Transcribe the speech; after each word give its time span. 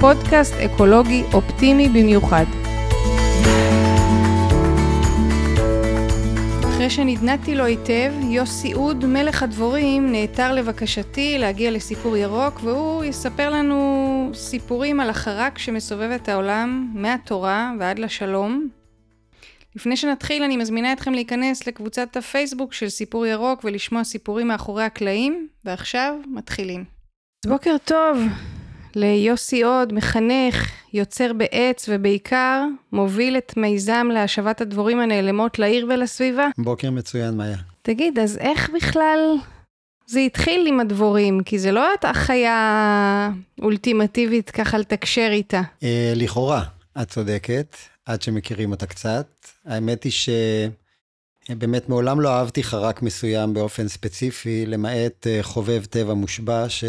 פודקאסט 0.00 0.54
אקולוגי 0.54 1.22
אופטימי 1.34 1.88
במיוחד. 1.88 2.44
אחרי 6.60 6.90
שנדנדתי 6.90 7.54
לו 7.54 7.64
היטב, 7.64 8.12
יוסי 8.22 8.74
אוד, 8.74 9.04
מלך 9.04 9.42
הדבורים, 9.42 10.12
נעתר 10.12 10.52
לבקשתי 10.52 11.38
להגיע 11.38 11.70
לסיפור 11.70 12.16
ירוק, 12.16 12.60
והוא 12.64 13.04
יספר 13.04 13.50
לנו 13.50 14.30
סיפורים 14.34 15.00
על 15.00 15.10
החרק 15.10 15.58
שמסובב 15.58 16.10
את 16.10 16.28
העולם, 16.28 16.90
מהתורה 16.94 17.72
ועד 17.78 17.98
לשלום. 17.98 18.68
לפני 19.76 19.96
שנתחיל, 19.96 20.42
אני 20.42 20.56
מזמינה 20.56 20.92
אתכם 20.92 21.12
להיכנס 21.12 21.66
לקבוצת 21.66 22.16
הפייסבוק 22.16 22.72
של 22.72 22.88
סיפור 22.88 23.26
ירוק 23.26 23.64
ולשמוע 23.64 24.04
סיפורים 24.04 24.48
מאחורי 24.48 24.84
הקלעים, 24.84 25.48
ועכשיו 25.64 26.14
מתחילים. 26.26 26.84
אז 27.44 27.50
בוקר 27.50 27.76
טוב 27.84 28.18
ליוסי 28.94 29.62
עוד, 29.62 29.92
מחנך, 29.92 30.70
יוצר 30.92 31.32
בעץ 31.32 31.88
ובעיקר 31.88 32.64
מוביל 32.92 33.38
את 33.38 33.56
מיזם 33.56 34.08
להשבת 34.12 34.60
הדבורים 34.60 35.00
הנעלמות 35.00 35.58
לעיר 35.58 35.86
ולסביבה. 35.88 36.48
בוקר 36.58 36.90
מצוין, 36.90 37.36
מאיה. 37.36 37.56
תגיד, 37.82 38.18
אז 38.18 38.38
איך 38.38 38.70
בכלל 38.70 39.34
זה 40.06 40.20
התחיל 40.20 40.66
עם 40.66 40.80
הדבורים? 40.80 41.42
כי 41.42 41.58
זה 41.58 41.72
לא 41.72 41.88
הייתה 41.88 42.12
חיה 42.14 43.30
אולטימטיבית 43.62 44.50
ככה 44.50 44.78
לתקשר 44.78 45.28
איתה. 45.30 45.62
אה, 45.82 46.12
לכאורה, 46.16 46.62
את 47.02 47.08
צודקת, 47.08 47.76
עד 48.06 48.22
שמכירים 48.22 48.70
אותה 48.70 48.86
קצת. 48.86 49.26
האמת 49.66 50.04
היא 50.04 50.12
שבאמת 51.48 51.88
מעולם 51.88 52.20
לא 52.20 52.28
אהבתי 52.28 52.62
חרק 52.62 53.02
מסוים 53.02 53.54
באופן 53.54 53.88
ספציפי, 53.88 54.66
למעט 54.66 55.26
אה, 55.26 55.38
חובב 55.42 55.84
טבע 55.84 56.14
מושבע, 56.14 56.68
ש... 56.68 56.84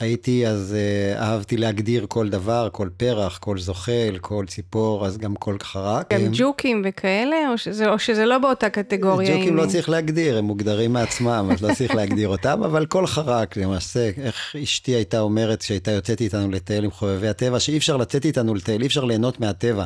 הייתי, 0.00 0.46
אז 0.46 0.76
uh, 0.76 1.20
אהבתי 1.20 1.56
להגדיר 1.56 2.06
כל 2.08 2.28
דבר, 2.28 2.68
כל 2.72 2.88
פרח, 2.96 3.38
כל 3.38 3.58
זוחל, 3.58 4.18
כל 4.20 4.44
ציפור, 4.46 5.06
אז 5.06 5.18
גם 5.18 5.34
כל 5.34 5.56
חרק. 5.62 6.12
גם 6.12 6.20
ג'וקים 6.32 6.82
וכאלה, 6.84 7.36
או 7.52 7.58
שזה, 7.58 7.88
או 7.90 7.98
שזה 7.98 8.26
לא 8.26 8.38
באותה 8.38 8.70
קטגוריה? 8.70 9.36
ג'וקים 9.36 9.56
לא 9.56 9.66
צריך 9.66 9.88
להגדיר, 9.88 10.38
הם 10.38 10.44
מוגדרים 10.44 10.92
מעצמם, 10.92 11.48
אז 11.52 11.62
לא 11.62 11.74
צריך 11.74 11.94
להגדיר 11.94 12.28
אותם, 12.28 12.62
אבל 12.64 12.86
כל 12.86 13.06
חרק, 13.06 13.56
למעשה, 13.56 14.10
איך 14.22 14.56
אשתי 14.62 14.92
הייתה 14.92 15.20
אומרת 15.20 15.60
כשהייתה 15.60 15.90
יוצאת 15.90 16.20
איתנו 16.20 16.50
לטייל 16.50 16.84
עם 16.84 16.90
חובבי 16.90 17.28
הטבע, 17.28 17.60
שאי 17.60 17.76
אפשר 17.76 17.96
לצאת 17.96 18.24
איתנו 18.24 18.54
לטייל, 18.54 18.82
אי 18.82 18.86
אפשר 18.86 19.04
ליהנות 19.04 19.40
מהטבע. 19.40 19.84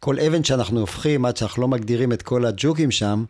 כל 0.00 0.20
אבן 0.20 0.44
שאנחנו 0.44 0.80
הופכים, 0.80 1.24
עד 1.24 1.36
שאנחנו 1.36 1.62
לא 1.62 1.68
מגדירים 1.68 2.12
את 2.12 2.22
כל 2.22 2.44
הג'וקים 2.46 2.90
שם, 2.90 3.24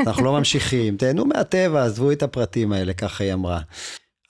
אנחנו 0.00 0.24
לא 0.24 0.32
ממשיכים. 0.32 0.96
תהנו 0.96 1.24
מהטבע, 1.24 1.84
עזבו 1.84 2.12
את 2.12 2.22
הפרטים 2.22 2.72
האלה, 2.72 2.92
ככה 2.92 3.24
היא 3.24 3.32
אמרה. 3.32 3.60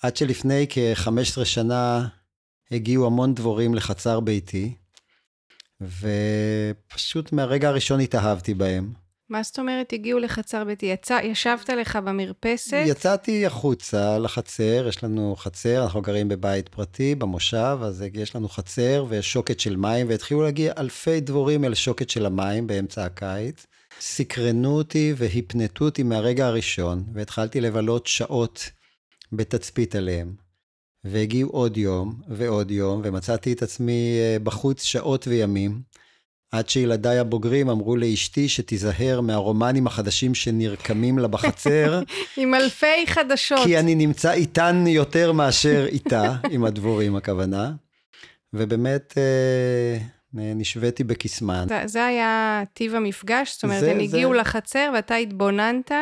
עד 0.05 0.17
שלפני 0.17 0.67
כ-15 0.71 1.45
שנה 1.45 2.07
הגיעו 2.71 3.07
המון 3.07 3.35
דבורים 3.35 3.75
לחצר 3.75 4.21
ביתי, 4.21 4.75
ופשוט 5.81 7.33
מהרגע 7.33 7.69
הראשון 7.69 8.01
התאהבתי 8.01 8.55
בהם. 8.55 8.93
מה 9.29 9.43
זאת 9.43 9.59
אומרת 9.59 9.93
הגיעו 9.93 10.19
לחצר 10.19 10.65
ביתי? 10.65 10.87
יצא, 10.87 11.21
ישבת 11.23 11.69
לך 11.69 11.97
במרפסת? 11.97 12.85
יצאתי 12.87 13.47
החוצה 13.47 14.19
לחצר, 14.19 14.87
יש 14.89 15.05
לנו 15.05 15.37
חצר, 15.39 15.85
אנחנו 15.85 16.03
גרים 16.03 16.29
בבית 16.29 16.69
פרטי, 16.69 17.15
במושב, 17.15 17.79
אז 17.83 18.05
יש 18.15 18.37
לנו 18.37 18.49
חצר 18.49 19.07
ויש 19.09 19.33
שוקת 19.33 19.61
של 19.61 19.77
מים, 19.77 20.09
והתחילו 20.09 20.43
להגיע 20.43 20.73
אלפי 20.79 21.21
דבורים 21.21 21.65
אל 21.65 21.75
שוקת 21.75 22.11
של 22.11 22.27
המים 22.27 22.67
באמצע 22.67 23.05
הקיץ. 23.05 23.67
סקרנו 24.01 24.77
אותי 24.77 25.15
והפנטו 25.17 25.85
אותי 25.85 26.03
מהרגע 26.03 26.47
הראשון, 26.47 27.05
והתחלתי 27.15 27.61
לבלות 27.61 28.07
שעות 28.07 28.71
בתצפית 29.37 29.97
עליהם. 29.97 30.35
והגיעו 31.05 31.51
עוד 31.51 31.77
יום 31.77 32.15
ועוד 32.29 32.71
יום, 32.71 33.01
ומצאתי 33.05 33.53
את 33.53 33.63
עצמי 33.63 34.19
אה, 34.19 34.37
בחוץ 34.43 34.83
שעות 34.83 35.29
וימים, 35.29 35.81
עד 36.53 36.69
שילדיי 36.69 37.19
הבוגרים 37.19 37.71
אמרו 37.71 37.97
לאשתי 37.97 38.49
שתיזהר 38.49 39.21
מהרומנים 39.21 39.87
החדשים 39.87 40.35
שנרקמים 40.35 41.19
לה 41.19 41.29
בחצר. 41.29 42.03
עם 42.37 42.55
אלפי 42.55 43.07
חדשות. 43.07 43.61
כי 43.65 43.79
אני 43.79 43.95
נמצא 43.95 44.33
איתן 44.33 44.85
יותר 44.87 45.33
מאשר 45.33 45.87
איתה, 45.89 46.37
עם 46.51 46.65
הדבורים 46.65 47.17
הכוונה. 47.17 47.73
ובאמת 48.53 49.15
אה, 49.19 49.99
נשוויתי 50.35 51.05
בקסמן. 51.05 51.67
זה 51.85 52.07
היה 52.07 52.63
טיב 52.75 52.95
המפגש? 52.95 53.55
זאת 53.55 53.65
אומרת, 53.65 53.81
זה, 53.81 53.91
הם 53.91 54.01
הגיעו 54.01 54.33
זה... 54.33 54.39
לחצר 54.39 54.91
ואתה 54.95 55.15
התבוננת? 55.15 55.93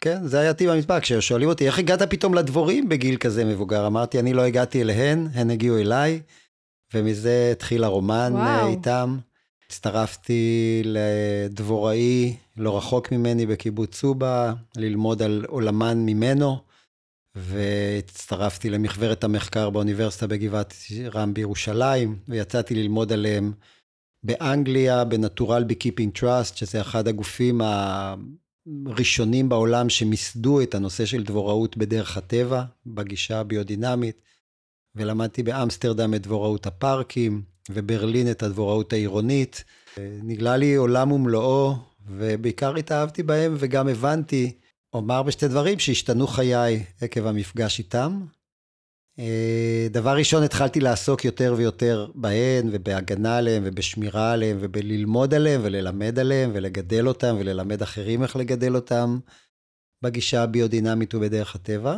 כן, 0.00 0.26
זה 0.26 0.40
היה 0.40 0.54
טיב 0.54 0.70
המספר. 0.70 1.00
כששואלים 1.00 1.48
אותי, 1.48 1.66
איך 1.66 1.78
הגעת 1.78 2.02
פתאום 2.02 2.34
לדבורים 2.34 2.88
בגיל 2.88 3.16
כזה 3.16 3.44
מבוגר? 3.44 3.86
אמרתי, 3.86 4.18
אני 4.18 4.32
לא 4.32 4.42
הגעתי 4.42 4.82
אליהן, 4.82 5.28
הן 5.34 5.50
הגיעו 5.50 5.78
אליי, 5.78 6.20
ומזה 6.94 7.48
התחיל 7.52 7.84
הרומן 7.84 8.32
אה, 8.36 8.40
וואו. 8.40 8.70
איתם. 8.70 9.18
הצטרפתי 9.66 10.82
לדבוראי 10.84 12.36
לא 12.56 12.76
רחוק 12.76 13.12
ממני 13.12 13.46
בקיבוץ 13.46 13.90
צובה, 13.90 14.52
ללמוד 14.76 15.22
על 15.22 15.44
עולמן 15.48 15.98
ממנו, 15.98 16.56
והצטרפתי 17.34 18.70
למעבדת 18.70 19.24
המחקר 19.24 19.70
באוניברסיטה 19.70 20.26
בגבעת 20.26 20.74
רם 21.14 21.34
בירושלים, 21.34 22.18
ויצאתי 22.28 22.74
ללמוד 22.74 23.12
עליהם 23.12 23.52
באנגליה, 24.22 25.04
ב 25.04 25.64
Natural 25.64 25.74
Beekeeping 25.74 26.18
Trust, 26.18 26.56
שזה 26.56 26.80
אחד 26.80 27.08
הגופים 27.08 27.60
ראשונים 28.86 29.48
בעולם 29.48 29.88
שמיסדו 29.88 30.60
את 30.60 30.74
הנושא 30.74 31.04
של 31.04 31.24
דבוראות 31.24 31.76
בדרך 31.76 32.16
הטבע, 32.16 32.64
בגישה 32.86 33.40
הביודינמית, 33.40 34.20
ולמדתי 34.94 35.42
באמסטרדם 35.42 36.14
את 36.14 36.22
דבוראות 36.22 36.66
הפארקים, 36.66 37.42
וברלין 37.70 38.30
את 38.30 38.42
הדבוראות 38.42 38.92
העירונית. 38.92 39.64
נגלה 39.98 40.56
לי 40.56 40.74
עולם 40.74 41.12
ומלואו, 41.12 41.74
ובעיקר 42.06 42.74
התאהבתי 42.74 43.22
בהם, 43.22 43.54
וגם 43.58 43.88
הבנתי, 43.88 44.58
אומר 44.92 45.22
בשתי 45.22 45.48
דברים, 45.48 45.78
שהשתנו 45.78 46.26
חיי 46.26 46.84
עקב 47.00 47.26
המפגש 47.26 47.78
איתם. 47.78 48.20
אה, 49.18 49.86
דבר 49.90 50.16
ראשון, 50.16 50.42
התחלתי 50.42 50.80
לעסוק 50.80 51.24
יותר 51.24 51.54
ויותר 51.56 52.06
בהן, 52.14 52.68
ובהגנה 52.72 53.36
עליהן, 53.36 53.62
ובשמירה 53.66 54.32
עליהן, 54.32 54.56
ובללמוד 54.60 55.34
עליהן, 55.34 55.60
וללמד 55.64 56.18
עליהן, 56.18 56.50
ולגדל 56.54 57.08
אותן, 57.08 57.34
וללמד 57.38 57.82
אחרים 57.82 58.22
איך 58.22 58.36
לגדל 58.36 58.74
אותן, 58.76 59.18
בגישה 60.02 60.42
הביודינמית 60.42 61.14
ובדרך 61.14 61.54
הטבע. 61.54 61.96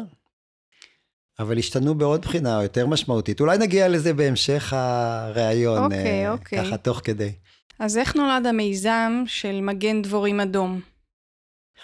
אבל 1.39 1.59
השתנו 1.59 1.95
בעוד 1.95 2.23
בחינה 2.23 2.63
יותר 2.63 2.87
משמעותית. 2.87 3.41
אולי 3.41 3.59
נגיע 3.59 3.89
לזה 3.89 4.15
בהמשך 4.15 4.73
הראיון, 4.73 5.79
okay, 5.79 5.85
אוקיי, 5.85 6.29
okay. 6.29 6.31
אוקיי. 6.31 6.65
ככה 6.65 6.77
תוך 6.77 7.01
כדי. 7.05 7.33
אז 7.79 7.99
איך 7.99 8.17
נולד 8.17 8.47
המיזם 8.47 9.23
של 9.27 9.61
מגן 9.61 10.03
דבורים 10.03 10.41
אדום? 10.41 10.81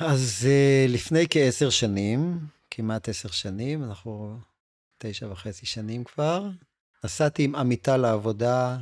אז 0.00 0.46
אה, 0.50 0.86
לפני 0.88 1.26
כעשר 1.30 1.70
שנים, 1.70 2.38
כמעט 2.70 3.08
עשר 3.08 3.28
שנים, 3.28 3.84
אנחנו 3.84 4.36
תשע 5.02 5.26
וחצי 5.30 5.66
שנים 5.66 6.04
כבר. 6.04 6.48
נסעתי 7.04 7.44
עם 7.44 7.54
עמיתה 7.54 7.96
לעבודה 7.96 8.78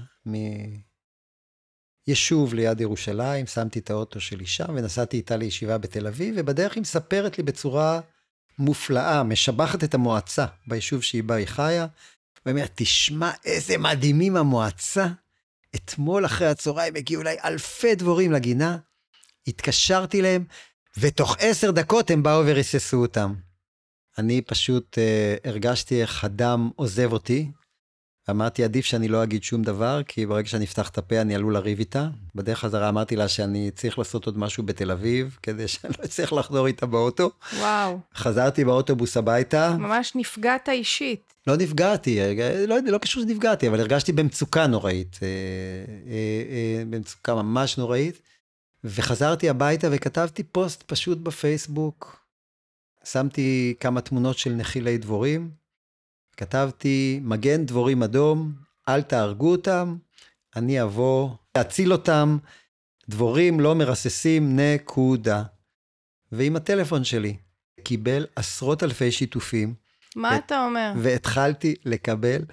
מיישוב 2.06 2.55
ליד 2.55 2.81
ירושלים, 2.81 3.47
שמתי 3.47 3.79
את 3.79 3.91
האוטו 3.91 4.20
שלי 4.20 4.47
שם 4.47 4.67
ונסעתי 4.69 5.17
איתה 5.17 5.37
לישיבה 5.37 5.79
בתל 5.79 6.06
אביב, 6.06 6.35
ובדרך 6.38 6.75
היא 6.75 6.81
מספרת 6.81 7.38
לי 7.38 7.44
בצורה 7.44 8.00
מופלאה, 8.59 9.23
משבחת 9.23 9.85
את 9.85 9.94
המועצה 9.94 10.47
ביישוב 10.67 11.03
שהיא 11.03 11.23
בה 11.23 11.35
היא 11.35 11.47
חיה, 11.47 11.87
ואומרת, 12.47 12.71
תשמע 12.75 13.31
איזה 13.44 13.79
מדהימים 13.79 14.37
המועצה. 14.37 15.06
אתמול 15.75 16.26
אחרי 16.26 16.47
הצהריים 16.47 16.97
הגיעו 16.97 17.23
אליי 17.23 17.37
אלפי 17.44 17.94
דבורים 17.94 18.32
לגינה, 18.32 18.79
התקשרתי 19.47 20.23
להם, 20.23 20.44
ותוך 20.99 21.37
עשר 21.38 21.71
דקות 21.71 22.11
הם 22.11 22.23
באו 22.23 22.47
וריססו 22.47 22.97
אותם. 22.97 23.35
אני 24.19 24.43
פשוט 24.43 24.99
uh, 24.99 25.49
הרגשתי 25.49 26.03
איך 26.03 26.25
הדם 26.25 26.70
עוזב 26.76 27.12
אותי, 27.12 27.50
אמרתי, 28.31 28.65
עדיף 28.65 28.85
שאני 28.85 29.09
לא 29.09 29.23
אגיד 29.23 29.43
שום 29.43 29.62
דבר, 29.62 30.00
כי 30.09 30.26
ברגע 30.26 30.49
שאני 30.49 30.65
אפתח 30.65 30.88
את 30.88 30.99
הפה 30.99 31.20
אני 31.20 31.35
עלול 31.35 31.55
לריב 31.55 31.79
איתה. 31.79 32.09
בדרך 32.35 32.59
חזרה 32.59 32.88
אמרתי 32.88 33.17
לה 33.17 33.29
שאני 33.29 33.70
צריך 33.75 33.99
לעשות 33.99 34.26
עוד 34.26 34.38
משהו 34.38 34.62
בתל 34.62 34.91
אביב, 34.91 35.38
כדי 35.43 35.69
שאני 35.73 35.93
לא 35.99 36.05
אצליח 36.05 36.32
לחזור 36.32 36.67
איתה 36.67 36.87
באוטו. 36.87 37.31
וואו. 37.59 37.99
חזרתי 38.15 38.65
באוטובוס 38.65 39.17
הביתה. 39.17 39.76
ממש 39.79 40.12
נפגעת 40.15 40.69
אישית. 40.69 41.35
לא 41.47 41.56
נפגעתי, 41.56 42.19
לא, 42.67 42.76
לא 42.87 42.99
קשור 42.99 43.23
שנפגעתי, 43.23 43.69
אבל 43.69 43.81
הרגשתי 43.81 44.12
במצוקה 44.12 44.67
נוראית. 44.67 45.19
אה, 45.23 45.29
אה, 46.11 46.17
אה, 46.50 46.85
במצוקה 46.85 47.35
ממש 47.35 47.79
נוראית. 47.79 48.23
וחזרתי 48.85 49.49
הביתה 49.49 49.88
וכתבתי 49.91 50.43
פוסט 50.43 50.82
פשוט 50.87 51.19
בפייסבוק. 51.19 52.28
שמתי 53.13 53.75
כמה 53.81 54.01
תמונות 54.01 54.39
של 54.39 54.51
נחילי 54.51 54.99
דבורים. 54.99 55.51
כתבתי, 56.37 57.21
מגן 57.23 57.67
דבורים 57.67 58.03
אדום, 58.03 58.53
אל 58.89 59.03
תהרגו 59.03 59.51
אותם, 59.51 59.97
אני 60.57 60.83
אבוא 60.83 61.31
להציל 61.57 61.93
אותם, 61.93 62.39
דבורים 63.09 63.61
לא 63.61 63.75
מרססים, 63.75 64.61
נקודה. 64.61 65.43
ועם 66.33 66.57
הטלפון 66.57 67.05
שלי, 67.05 67.37
קיבל 67.85 68.27
עשרות 68.37 68.83
אלפי 68.83 69.13
שיתופים. 69.13 69.75
מה 70.17 70.29
ו- 70.29 70.37
אתה 70.37 70.65
אומר? 70.65 70.93
והתחלתי 70.97 71.75
לקבל 71.85 72.45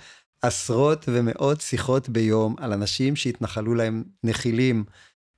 עשרות 0.41 1.05
ומאות 1.07 1.61
שיחות 1.61 2.09
ביום 2.09 2.55
על 2.59 2.73
אנשים 2.73 3.15
שהתנחלו 3.15 3.75
להם 3.75 4.03
נחילים 4.23 4.85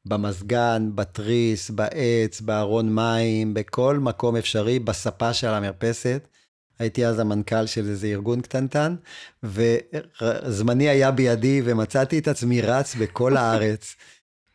במזגן, 0.08 0.90
בתריס, 0.96 1.70
בעץ, 1.70 2.42
בארון 2.42 2.96
מים, 2.96 3.54
בכל 3.54 4.00
מקום 4.00 4.36
אפשרי, 4.36 4.80
בספה 4.80 5.34
של 5.34 5.48
המרפסת. 5.48 6.28
הייתי 6.80 7.06
אז 7.06 7.20
המנכ"ל 7.20 7.66
של 7.66 7.90
איזה 7.90 8.08
ארגון 8.08 8.42
קטנטן, 8.42 8.96
וזמני 9.44 10.90
היה 10.90 11.12
בידי 11.12 11.62
ומצאתי 11.64 12.20
את 12.20 12.28
עצמי 12.28 12.62
רץ 12.62 12.96
בכל 12.96 13.38
הארץ. 13.38 13.96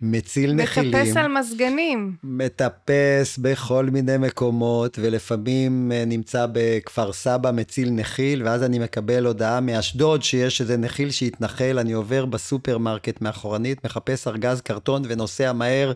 מציל 0.02 0.52
נחילים. 0.52 0.90
מטפס 0.90 1.16
על 1.16 1.28
מזגנים. 1.28 2.16
מטפס 2.25 3.38
בכל 3.38 3.87
מיני 3.87 4.19
מקומות, 4.19 4.99
ולפעמים 5.02 5.93
אה, 5.93 6.04
נמצא 6.04 6.46
בכפר 6.52 7.12
סבא 7.12 7.50
מציל 7.50 7.90
נחיל, 7.90 8.43
ואז 8.43 8.62
אני 8.62 8.78
מקבל 8.78 9.26
הודעה 9.26 9.60
מאשדוד 9.60 10.22
שיש 10.22 10.60
איזה 10.60 10.76
נחיל 10.76 11.10
שהתנחל, 11.10 11.78
אני 11.78 11.93
עובר 11.93 12.25
בסופרמרקט 12.25 13.20
מאחורנית, 13.20 13.84
מחפש 13.84 14.26
ארגז 14.28 14.60
קרטון 14.60 15.02
ונוסע 15.08 15.52
מהר 15.52 15.93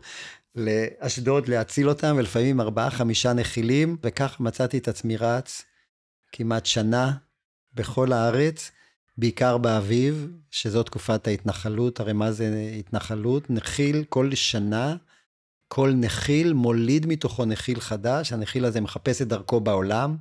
לאשדוד 0.55 1.49
להציל 1.49 1.89
אותם, 1.89 2.15
ולפעמים 2.19 2.61
ארבעה, 2.61 2.91
חמישה 2.91 3.33
נחילים, 3.33 3.97
וכך 4.03 4.37
מצאתי 4.41 4.79
את 4.79 4.89
עצמי 4.89 5.17
רץ 5.17 5.65
כמעט 6.33 6.67
שנה 6.67 7.13
בכל 7.75 8.13
הארץ. 8.13 8.71
בעיקר 9.19 9.59
באביב, 9.59 10.29
שזו 10.51 10.83
תקופת 10.83 11.27
ההתנחלות, 11.27 12.01
הרי 12.01 12.13
מה 12.13 12.33
זה 12.33 12.71
התנחלות? 12.79 13.51
נחיל 13.51 14.05
כל 14.09 14.35
שנה, 14.35 14.97
כל 15.69 15.93
נחיל 15.95 16.53
מוליד 16.53 17.07
מתוכו 17.07 17.45
נחיל 17.45 17.81
חדש, 17.81 18.33
הנחיל 18.33 18.65
הזה 18.65 18.81
מחפש 18.81 19.23
את 19.23 19.29
דרכו 19.29 19.61
בעולם. 19.61 20.17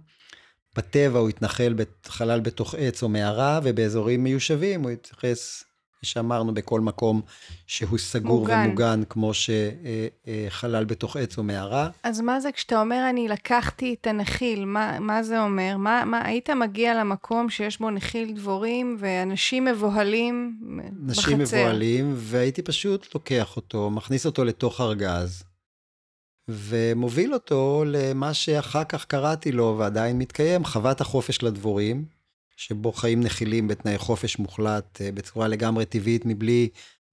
בטבע 0.78 1.20
הוא 1.20 1.30
התנחל 1.30 1.76
בחלל 2.06 2.40
בתוך 2.40 2.76
עץ 2.78 3.04
או 3.04 3.10
מערה, 3.10 3.60
ובאזורים 3.64 4.24
מיושבים 4.24 4.84
הוא 4.84 4.92
יתייחס 4.92 5.64
שאמרנו, 6.06 6.54
בכל 6.54 6.82
מקום 6.82 7.22
שהוא 7.68 7.98
סגור 7.98 8.40
מוגן. 8.40 8.66
ומוגן, 8.68 9.04
כמו 9.10 9.32
שחלל 9.34 10.86
בתוך 10.86 11.18
עץ 11.18 11.38
או 11.38 11.44
מערה. 11.44 11.90
אז 12.04 12.22
מה 12.22 12.40
זה 12.40 12.52
כשאתה 12.52 12.82
אומר, 12.82 13.08
אני 13.10 13.28
לקחתי 13.28 13.96
את 14.02 14.08
הנחיל, 14.08 14.66
מה, 14.66 15.00
מה 15.00 15.24
זה 15.24 15.42
אומר? 15.42 15.78
מה, 15.78 16.06
מה, 16.06 16.26
היית 16.26 16.50
מגיע 16.50 17.00
למקום 17.00 17.50
שיש 17.50 17.80
בו 17.80 17.90
נחיל 17.90 18.34
דבורים, 18.36 18.98
ואנשים 19.00 19.66
מבוהלים 19.66 20.58
בחצר? 21.06 21.22
אנשים 21.22 21.40
מבוהלים, 21.40 22.14
והייתי 22.18 22.62
פשוט 22.62 23.08
לוקח 23.16 23.56
אותו, 23.56 23.90
מכניס 23.90 24.26
אותו 24.26 24.44
לתוך 24.44 24.82
ארגז. 24.82 25.44
ומוביל 26.48 27.34
אותו 27.34 27.84
למה 27.88 28.34
שאחר 28.34 28.84
כך 28.84 29.06
קראתי 29.06 29.52
לו 29.52 29.76
ועדיין 29.80 30.18
מתקיים, 30.18 30.66
חוות 30.66 31.02
החופש 31.02 31.44
לדבורים, 31.44 32.06
שבו 32.56 32.92
חיים 32.92 33.20
נחילים 33.20 33.68
בתנאי 33.68 33.98
חופש 33.98 34.40
מוחלט, 34.40 35.02
אה, 35.02 35.12
בצורה 35.12 35.48
לגמרי 35.48 35.86
טבעית, 35.86 36.26
מבלי 36.26 36.70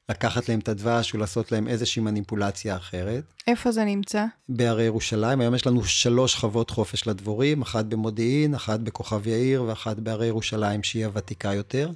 לקחת 0.08 0.48
להם 0.48 0.58
את 0.58 0.68
הדבש 0.68 1.14
ולעשות 1.14 1.52
להם 1.52 1.68
איזושהי 1.68 2.02
מניפולציה 2.02 2.76
אחרת. 2.76 3.24
איפה 3.46 3.72
זה 3.72 3.84
נמצא? 3.84 4.24
בהרי 4.48 4.84
ירושלים. 4.84 5.40
היום 5.40 5.54
יש 5.54 5.66
לנו 5.66 5.84
שלוש 5.84 6.34
חוות 6.34 6.70
חופש 6.70 7.06
לדבורים, 7.06 7.62
אחת 7.62 7.84
במודיעין, 7.84 8.54
אחת 8.54 8.80
בכוכב 8.80 9.26
יאיר 9.26 9.62
ואחת 9.62 9.96
בהרי 9.96 10.26
ירושלים, 10.26 10.82
שהיא 10.82 11.06
הוותיקה 11.06 11.54
יותר. 11.54 11.90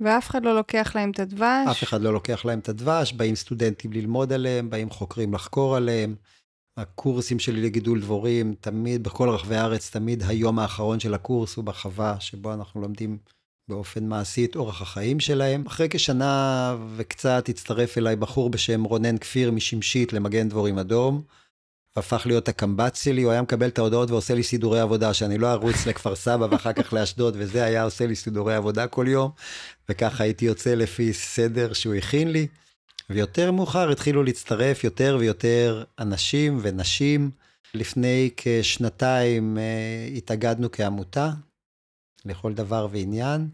ואף 0.00 0.30
אחד 0.30 0.44
לא 0.44 0.54
לוקח 0.54 0.92
להם 0.94 1.10
את 1.10 1.18
הדבש? 1.20 1.68
אף 1.70 1.82
אחד 1.82 2.00
לא 2.00 2.12
לוקח 2.12 2.44
להם 2.44 2.58
את 2.58 2.68
הדבש, 2.68 3.12
באים 3.12 3.34
סטודנטים 3.34 3.92
ללמוד 3.92 4.32
עליהם, 4.32 4.70
באים 4.70 4.90
חוקרים 4.90 5.34
לחקור 5.34 5.76
עליהם. 5.76 6.14
הקורסים 6.76 7.38
שלי 7.38 7.62
לגידול 7.62 8.00
דבורים, 8.00 8.54
תמיד, 8.60 9.02
בכל 9.02 9.28
רחבי 9.28 9.56
הארץ, 9.56 9.90
תמיד 9.90 10.22
היום 10.28 10.58
האחרון 10.58 11.00
של 11.00 11.14
הקורס 11.14 11.56
הוא 11.56 11.64
בחווה, 11.64 12.20
שבו 12.20 12.54
אנחנו 12.54 12.80
לומדים 12.80 13.18
באופן 13.68 14.06
מעשי 14.06 14.44
את 14.44 14.56
אורח 14.56 14.82
החיים 14.82 15.20
שלהם. 15.20 15.66
אחרי 15.66 15.88
כשנה 15.90 16.76
וקצת 16.96 17.48
הצטרף 17.48 17.98
אליי 17.98 18.16
בחור 18.16 18.50
בשם 18.50 18.84
רונן 18.84 19.18
כפיר 19.18 19.50
משמשית 19.50 20.12
למגן 20.12 20.48
דבורים 20.48 20.78
אדום. 20.78 21.22
והפך 21.96 22.22
להיות 22.26 22.48
הקמב"ץ 22.48 23.04
שלי, 23.04 23.22
הוא 23.22 23.32
היה 23.32 23.42
מקבל 23.42 23.68
את 23.68 23.78
ההודעות 23.78 24.10
ועושה 24.10 24.34
לי 24.34 24.42
סידורי 24.42 24.80
עבודה, 24.80 25.14
שאני 25.14 25.38
לא 25.38 25.52
ארוץ 25.52 25.86
לכפר 25.86 26.14
סבא 26.14 26.46
ואחר 26.50 26.72
כך 26.72 26.92
לאשדוד, 26.92 27.36
וזה 27.38 27.64
היה 27.64 27.84
עושה 27.84 28.06
לי 28.06 28.16
סידורי 28.16 28.54
עבודה 28.54 28.86
כל 28.86 29.06
יום, 29.08 29.30
וככה 29.88 30.24
הייתי 30.24 30.44
יוצא 30.44 30.74
לפי 30.74 31.12
סדר 31.12 31.72
שהוא 31.72 31.94
הכין 31.94 32.32
לי. 32.32 32.46
ויותר 33.10 33.52
מאוחר 33.52 33.90
התחילו 33.90 34.22
להצטרף 34.22 34.84
יותר 34.84 35.16
ויותר 35.20 35.84
אנשים 35.98 36.58
ונשים. 36.62 37.30
לפני 37.74 38.30
כשנתיים 38.36 39.58
אה, 39.58 40.08
התאגדנו 40.16 40.70
כעמותה 40.72 41.30
לכל 42.24 42.52
דבר 42.54 42.86
ועניין, 42.90 43.48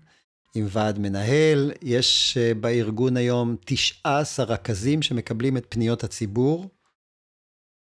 עם 0.54 0.66
ועד 0.68 0.98
מנהל. 0.98 1.72
יש 1.82 2.38
אה, 2.40 2.54
בארגון 2.54 3.16
היום 3.16 3.56
19 3.64 4.46
רכזים 4.46 5.02
שמקבלים 5.02 5.56
את 5.56 5.66
פניות 5.68 6.04
הציבור. 6.04 6.68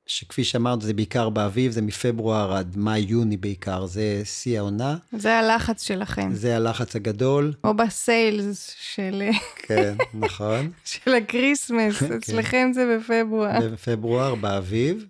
שכפי 0.05 0.43
שאמרת, 0.43 0.81
זה 0.81 0.93
בעיקר 0.93 1.29
באביב, 1.29 1.71
זה 1.71 1.81
מפברואר 1.81 2.53
עד 2.53 2.77
מאי-יוני 2.77 3.37
בעיקר, 3.37 3.85
זה 3.85 4.21
שיא 4.25 4.59
העונה. 4.59 4.95
זה 5.11 5.39
הלחץ 5.39 5.83
שלכם. 5.83 6.33
זה 6.33 6.55
הלחץ 6.55 6.95
הגדול. 6.95 7.53
או 7.63 7.73
ב 7.73 7.90
sales 7.90 8.75
של... 8.79 9.23
כן, 9.55 9.93
נכון. 10.13 10.71
של 10.85 11.13
ה 11.15 11.22
Christmas, 11.22 11.95
כן. 11.99 12.13
אצלכם 12.13 12.71
זה 12.73 12.97
בפברואר. 12.97 13.59
בפברואר, 13.73 14.35
באביב. 14.35 15.05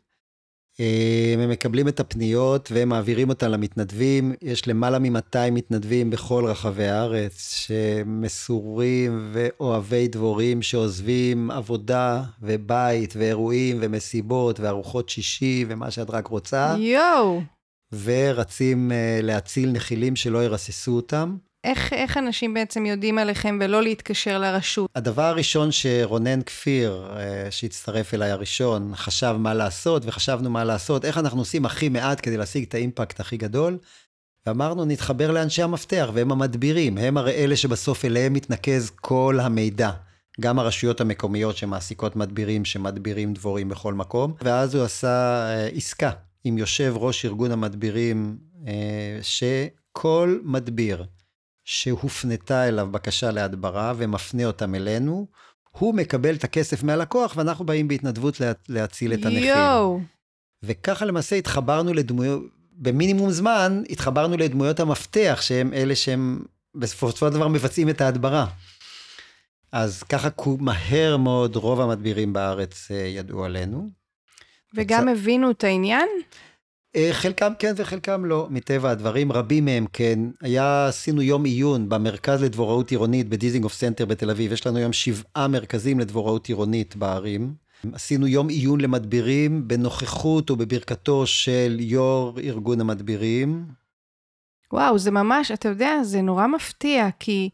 אה, 0.79 1.33
הם 1.43 1.49
מקבלים 1.49 1.87
את 1.87 1.99
הפניות 1.99 2.71
והם 2.71 2.89
מעבירים 2.89 3.29
אותן 3.29 3.51
למתנדבים. 3.51 4.33
יש 4.41 4.67
למעלה 4.67 4.99
מ-200 4.99 5.51
מתנדבים 5.51 6.09
בכל 6.09 6.45
רחבי 6.45 6.87
הארץ 6.87 7.53
שמסורים 7.55 9.29
ואוהבי 9.33 10.07
דבורים 10.07 10.61
שעוזבים 10.61 11.51
עבודה 11.51 12.23
ובית 12.41 13.13
ואירועים 13.17 13.77
ומסיבות 13.81 14.59
וארוחות 14.59 15.09
שישי 15.09 15.65
ומה 15.67 15.91
שאת 15.91 16.09
רק 16.09 16.27
רוצה. 16.27 16.75
יואו. 16.79 17.41
ורצים 18.03 18.91
אה, 18.91 19.19
להציל 19.21 19.71
נחילים 19.71 20.15
שלא 20.15 20.43
ירססו 20.43 20.91
אותם. 20.91 21.35
איך, 21.63 21.93
איך 21.93 22.17
אנשים 22.17 22.53
בעצם 22.53 22.85
יודעים 22.85 23.17
עליכם 23.17 23.57
ולא 23.61 23.83
להתקשר 23.83 24.39
לרשות? 24.39 24.89
הדבר 24.95 25.23
הראשון 25.23 25.71
שרונן 25.71 26.41
כפיר, 26.41 27.07
אה, 27.17 27.51
שהצטרף 27.51 28.13
אליי 28.13 28.31
הראשון, 28.31 28.91
חשב 28.95 29.35
מה 29.39 29.53
לעשות, 29.53 30.03
וחשבנו 30.05 30.49
מה 30.49 30.63
לעשות, 30.63 31.05
איך 31.05 31.17
אנחנו 31.17 31.39
עושים 31.39 31.65
הכי 31.65 31.89
מעט 31.89 32.19
כדי 32.23 32.37
להשיג 32.37 32.63
את 32.63 32.73
האימפקט 32.73 33.19
הכי 33.19 33.37
גדול, 33.37 33.77
ואמרנו, 34.47 34.85
נתחבר 34.85 35.31
לאנשי 35.31 35.61
המפתח, 35.61 36.09
והם 36.13 36.31
המדבירים, 36.31 36.97
הם 36.97 37.17
הרי 37.17 37.31
אלה 37.31 37.55
שבסוף 37.55 38.05
אליהם 38.05 38.33
מתנקז 38.33 38.89
כל 38.95 39.39
המידע. 39.41 39.91
גם 40.41 40.59
הרשויות 40.59 41.01
המקומיות 41.01 41.57
שמעסיקות 41.57 42.15
מדבירים, 42.15 42.65
שמדבירים 42.65 43.33
דבורים 43.33 43.69
בכל 43.69 43.93
מקום, 43.93 44.33
ואז 44.41 44.75
הוא 44.75 44.83
עשה 44.83 45.45
אה, 45.49 45.67
עסקה 45.67 46.11
עם 46.43 46.57
יושב 46.57 46.93
ראש 46.97 47.25
ארגון 47.25 47.51
המדבירים, 47.51 48.37
אה, 48.67 49.19
שכל 49.21 50.39
מדביר, 50.43 51.05
שהופנתה 51.65 52.67
אליו 52.67 52.87
בקשה 52.91 53.31
להדברה 53.31 53.93
ומפנה 53.97 54.45
אותם 54.45 54.75
אלינו, 54.75 55.27
הוא 55.71 55.95
מקבל 55.95 56.35
את 56.35 56.43
הכסף 56.43 56.83
מהלקוח 56.83 57.33
ואנחנו 57.37 57.65
באים 57.65 57.87
בהתנדבות 57.87 58.39
לה, 58.39 58.51
להציל 58.69 59.13
את 59.13 59.25
הנכים. 59.25 59.43
יואו. 59.43 59.99
וככה 60.63 61.05
למעשה 61.05 61.35
התחברנו 61.35 61.93
לדמויות, 61.93 62.43
במינימום 62.71 63.31
זמן 63.31 63.83
התחברנו 63.89 64.37
לדמויות 64.37 64.79
המפתח 64.79 65.39
שהם 65.41 65.73
אלה 65.73 65.95
שהם 65.95 66.39
בסופו 66.75 67.11
של 67.11 67.29
דבר 67.29 67.47
מבצעים 67.47 67.89
את 67.89 68.01
ההדברה. 68.01 68.45
אז 69.71 70.03
ככה 70.03 70.29
מהר 70.59 71.17
מאוד 71.17 71.55
רוב 71.55 71.81
המדבירים 71.81 72.33
בארץ 72.33 72.91
אה, 72.91 72.97
ידעו 72.97 73.45
עלינו. 73.45 73.89
וגם 74.75 75.07
הצ... 75.07 75.17
הבינו 75.17 75.51
את 75.51 75.63
העניין? 75.63 76.07
אה, 76.95 77.09
חלקם 77.11 77.51
כן 77.59 77.73
וחלקם 77.77 78.25
לא, 78.25 78.47
מטבע 78.49 78.89
הדברים, 78.89 79.31
רבים 79.31 79.65
מהם 79.65 79.85
כן. 79.93 80.19
היה, 80.41 80.87
עשינו 80.87 81.21
יום 81.21 81.43
עיון 81.45 81.89
במרכז 81.89 82.43
לדבוראות 82.43 82.91
עירונית 82.91 83.29
בדיזינגוף 83.29 83.73
סנטר 83.73 84.05
בתל 84.05 84.29
אביב, 84.29 84.51
יש 84.51 84.67
לנו 84.67 84.77
היום 84.77 84.93
שבעה 84.93 85.47
מרכזים 85.47 85.99
לדבוראות 85.99 86.47
עירונית 86.47 86.95
בערים. 86.95 87.53
עשינו 87.93 88.27
יום 88.27 88.49
עיון 88.49 88.81
למדבירים 88.81 89.67
בנוכחות 89.67 90.51
ובברכתו 90.51 91.27
של 91.27 91.77
יו"ר 91.79 92.39
ארגון 92.39 92.81
המדבירים. 92.81 93.65
וואו, 94.73 94.97
זה 94.99 95.11
ממש, 95.11 95.51
אתה 95.51 95.69
יודע, 95.69 96.03
זה 96.03 96.21
נורא 96.21 96.47
מפתיע, 96.47 97.09
כי 97.19 97.49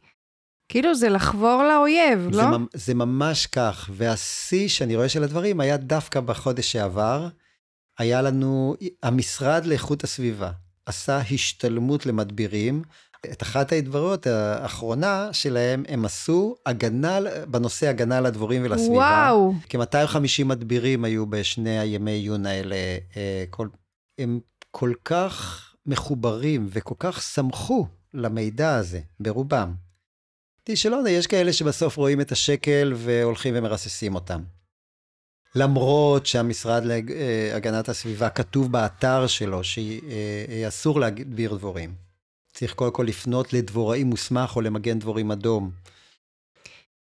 כאילו 0.69 0.95
זה 0.95 1.09
לחבור 1.09 1.63
לאויב, 1.63 2.33
זה, 2.33 2.37
לא? 2.41 2.57
ממ- 2.57 2.65
זה 2.73 2.93
ממש 2.93 3.47
כך, 3.47 3.89
והשיא 3.93 4.67
שאני 4.67 4.95
רואה 4.95 5.09
של 5.09 5.23
הדברים 5.23 5.59
היה 5.59 5.77
דווקא 5.77 6.19
בחודש 6.19 6.71
שעבר. 6.71 7.27
היה 7.99 8.21
לנו, 8.21 8.75
המשרד 9.03 9.65
לאיכות 9.65 10.03
הסביבה 10.03 10.51
עשה 10.85 11.17
השתלמות 11.17 12.05
למדבירים. 12.05 12.81
את 13.31 13.43
אחת 13.43 13.71
ההתבררות 13.71 14.27
האחרונה 14.27 15.29
שלהם, 15.33 15.83
הם 15.87 16.05
עשו 16.05 16.55
הגנה, 16.65 17.19
בנושא 17.47 17.87
הגנה 17.87 18.17
על 18.17 18.25
הדבורים 18.25 18.61
ולסביבה. 18.65 18.93
וואו, 18.93 19.53
כ-250 19.69 20.45
מדבירים 20.45 21.03
היו 21.03 21.25
בשני 21.25 21.79
הימי 21.79 22.11
עיון 22.11 22.45
האלה. 22.45 22.75
אה, 23.17 23.43
כל, 23.49 23.67
הם 24.19 24.39
כל 24.71 24.93
כך 25.05 25.65
מחוברים 25.85 26.67
וכל 26.69 26.95
כך 26.99 27.21
שמחו 27.21 27.87
למידע 28.13 28.75
הזה, 28.75 28.99
ברובם. 29.19 29.73
תשאלו, 30.63 31.07
יש 31.07 31.27
כאלה 31.27 31.53
שבסוף 31.53 31.97
רואים 31.97 32.21
את 32.21 32.31
השקל 32.31 32.93
והולכים 32.95 33.53
ומרססים 33.57 34.15
אותם. 34.15 34.41
למרות 35.55 36.25
שהמשרד 36.25 36.83
להגנת 36.85 37.89
הסביבה 37.89 38.29
כתוב 38.29 38.71
באתר 38.71 39.27
שלו 39.27 39.61
שאסור 39.63 40.99
להדביר 40.99 41.53
דבורים. 41.53 41.93
צריך 42.53 42.73
קודם 42.73 42.91
כל 42.91 43.05
לפנות 43.07 43.53
לדבוראי 43.53 44.03
מוסמך 44.03 44.55
או 44.55 44.61
למגן 44.61 44.99
דבורים 44.99 45.31
אדום. 45.31 45.71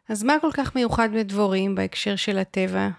אז 0.09 0.23
מה 0.23 0.33
כל 0.41 0.51
כך 0.53 0.75
מיוחד 0.75 1.09
בדבורים 1.15 1.75
בהקשר 1.75 2.15
של 2.15 2.37
הטבע? 2.37 2.89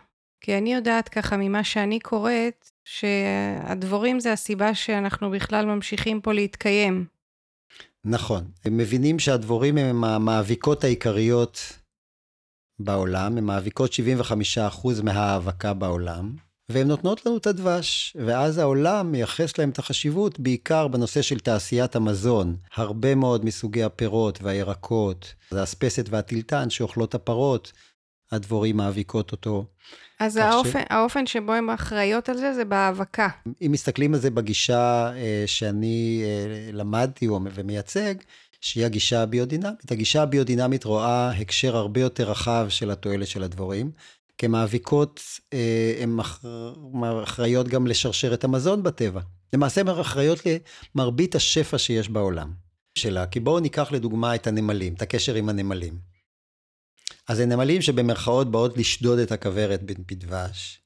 כי 0.40 0.58
אני 0.58 0.74
יודעת 0.74 1.08
ככה 1.08 1.36
ממה 1.36 1.64
שאני 1.64 2.00
קוראת, 2.00 2.70
שהדבורים 2.84 4.20
זה 4.20 4.32
הסיבה 4.32 4.74
שאנחנו 4.74 5.30
בכלל 5.30 5.66
ממשיכים 5.66 6.20
פה 6.20 6.32
להתקיים. 6.32 7.04
נכון, 8.04 8.44
הם 8.64 8.76
מבינים 8.76 9.18
שהדבורים 9.18 9.78
הם 9.78 10.04
המאביקות 10.04 10.84
העיקריות 10.84 11.78
בעולם, 12.80 13.38
הן 13.38 13.44
מאביקות 13.44 13.90
75% 13.92 15.02
מההאבקה 15.02 15.74
בעולם, 15.74 16.34
והן 16.68 16.88
נותנות 16.88 17.26
לנו 17.26 17.36
את 17.36 17.46
הדבש, 17.46 18.16
ואז 18.26 18.58
העולם 18.58 19.12
מייחס 19.12 19.58
להם 19.58 19.70
את 19.70 19.78
החשיבות 19.78 20.40
בעיקר 20.40 20.88
בנושא 20.88 21.22
של 21.22 21.38
תעשיית 21.38 21.96
המזון. 21.96 22.56
הרבה 22.74 23.14
מאוד 23.14 23.44
מסוגי 23.44 23.82
הפירות 23.82 24.42
והירקות, 24.42 25.34
האספסת 25.52 26.06
והטילטן 26.10 26.70
שאוכלות 26.70 27.14
הפרות, 27.14 27.72
הדבורים 28.32 28.76
מאביקות 28.76 29.32
אותו. 29.32 29.64
אז 30.20 30.36
האופן, 30.36 30.80
ש... 30.80 30.84
האופן 30.90 31.26
שבו 31.26 31.52
הן 31.52 31.70
אחראיות 31.70 32.28
על 32.28 32.36
זה, 32.36 32.54
זה 32.54 32.64
בהאבקה. 32.64 33.28
אם 33.66 33.72
מסתכלים 33.72 34.14
על 34.14 34.20
זה 34.20 34.30
בגישה 34.30 35.12
אה, 35.16 35.42
שאני 35.46 36.22
אה, 36.24 36.70
למדתי 36.72 37.28
ומייצג, 37.28 38.14
שהיא 38.60 38.84
הגישה 38.84 39.22
הביודינמית. 39.22 39.92
הגישה 39.92 40.22
הביודינמית 40.22 40.84
רואה 40.84 41.30
הקשר 41.30 41.76
הרבה 41.76 42.00
יותר 42.00 42.30
רחב 42.30 42.66
של 42.68 42.90
התועלת 42.90 43.28
של 43.28 43.42
הדבורים. 43.42 43.90
כמאביקות, 44.38 45.20
הן 46.00 46.18
אחראיות 47.22 47.68
גם 47.68 47.86
לשרשרת 47.86 48.44
המזון 48.44 48.82
בטבע. 48.82 49.20
למעשה 49.52 49.80
הן 49.80 49.88
אחראיות 49.88 50.38
למרבית 50.94 51.34
השפע 51.34 51.78
שיש 51.78 52.08
בעולם 52.08 52.52
שלה. 52.94 53.26
כי 53.26 53.40
בואו 53.40 53.60
ניקח 53.60 53.92
לדוגמה 53.92 54.34
את 54.34 54.46
הנמלים, 54.46 54.94
את 54.94 55.02
הקשר 55.02 55.34
עם 55.34 55.48
הנמלים. 55.48 55.98
אז 57.28 57.40
הנמלים 57.40 57.82
שבמרכאות 57.82 58.50
באות 58.50 58.76
לשדוד 58.78 59.18
את 59.18 59.32
הכוורת 59.32 59.82
בדבש, 59.82 60.80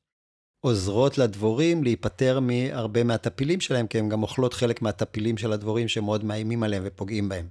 עוזרות 0.60 1.18
לדבורים 1.18 1.84
להיפטר 1.84 2.40
מהרבה 2.40 3.04
מהטפילים 3.04 3.60
שלהם, 3.60 3.86
כי 3.86 3.98
הן 3.98 4.08
גם 4.08 4.22
אוכלות 4.22 4.54
חלק 4.54 4.82
מהטפילים 4.82 5.38
של 5.38 5.52
הדבורים 5.52 5.88
שמאוד 5.88 6.24
מאיימים 6.24 6.62
עליהם 6.62 6.82
ופוגעים 6.86 7.28
בהם. 7.28 7.48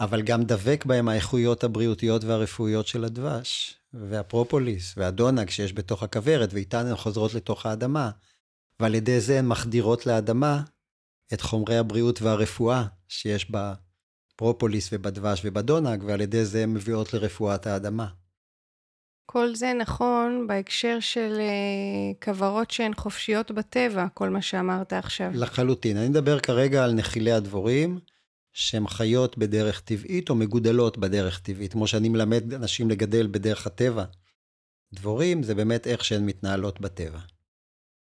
אבל 0.00 0.22
גם 0.22 0.42
דבק 0.42 0.84
בהם 0.84 1.08
האיכויות 1.08 1.64
הבריאותיות 1.64 2.24
והרפואיות 2.24 2.86
של 2.86 3.04
הדבש, 3.04 3.74
והפרופוליס, 3.92 4.94
והדונג 4.96 5.50
שיש 5.50 5.72
בתוך 5.72 6.02
הכוורת, 6.02 6.48
ואיתן 6.52 6.86
הן 6.86 6.96
חוזרות 6.96 7.34
לתוך 7.34 7.66
האדמה, 7.66 8.10
ועל 8.80 8.94
ידי 8.94 9.20
זה 9.20 9.38
הן 9.38 9.46
מחדירות 9.46 10.06
לאדמה 10.06 10.62
את 11.32 11.40
חומרי 11.40 11.78
הבריאות 11.78 12.22
והרפואה 12.22 12.84
שיש 13.08 13.50
בפרופוליס 13.50 14.88
ובדבש 14.92 15.42
ובדונג, 15.44 16.02
ועל 16.06 16.20
ידי 16.20 16.44
זה 16.44 16.62
הן 16.62 16.74
מביאות 16.74 17.14
לרפואת 17.14 17.66
האדמה. 17.66 18.06
כל 19.26 19.54
זה 19.54 19.72
נכון 19.72 20.46
בהקשר 20.48 21.00
של 21.00 21.40
כוורות 22.22 22.70
שהן 22.70 22.94
חופשיות 22.94 23.50
בטבע, 23.50 24.06
כל 24.14 24.30
מה 24.30 24.42
שאמרת 24.42 24.92
עכשיו. 24.92 25.30
לחלוטין. 25.34 25.96
אני 25.96 26.08
מדבר 26.08 26.40
כרגע 26.40 26.84
על 26.84 26.92
נחילי 26.92 27.32
הדבורים. 27.32 27.98
שהן 28.56 28.86
חיות 28.88 29.38
בדרך 29.38 29.80
טבעית 29.80 30.30
או 30.30 30.34
מגודלות 30.34 30.98
בדרך 30.98 31.38
טבעית, 31.38 31.72
כמו 31.72 31.86
שאני 31.86 32.08
מלמד 32.08 32.54
אנשים 32.54 32.90
לגדל 32.90 33.26
בדרך 33.26 33.66
הטבע. 33.66 34.04
דבורים 34.92 35.42
זה 35.42 35.54
באמת 35.54 35.86
איך 35.86 36.04
שהן 36.04 36.26
מתנהלות 36.26 36.80
בטבע. 36.80 37.18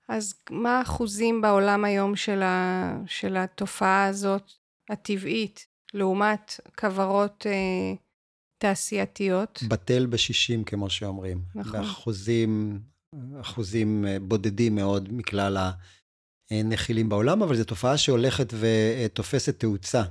אז 0.09 0.33
מה 0.49 0.79
האחוזים 0.79 1.41
בעולם 1.41 1.85
היום 1.85 2.15
של, 2.15 2.41
ה... 2.41 2.97
של 3.07 3.37
התופעה 3.37 4.05
הזאת, 4.05 4.51
הטבעית, 4.89 5.67
לעומת 5.93 6.59
כוורות 6.79 7.45
אה, 7.49 7.95
תעשייתיות? 8.57 9.63
בטל 9.67 10.05
בשישים, 10.05 10.63
כמו 10.63 10.89
שאומרים. 10.89 11.41
נכון. 11.55 11.71
באחוזים, 11.71 12.79
אחוזים 13.41 14.05
בודדים 14.21 14.75
מאוד 14.75 15.09
מכלל 15.11 15.57
הנחילים 16.51 17.09
בעולם, 17.09 17.43
אבל 17.43 17.55
זו 17.55 17.63
תופעה 17.63 17.97
שהולכת 17.97 18.53
ותופסת 18.53 19.59
תאוצה. 19.59 20.03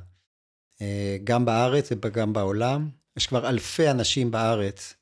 גם 1.25 1.45
בארץ 1.45 1.93
וגם 1.93 2.33
בעולם. 2.33 2.89
יש 3.17 3.27
כבר 3.27 3.49
אלפי 3.49 3.91
אנשים 3.91 4.31
בארץ, 4.31 4.95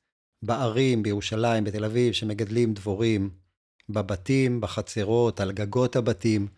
בערים, 0.43 1.03
בירושלים, 1.03 1.65
בתל 1.65 1.85
אביב, 1.85 2.13
שמגדלים 2.13 2.75
דבורים 2.75 3.31
בבתים, 3.89 4.61
בחצרות, 4.61 5.41
על 5.41 5.53
גגות 5.53 5.97
הבתים, 5.97 6.49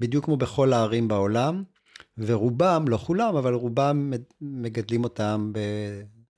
בדיוק 0.00 0.24
כמו 0.24 0.36
בכל 0.36 0.72
הערים 0.72 1.08
בעולם, 1.08 1.64
ורובם, 2.18 2.84
לא 2.88 2.96
כולם, 2.96 3.36
אבל 3.36 3.54
רובם 3.54 4.12
מגדלים 4.40 5.04
אותם 5.04 5.52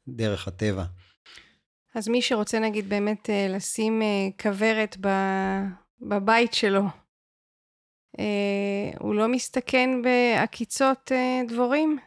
בדרך 0.07 0.49
הטבע. 0.49 0.85
אז 1.95 2.09
מי 2.09 2.23
שרוצה 2.23 2.59
נגיד 2.59 2.89
באמת 2.89 3.31
לשים 3.49 4.03
כוורת 4.43 4.97
בבית 6.01 6.55
שלו, 6.55 6.83
הוא 8.99 9.15
לא 9.15 9.29
מסתכן 9.29 9.91
בעקיצות 10.03 11.13
דבורים? 11.49 11.99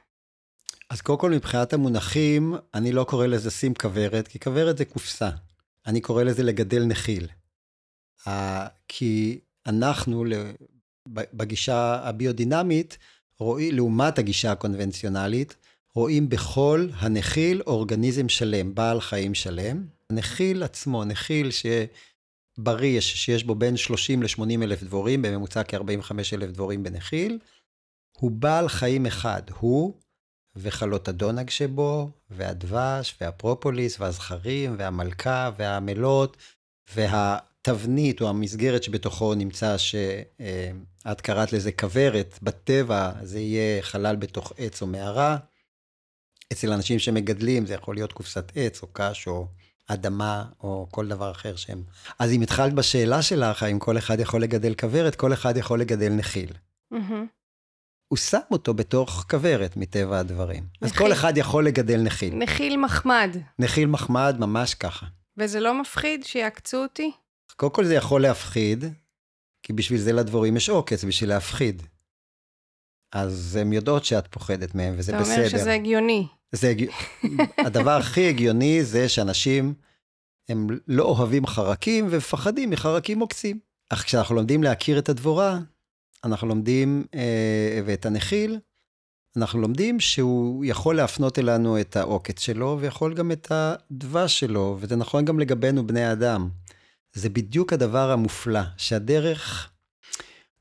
אז 0.90 1.02
קודם 1.02 1.20
כל, 1.20 1.32
מבחינת 1.32 1.74
המונחים, 1.74 2.56
אני 2.74 2.92
לא 2.92 3.04
קורא 3.04 3.26
לזה 3.26 3.52
שים 3.52 3.74
כוורת, 3.74 4.28
כי 4.28 4.40
כוורת 4.40 4.78
זה 4.78 4.86
קופסה. 4.86 5.30
אני 5.88 6.02
קורא 6.02 6.24
לזה 6.24 6.44
לגדל 6.44 6.84
נחיל. 6.84 7.28
כי 8.88 9.40
אנחנו, 9.68 10.26
בגישה 11.08 11.96
הביודינמית, 12.04 12.98
רואים, 13.40 13.76
לעומת 13.76 14.20
הגישה 14.20 14.52
הקונבנציונלית, 14.52 15.56
רואים 15.96 16.30
בכל 16.30 16.88
הנחיל 16.94 17.62
אורגניזם 17.68 18.30
שלם, 18.30 18.76
בעל 18.76 19.02
חיים 19.02 19.34
שלם. 19.34 19.86
הנחיל 20.10 20.64
עצמו, 20.64 21.04
נחיל 21.04 21.50
שבריא, 21.52 23.02
שיש 23.02 23.44
בו 23.44 23.56
בין 23.56 23.78
30 23.78 24.24
ל-80 24.24 24.64
אלף 24.64 24.84
דבורים, 24.84 25.22
בממוצע 25.22 25.64
כ-45 25.64 26.12
אלף 26.34 26.52
דבורים 26.52 26.84
בנחיל, 26.84 27.40
הוא 28.18 28.32
בעל 28.32 28.68
חיים 28.68 29.06
אחד, 29.06 29.42
הוא 29.60 29.94
וחלות 30.56 31.08
הדונג 31.08 31.50
שבו, 31.50 32.10
והדבש, 32.30 33.16
והפרופוליס, 33.22 34.00
והזכרים, 34.00 34.76
והמלכה, 34.78 35.52
והעמלות, 35.58 36.38
והתבנית 36.96 38.22
או 38.22 38.30
המסגרת 38.30 38.84
שבתוכו 38.84 39.36
נמצא, 39.36 39.78
שאת 39.78 41.22
קראת 41.22 41.54
לזה 41.54 41.72
כוורת, 41.72 42.40
בטבע 42.42 43.12
זה 43.22 43.40
יהיה 43.40 43.82
חלל 43.82 44.16
בתוך 44.16 44.54
עץ 44.58 44.82
או 44.82 44.88
מערה. 44.88 45.38
אצל 46.52 46.74
אנשים 46.74 47.00
שמגדלים 47.00 47.66
זה 47.66 47.74
יכול 47.74 47.96
להיות 47.96 48.14
קופסת 48.14 48.52
עץ 48.56 48.82
או 48.82 48.88
קש 48.94 49.28
או 49.28 49.48
אדמה 49.88 50.46
או 50.64 50.88
כל 50.92 51.08
דבר 51.08 51.32
אחר 51.32 51.56
שהם. 51.56 51.84
אז 52.20 52.32
אם 52.32 52.42
התחלת 52.42 52.74
בשאלה 52.74 53.22
שלך, 53.22 53.64
האם 53.64 53.80
כל 53.80 53.98
אחד 53.98 54.20
יכול 54.20 54.42
לגדל 54.42 54.74
כוורת, 54.80 55.16
כל 55.16 55.34
אחד 55.34 55.58
יכול 55.58 55.80
לגדל 55.80 56.10
נחיל. 56.10 56.50
Mm-hmm. 56.94 57.35
הוא 58.08 58.18
שם 58.18 58.40
אותו 58.52 58.74
בתוך 58.74 59.26
כוורת, 59.30 59.78
מטבע 59.78 60.20
הדברים. 60.20 60.64
נחיל. 60.82 60.88
אז 60.88 60.92
כל 60.92 61.12
אחד 61.14 61.38
יכול 61.38 61.66
לגדל 61.68 62.02
נחיל. 62.02 62.36
נחיל 62.36 62.78
מחמד. 62.78 63.38
נחיל 63.60 63.86
מחמד, 63.88 64.36
ממש 64.40 64.74
ככה. 64.74 65.06
וזה 65.38 65.60
לא 65.60 65.82
מפחיד 65.82 66.24
שיעקצו 66.24 66.78
אותי? 66.84 67.12
קודם 67.56 67.72
כל 67.72 67.86
זה 67.86 67.94
יכול 67.96 68.22
להפחיד, 68.22 68.86
כי 69.64 69.74
בשביל 69.74 70.00
זה 70.00 70.14
לדבורים 70.14 70.58
יש 70.58 70.70
עוקץ, 70.70 71.04
בשביל 71.04 71.30
להפחיד. 71.30 71.84
אז 73.14 73.56
הן 73.62 73.74
יודעות 73.74 74.06
שאת 74.06 74.28
פוחדת 74.28 74.76
מהן, 74.76 74.94
וזה 74.98 75.12
אתה 75.16 75.22
בסדר. 75.22 75.36
אומר 75.38 75.50
שזה 75.50 75.74
הגיוני. 75.74 76.28
זה, 76.52 76.70
הג- 76.70 76.90
הדבר 77.68 77.92
הכי 77.98 78.30
הגיוני 78.30 78.84
זה 78.84 79.10
שאנשים, 79.10 79.74
הם 80.50 80.68
לא 80.88 81.04
אוהבים 81.04 81.48
חרקים 81.48 82.08
ומפחדים 82.12 82.70
מחרקים 82.70 83.20
עוקצים. 83.20 83.60
אך 83.90 84.04
כשאנחנו 84.04 84.36
לומדים 84.36 84.64
להכיר 84.64 85.00
את 85.00 85.10
הדבורה, 85.10 85.60
אנחנו 86.26 86.48
לומדים, 86.48 87.06
אה, 87.16 87.82
ואת 87.86 88.06
הנחיל, 88.06 88.60
אנחנו 89.38 89.62
לומדים 89.62 90.00
שהוא 90.00 90.66
יכול 90.66 90.96
להפנות 90.96 91.40
אלינו 91.40 91.80
את 91.82 91.96
העוקץ 91.96 92.40
שלו, 92.40 92.78
ויכול 92.82 93.14
גם 93.14 93.32
את 93.32 93.52
הדבש 93.52 94.40
שלו, 94.40 94.78
וזה 94.80 94.96
נכון 94.96 95.26
גם 95.26 95.40
לגבינו 95.40 95.88
בני 95.88 96.04
האדם. 96.04 96.50
זה 97.14 97.30
בדיוק 97.30 97.74
הדבר 97.74 98.12
המופלא, 98.12 98.62
שהדרך, 98.78 99.72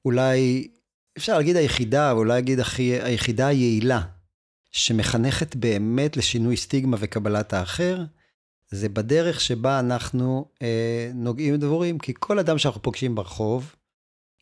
אולי, 0.05 0.69
אפשר 1.19 1.37
להגיד 1.37 1.57
היחידה, 1.57 2.13
או 2.13 2.19
אולי 2.19 2.35
להגיד 2.35 2.61
הכי, 2.61 3.01
היחידה 3.03 3.47
היעילה, 3.47 4.01
שמחנכת 4.73 5.57
באמת 5.57 6.17
לשינוי 6.17 6.57
סטיגמה 6.57 6.97
וקבלת 7.01 7.53
האחר, 7.53 8.05
זה 8.71 8.89
בדרך 8.89 9.41
שבה 9.41 9.81
אנחנו 9.81 10.49
אה, 10.63 11.11
נוגעים 11.15 11.55
בדבורים. 11.55 11.99
כי 11.99 12.13
כל 12.19 12.39
אדם 12.39 12.59
שאנחנו 12.59 12.83
פוגשים 12.83 13.15
ברחוב, 13.15 13.75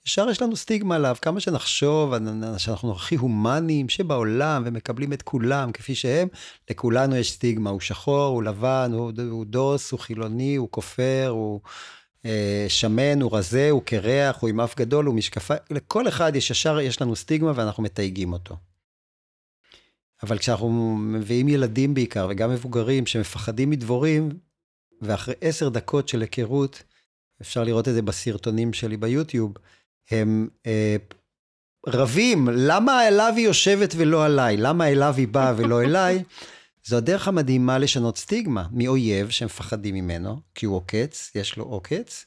ישר 0.06 0.30
יש 0.30 0.42
לנו 0.42 0.56
סטיגמה 0.56 0.97
עליו, 0.97 1.16
כמה 1.23 1.40
שנחשוב 1.40 2.12
שאנחנו 2.59 2.92
הכי 2.92 3.16
הומניים 3.16 3.88
שבעולם 3.88 4.62
ומקבלים 4.66 5.12
את 5.12 5.23
כולם 5.23 5.73
כפי 5.73 5.94
שהם, 5.94 6.28
לכולנו 6.71 7.16
יש 7.16 7.32
סטיגמה, 7.32 7.71
הוא 7.71 7.80
שחור, 7.80 8.25
הוא 8.25 8.42
לבן, 8.42 8.90
הוא, 8.94 9.12
הוא 9.30 9.44
דוס, 9.47 9.92
הוא 9.92 10.00
חילוני, 10.00 10.56
הוא 10.56 10.68
כופר, 10.71 11.28
הוא 11.28 11.61
אה, 12.25 12.66
שמן, 12.68 13.23
הוא 13.23 13.37
רזה, 13.37 13.71
הוא 13.71 13.82
קרח, 13.82 14.40
הוא 14.40 14.50
עם 14.50 14.61
אף 14.61 14.76
גדול, 14.76 15.04
הוא 15.06 15.14
משקפיים, 15.14 15.61
לכל 15.71 16.09
אחד 16.09 16.37
יש 16.37 16.50
ישר, 16.50 16.80
יש 16.80 17.02
לנו 17.02 17.16
סטיגמה 17.16 17.52
ואנחנו 17.54 17.82
מתייגים 17.82 18.32
אותו. 18.32 18.56
אבל 20.23 20.38
כשאנחנו 20.38 20.97
מביאים 20.97 21.49
ילדים 21.49 21.94
בעיקר, 21.94 22.26
וגם 22.30 22.50
מבוגרים, 22.50 23.06
שמפחדים 23.06 23.71
מדבורים, 23.71 24.28
ואחרי 25.02 25.35
עשר 25.40 25.68
דקות 25.68 26.09
של 26.09 26.21
היכרות, 26.21 26.82
אפשר 27.40 27.64
לראות 27.64 27.88
את 27.88 27.94
זה 27.94 28.02
בסרטונים 28.02 28.73
שלי 28.73 28.97
ביוטיוב, 28.97 29.52
הם 30.12 30.49
אה, 30.66 30.97
רבים, 31.87 32.49
למה 32.52 33.09
אליו 33.09 33.33
היא 33.37 33.47
יושבת 33.47 33.95
ולא 33.97 34.25
עליי? 34.25 34.57
למה 34.57 34.88
אליו 34.88 35.14
היא 35.16 35.28
באה 35.28 35.54
ולא 35.57 35.83
אליי? 35.83 36.23
זו 36.87 36.97
הדרך 36.97 37.28
המדהימה 37.28 37.78
לשנות 37.78 38.19
סטיגמה 38.19 38.66
מאויב 38.73 39.31
שמפחדים 39.31 39.95
ממנו, 39.95 40.40
כי 40.54 40.66
הוא 40.66 40.76
עוקץ, 40.76 41.31
יש 41.35 41.57
לו 41.57 41.64
עוקץ, 41.64 42.26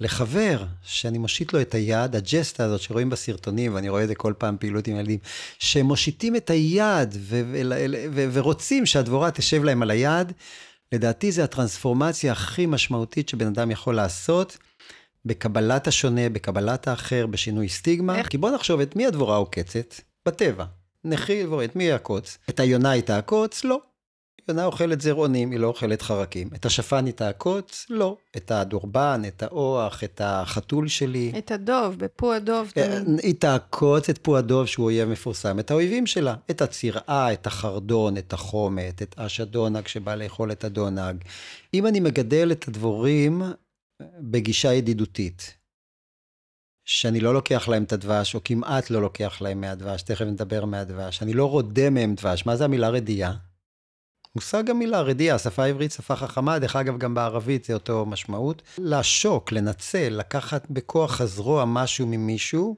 לחבר, 0.00 0.64
שאני 0.82 1.18
מושיט 1.18 1.52
לו 1.52 1.60
את 1.60 1.74
היד, 1.74 2.16
הג'סטה 2.16 2.64
הזאת 2.64 2.80
שרואים 2.80 3.10
בסרטונים, 3.10 3.74
ואני 3.74 3.88
רואה 3.88 4.02
את 4.02 4.08
זה 4.08 4.14
כל 4.14 4.34
פעם 4.38 4.56
פעילות 4.60 4.86
עם 4.86 4.96
ילדים, 4.96 5.18
שמושיטים 5.58 6.36
את 6.36 6.50
היד 6.50 7.14
ו- 7.18 7.42
ו- 7.52 7.84
ו- 8.12 8.28
ורוצים 8.32 8.86
שהדבורה 8.86 9.30
תשב 9.30 9.64
להם 9.64 9.82
על 9.82 9.90
היד, 9.90 10.32
לדעתי 10.92 11.32
זה 11.32 11.44
הטרנספורמציה 11.44 12.32
הכי 12.32 12.66
משמעותית 12.66 13.28
שבן 13.28 13.46
אדם 13.46 13.70
יכול 13.70 13.94
לעשות. 13.96 14.58
בקבלת 15.24 15.86
השונה, 15.86 16.28
בקבלת 16.28 16.88
האחר, 16.88 17.26
בשינוי 17.26 17.68
סטיגמה. 17.68 18.18
איך? 18.18 18.28
כי 18.28 18.38
בוא 18.38 18.50
נחשוב 18.50 18.80
את 18.80 18.96
מי 18.96 19.06
הדבורה 19.06 19.36
עוקצת? 19.36 19.94
בטבע. 20.26 20.64
נכיל 21.04 21.46
דבורה, 21.46 21.64
את 21.64 21.76
מי 21.76 21.84
יעקוץ? 21.84 22.38
את 22.50 22.60
היונה 22.60 22.90
היא 22.90 23.02
תעקוץ? 23.02 23.64
לא. 23.64 23.80
יונה 24.48 24.64
אוכלת 24.64 25.00
זרעונים, 25.00 25.50
היא 25.50 25.60
לא 25.60 25.66
אוכלת 25.66 26.02
חרקים. 26.02 26.48
את 26.54 26.66
השפן 26.66 27.06
היא 27.06 27.14
תעקוץ? 27.14 27.86
לא. 27.90 28.16
את 28.36 28.50
הדורבן, 28.50 29.22
את 29.28 29.42
האוח, 29.42 30.04
את 30.04 30.20
החתול 30.24 30.88
שלי. 30.88 31.32
את 31.38 31.50
הדוב, 31.50 31.94
בפו 31.98 32.32
הדוב 32.32 32.70
תמיד. 32.74 33.20
היא 33.22 33.34
תעקוץ 33.34 34.08
את 34.08 34.18
פו 34.18 34.36
הדוב 34.36 34.66
שהוא 34.66 34.84
אויב 34.84 35.08
מפורסם, 35.08 35.58
את 35.58 35.70
האויבים 35.70 36.06
שלה. 36.06 36.34
את 36.50 36.62
הצירעה, 36.62 37.32
את 37.32 37.46
החרדון, 37.46 38.16
את 38.16 38.32
החומת, 38.32 39.02
את 39.02 39.14
אש 39.18 39.40
הדונג 39.40 39.86
שבא 39.86 40.14
לאכול 40.14 40.52
את 40.52 40.64
הדונג. 40.64 41.16
אם 41.74 41.86
אני 41.86 42.00
מגדל 42.00 42.52
את 42.52 42.68
הדבורים 42.68 43.42
בגישה 44.20 44.72
ידידותית, 44.74 45.56
שאני 46.84 47.20
לא 47.20 47.34
לוקח 47.34 47.68
להם 47.68 47.82
את 47.82 47.92
הדבש, 47.92 48.34
או 48.34 48.44
כמעט 48.44 48.90
לא 48.90 49.02
לוקח 49.02 49.40
להם 49.40 49.60
מהדבש, 49.60 50.02
תכף 50.02 50.24
נדבר 50.24 50.64
מהדבש, 50.64 51.22
אני 51.22 51.32
לא 51.32 51.50
רודה 51.50 51.90
מהם 51.90 52.14
דבש. 52.14 52.46
מה 52.46 52.56
זה 52.56 52.64
המילה 52.64 52.88
רדייה? 52.88 53.32
מושג 54.36 54.70
המילה 54.70 55.00
רדייה, 55.00 55.38
שפה 55.38 55.64
עברית, 55.64 55.92
שפה 55.92 56.16
חכמה, 56.16 56.58
דרך 56.58 56.76
אגב, 56.76 56.98
גם 56.98 57.14
בערבית 57.14 57.64
זה 57.64 57.74
אותו 57.74 58.06
משמעות. 58.06 58.62
לעשוק, 58.78 59.52
לנצל, 59.52 60.08
לקחת 60.08 60.70
בכוח 60.70 61.20
הזרוע 61.20 61.64
משהו 61.64 62.06
ממישהו, 62.06 62.76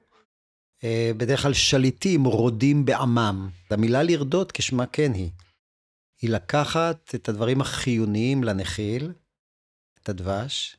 אה, 0.84 1.10
בדרך 1.16 1.42
כלל 1.42 1.52
שליטים 1.52 2.24
רודים 2.24 2.84
בעמם. 2.84 3.48
המילה 3.70 4.02
לרדות 4.02 4.52
כשמה 4.52 4.86
כן 4.86 5.12
היא. 5.14 5.30
היא 6.22 6.30
לקחת 6.30 7.14
את 7.14 7.28
הדברים 7.28 7.60
החיוניים 7.60 8.44
לנחיל, 8.44 9.12
את 10.02 10.08
הדבש, 10.08 10.76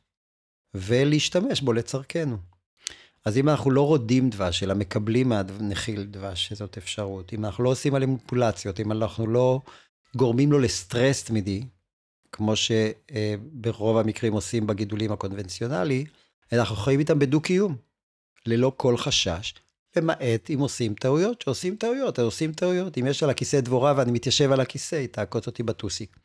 ולהשתמש 0.75 1.61
בו 1.61 1.73
לצרכנו. 1.73 2.37
אז 3.25 3.37
אם 3.37 3.49
אנחנו 3.49 3.71
לא 3.71 3.81
רודים 3.87 4.29
דבש, 4.29 4.63
אלא 4.63 4.73
מקבלים 4.73 5.29
מהנחיל 5.29 6.03
דבש, 6.03 6.47
שזאת 6.47 6.77
אפשרות, 6.77 7.33
אם 7.33 7.45
אנחנו 7.45 7.63
לא 7.63 7.69
עושים 7.69 7.95
עליהם 7.95 8.09
מניפולציות, 8.09 8.79
אם 8.79 8.91
אנחנו 8.91 9.27
לא 9.27 9.59
גורמים 10.15 10.51
לו 10.51 10.59
לסטרס 10.59 11.23
תמידי, 11.23 11.63
כמו 12.31 12.53
שברוב 12.55 13.97
המקרים 13.97 14.33
עושים 14.33 14.67
בגידולים 14.67 15.11
הקונבנציונלי, 15.11 16.05
אנחנו 16.51 16.75
חיים 16.75 16.99
איתם 16.99 17.19
בדו-קיום, 17.19 17.75
ללא 18.45 18.71
כל 18.77 18.97
חשש, 18.97 19.53
למעט 19.95 20.49
אם 20.53 20.59
עושים 20.59 20.93
טעויות, 20.93 21.41
שעושים 21.41 21.75
טעויות, 21.75 22.19
אז 22.19 22.25
עושים 22.25 22.53
טעויות. 22.53 22.97
אם 22.97 23.07
יש 23.07 23.23
על 23.23 23.29
הכיסא 23.29 23.59
דבורה 23.59 23.93
ואני 23.97 24.11
מתיישב 24.11 24.51
על 24.51 24.59
הכיסא, 24.59 24.95
היא 24.95 25.07
תעקוץ 25.07 25.47
אותי 25.47 25.63
בטוסיק. 25.63 26.17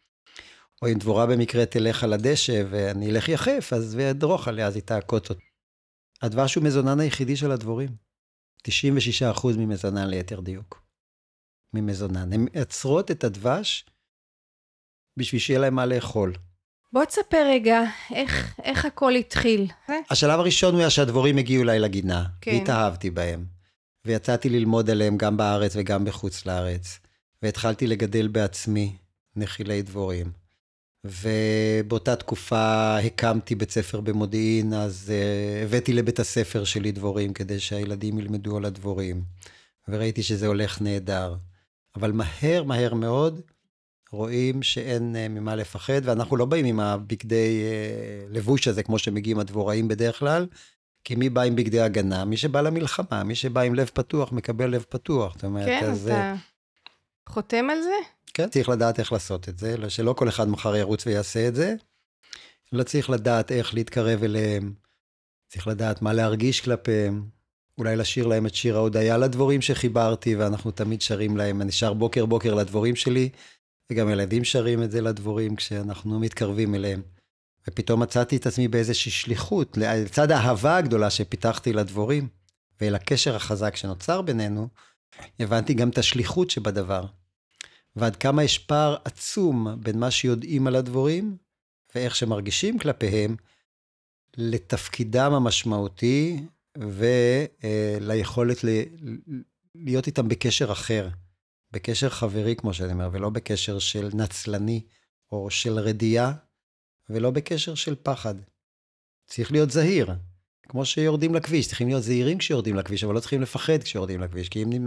או 0.82 0.88
אם 0.88 0.98
דבורה 0.98 1.26
במקרה 1.26 1.66
תלך 1.66 2.04
על 2.04 2.12
הדשא 2.12 2.62
ואני 2.70 3.10
אלך 3.10 3.28
יחף, 3.28 3.72
אז 3.72 3.94
ואדרוך 3.98 4.48
עליה, 4.48 4.66
אז 4.66 4.74
היא 4.74 4.82
תעקוץ 4.82 5.30
אותי. 5.30 5.44
הדבש 6.22 6.54
הוא 6.54 6.64
מזונן 6.64 7.00
היחידי 7.00 7.36
של 7.36 7.52
הדבורים. 7.52 7.90
96% 8.68 9.46
ממזונן 9.58 10.08
ליתר 10.08 10.40
דיוק. 10.40 10.82
ממזונן. 11.74 12.32
הן 12.32 12.46
מייצרות 12.52 13.10
את 13.10 13.24
הדבש 13.24 13.86
בשביל 15.16 15.40
שיהיה 15.40 15.60
להם 15.60 15.74
מה 15.74 15.86
לאכול. 15.86 16.34
בוא 16.92 17.04
תספר 17.04 17.46
רגע, 17.46 17.80
איך, 18.14 18.60
איך 18.62 18.84
הכל 18.84 19.14
התחיל. 19.14 19.66
השלב 20.10 20.40
הראשון 20.40 20.72
הוא 20.72 20.80
היה 20.80 20.90
שהדבורים 20.90 21.38
הגיעו 21.38 21.62
אליי 21.62 21.78
לגינה, 21.78 22.26
כן. 22.40 22.50
והתאהבתי 22.50 23.10
בהם. 23.10 23.44
ויצאתי 24.04 24.48
ללמוד 24.48 24.90
עליהם 24.90 25.16
גם 25.16 25.36
בארץ 25.36 25.72
וגם 25.76 26.04
בחוץ 26.04 26.46
לארץ. 26.46 26.98
והתחלתי 27.42 27.86
לגדל 27.86 28.28
בעצמי 28.28 28.96
נחילי 29.36 29.82
דבורים. 29.82 30.32
ובאותה 31.04 32.16
תקופה 32.16 32.98
הקמתי 32.98 33.54
בית 33.54 33.70
ספר 33.70 34.00
במודיעין, 34.00 34.72
אז 34.72 35.12
uh, 35.12 35.64
הבאתי 35.64 35.92
לבית 35.92 36.20
הספר 36.20 36.64
שלי 36.64 36.92
דבורים 36.92 37.32
כדי 37.32 37.61
שהילדים 37.61 38.18
ילמדו 38.18 38.56
על 38.56 38.64
הדבורים. 38.64 39.22
וראיתי 39.88 40.22
שזה 40.22 40.46
הולך 40.46 40.82
נהדר. 40.82 41.34
אבל 41.96 42.12
מהר, 42.12 42.62
מהר 42.64 42.94
מאוד, 42.94 43.40
רואים 44.12 44.62
שאין 44.62 45.16
uh, 45.16 45.28
ממה 45.28 45.56
לפחד, 45.56 46.00
ואנחנו 46.04 46.37
לא 46.37 46.44
באים 46.44 46.64
עם 46.64 46.80
הבגדי 46.80 47.62
uh, 47.62 48.34
לבוש 48.34 48.68
הזה, 48.68 48.82
כמו 48.82 48.98
שמגיעים 48.98 49.38
הדבוראים 49.38 49.88
בדרך 49.88 50.18
כלל, 50.18 50.46
כי 51.04 51.14
מי 51.14 51.28
בא 51.28 51.42
עם 51.42 51.56
בגדי 51.56 51.80
הגנה? 51.80 52.24
מי 52.24 52.37
שבא 52.37 52.61
למלחמה, 52.61 53.24
מי 53.24 53.34
שבא 53.34 53.61
עם 53.61 53.74
לב 53.74 53.90
פתוח, 53.94 54.32
מקבל 54.32 54.70
לב 54.70 54.84
פתוח. 54.88 55.34
זאת 55.34 55.44
אומרת, 55.44 55.66
כן, 55.66 55.90
אז, 55.90 56.08
אתה 56.08 56.34
חותם 57.28 57.70
על 57.70 57.82
זה? 57.82 57.94
כן, 58.34 58.48
צריך 58.48 58.68
לדעת 58.68 58.98
איך 58.98 59.12
לעשות 59.12 59.48
את 59.48 59.58
זה, 59.58 59.76
לא- 59.76 59.88
שלא 59.88 60.12
כל 60.12 60.28
אחד 60.28 60.48
מחר 60.48 60.76
ירוץ 60.76 61.06
ויעשה 61.06 61.48
את 61.48 61.54
זה, 61.54 61.74
אלא 62.74 62.82
צריך 62.82 63.10
לדעת 63.10 63.52
איך 63.52 63.74
להתקרב 63.74 64.22
אליהם, 64.22 64.72
צריך 65.48 65.66
לדעת 65.66 66.02
מה 66.02 66.12
להרגיש 66.12 66.60
כלפיהם, 66.60 67.24
אולי 67.78 67.96
לשיר 67.96 68.26
להם 68.26 68.46
את 68.46 68.54
שיר 68.54 68.76
ההודיה 68.76 69.18
לדבורים 69.18 69.62
שחיברתי, 69.62 70.36
ואנחנו 70.36 70.70
תמיד 70.70 71.02
שרים 71.02 71.36
להם, 71.36 71.62
אני 71.62 71.72
שר 71.72 71.92
בוקר 71.92 72.26
בוקר 72.26 72.54
לדבורים 72.54 72.96
שלי, 72.96 73.28
וגם 73.92 74.10
ילדים 74.10 74.44
שרים 74.44 74.82
את 74.82 74.90
זה 74.90 75.00
לדבורים 75.00 75.56
כשאנחנו 75.56 76.20
מתקרבים 76.20 76.74
אליהם. 76.74 77.02
ופתאום 77.68 78.02
מצאתי 78.02 78.36
את 78.36 78.46
עצמי 78.46 78.68
באיזושהי 78.68 79.12
שליחות, 79.12 79.76
לצד 79.76 80.30
האהבה 80.30 80.76
הגדולה 80.76 81.10
שפיתחתי 81.10 81.72
לדבורים, 81.72 82.28
ואל 82.80 82.94
הקשר 82.94 83.36
החזק 83.36 83.76
שנוצר 83.76 84.22
בינינו, 84.22 84.68
הבנתי 85.40 85.75
גם 85.75 85.88
את 85.88 85.99
השליחות 85.99 86.51
שבדבר. 86.51 87.07
ועד 87.97 88.16
כמה 88.16 88.44
יש 88.44 88.59
פער 88.59 88.97
עצום 89.05 89.66
בין 89.81 89.99
מה 89.99 90.11
שיודעים 90.11 90.66
על 90.66 90.77
הדבורים 90.77 91.37
ואיך 91.94 92.16
שמרגישים 92.16 92.79
כלפיהם, 92.79 93.37
לתפקידם 94.37 95.33
המשמעותי 95.33 96.40
וליכולת 96.79 98.59
להיות 99.75 100.07
איתם 100.07 100.29
בקשר 100.29 100.73
אחר, 100.73 101.09
בקשר 101.71 102.09
חברי, 102.09 102.57
כמו 102.57 102.75
שאני 102.75 102.92
אומר, 102.92 103.09
ולא 103.12 103.31
בקשר 103.31 103.79
של 103.79 104.09
נצלני 104.14 104.81
או 105.33 105.51
של 105.51 105.79
רדייה, 105.79 106.33
ולא 107.11 107.31
בקשר 107.31 107.75
של 107.75 107.94
פחד. 108.03 108.35
צריך 109.27 109.53
להיות 109.53 109.71
זהיר, 109.71 110.12
כמו 110.68 110.85
שיורדים 110.85 111.35
לכביש, 111.35 111.66
צריכים 111.66 111.88
להיות 111.88 112.02
זהירים 112.02 112.38
כשיורדים 112.38 112.76
לכביש, 112.76 113.04
אבל 113.04 113.14
לא 113.14 113.20
צריכים 113.20 113.42
לפחד 113.42 113.83
כשיורדים 113.83 114.20
לכביש, 114.20 114.48
כי 114.48 114.62
אם 114.62 114.87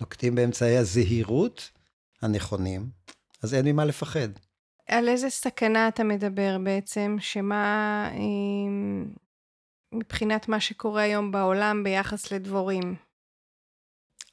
נוקטים 0.00 0.34
באמצעי 0.34 0.76
הזהירות 0.76 1.70
הנכונים, 2.22 2.90
אז 3.42 3.54
אין 3.54 3.66
ממה 3.66 3.84
לפחד. 3.84 4.28
על 4.88 5.08
איזה 5.08 5.30
סכנה 5.30 5.88
אתה 5.88 6.04
מדבר 6.04 6.56
בעצם? 6.64 7.16
שמה 7.20 8.10
מבחינת 9.94 10.48
מה 10.48 10.60
שקורה 10.60 11.02
היום 11.02 11.32
בעולם 11.32 11.84
ביחס 11.84 12.32
לדבורים? 12.32 12.94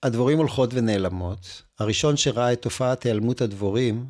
הדבורים 0.04 0.38
הולכות 0.38 0.70
ונעלמות. 0.74 1.64
הראשון 1.80 2.18
שראה 2.18 2.54
את 2.54 2.62
תופעת 2.62 3.04
היעלמות 3.04 3.42
הדבורים, 3.42 4.06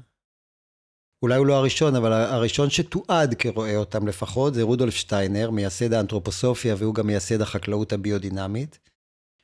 אולי 1.21 1.35
הוא 1.35 1.47
לא 1.47 1.53
הראשון, 1.53 1.95
אבל 1.95 2.13
הראשון 2.13 2.69
שתועד 2.69 3.33
כרואה 3.33 3.77
אותם 3.77 4.07
לפחות, 4.07 4.53
זה 4.53 4.63
רודולף 4.63 4.95
שטיינר, 4.95 5.49
מייסד 5.49 5.93
האנתרופוסופיה 5.93 6.75
והוא 6.77 6.95
גם 6.95 7.07
מייסד 7.07 7.41
החקלאות 7.41 7.93
הביודינמית, 7.93 8.79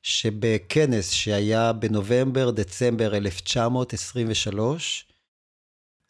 שבכנס 0.04 1.12
שהיה 1.12 1.74
בנובמבר-דצמבר 1.74 3.16
1923, 3.16 5.08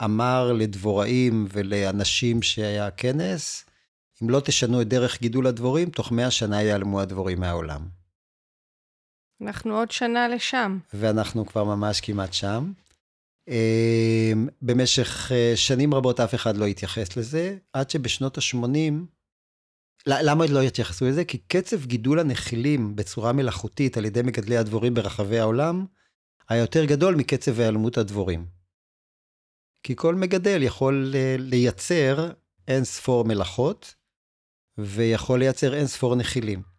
אמר 0.04 0.54
לדבוראים 0.54 1.48
ולאנשים 1.52 2.42
שהיה 2.42 2.92
כנס, 2.92 3.66
אם 4.24 4.30
לא 4.30 4.40
תשנו 4.40 4.82
את 4.82 4.88
דרך 4.88 5.22
גידול 5.22 5.48
הדבורים, 5.48 5.90
תוך 5.90 6.12
מאה 6.12 6.32
שנה 6.32 6.62
ייעלמו 6.62 7.02
הדבורים 7.02 7.40
מהעולם. 7.40 7.88
אנחנו 9.42 9.78
עוד 9.78 9.92
שנה 9.92 10.28
לשם. 10.28 10.78
ואנחנו 10.94 11.46
כבר 11.46 11.64
ממש 11.64 12.02
כמעט 12.02 12.34
שם. 12.34 12.72
אמ, 13.48 14.48
במשך 14.62 15.32
אה, 15.32 15.54
שנים 15.56 15.94
רבות 15.94 16.20
אף 16.20 16.36
אחד 16.36 16.58
לא 16.58 16.66
התייחס 16.66 17.18
לזה, 17.18 17.58
עד 17.74 17.90
שבשנות 17.90 18.38
ה-80, 18.38 18.94
למה 20.08 20.46
לא 20.46 20.62
התייחסו 20.62 21.06
לזה? 21.06 21.26
כי 21.26 21.38
קצב 21.38 21.86
גידול 21.86 22.20
הנחילים 22.20 22.96
בצורה 22.96 23.34
מלאכותית 23.34 23.98
על 23.98 24.06
ידי 24.06 24.22
מגדלי 24.22 24.58
הדבורים 24.58 24.94
ברחבי 24.94 25.40
העולם, 25.40 25.86
היה 26.50 26.62
יותר 26.62 26.86
גדול 26.86 27.16
מקצב 27.16 27.60
היעלמות 27.60 27.98
הדבורים. 27.98 28.46
כי 29.84 29.96
כל 29.96 30.16
מגדל 30.16 30.64
יכול 30.64 31.12
אה, 31.16 31.36
לייצר 31.40 32.32
אין 32.68 32.84
ספור 32.84 33.26
מלאכות, 33.26 33.96
ויכול 34.78 35.40
לייצר 35.40 35.74
אין 35.74 35.88
ספור 35.88 36.16
נחילים. 36.16 36.77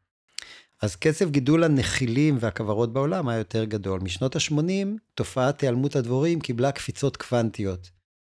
אז 0.83 0.97
קצב 0.97 1.31
גידול 1.31 1.65
הנחילים 1.65 2.37
והכוורות 2.41 2.93
בעולם 2.93 3.29
היה 3.29 3.39
יותר 3.39 3.65
גדול. 3.65 4.01
משנות 4.01 4.37
ה-80, 4.37 4.87
תופעת 5.15 5.61
היעלמות 5.61 5.97
הדבורים 5.97 6.41
קיבלה 6.41 6.73
קפיצות 6.73 7.17
קוונטיות. 7.17 7.91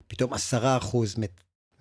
פתאום 0.07 0.33
10% 0.35 0.37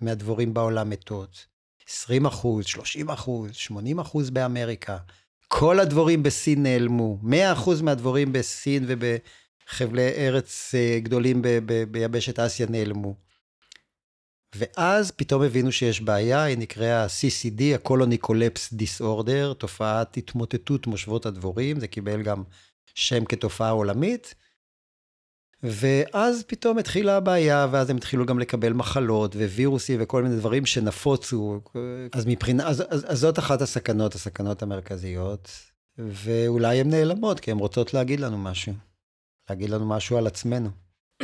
מהדבורים 0.00 0.54
בעולם 0.54 0.90
מתות, 0.90 1.46
20 1.88 2.26
30 2.66 3.06
80 3.52 3.96
באמריקה. 4.30 4.98
כל 5.48 5.80
הדבורים 5.80 6.22
בסין 6.22 6.62
נעלמו, 6.62 7.18
100 7.22 7.52
מהדבורים 7.82 8.32
בסין 8.32 8.84
ובחבלי 8.88 10.08
ארץ 10.08 10.74
אה, 10.74 10.98
גדולים 11.02 11.42
ב- 11.42 11.48
ב- 11.66 11.84
ביבשת 11.92 12.38
אסיה 12.38 12.66
נעלמו. 12.70 13.14
ואז 14.54 15.10
פתאום 15.10 15.42
הבינו 15.42 15.72
שיש 15.72 16.00
בעיה, 16.00 16.42
היא 16.42 16.58
נקראה 16.58 17.06
CCD, 17.06 17.88
Collapse 17.88 18.74
Disorder, 18.74 19.54
תופעת 19.58 20.16
התמוטטות 20.16 20.86
מושבות 20.86 21.26
הדבורים, 21.26 21.80
זה 21.80 21.88
קיבל 21.88 22.22
גם 22.22 22.42
שם 22.94 23.24
כתופעה 23.24 23.70
עולמית. 23.70 24.34
ואז 25.62 26.42
פתאום 26.46 26.78
התחילה 26.78 27.16
הבעיה, 27.16 27.66
ואז 27.70 27.90
הם 27.90 27.96
התחילו 27.96 28.26
גם 28.26 28.38
לקבל 28.38 28.72
מחלות 28.72 29.36
ווירוסים 29.36 29.98
וכל 30.02 30.22
מיני 30.22 30.36
דברים 30.36 30.66
שנפוצו. 30.66 31.60
אז 32.12 32.26
מבחינה, 32.26 32.68
אז, 32.68 32.82
אז, 32.88 33.04
אז 33.08 33.18
זאת 33.18 33.38
אחת 33.38 33.62
הסכנות, 33.62 34.14
הסכנות 34.14 34.62
המרכזיות, 34.62 35.50
ואולי 35.98 36.80
הן 36.80 36.90
נעלמות, 36.90 37.40
כי 37.40 37.50
הן 37.50 37.58
רוצות 37.58 37.94
להגיד 37.94 38.20
לנו 38.20 38.38
משהו. 38.38 38.72
להגיד 39.50 39.70
לנו 39.70 39.86
משהו 39.86 40.16
על 40.16 40.26
עצמנו. 40.26 40.81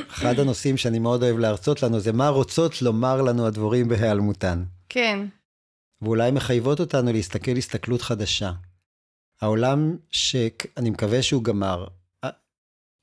אחד 0.09 0.39
הנושאים 0.39 0.77
שאני 0.77 0.99
מאוד 0.99 1.23
אוהב 1.23 1.39
להרצות 1.39 1.83
לנו 1.83 2.01
זה 2.01 2.13
מה 2.13 2.29
רוצות 2.29 2.83
לומר 2.83 3.23
לנו 3.23 3.47
הדבורים 3.47 3.89
בהיעלמותן. 3.89 4.65
כן. 4.89 5.27
ואולי 6.03 6.31
מחייבות 6.31 6.81
אותנו 6.81 7.13
להסתכל 7.13 7.57
הסתכלות 7.57 8.03
חדשה. 8.03 8.53
העולם 9.41 9.97
שאני 10.11 10.91
מקווה 10.91 11.23
שהוא 11.23 11.45
גמר, 11.45 11.87
אה, 12.25 12.31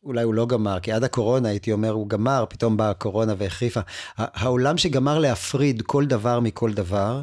אולי 0.03 0.23
הוא 0.23 0.33
לא 0.33 0.45
גמר, 0.45 0.79
כי 0.79 0.91
עד 0.91 1.03
הקורונה 1.03 1.49
הייתי 1.49 1.71
אומר 1.71 1.89
הוא 1.89 2.09
גמר, 2.09 2.45
פתאום 2.49 2.77
באה 2.77 2.89
הקורונה 2.89 3.33
והחריפה. 3.37 3.79
העולם 4.17 4.77
שגמר 4.77 5.19
להפריד 5.19 5.81
כל 5.81 6.05
דבר 6.05 6.39
מכל 6.39 6.73
דבר, 6.73 7.21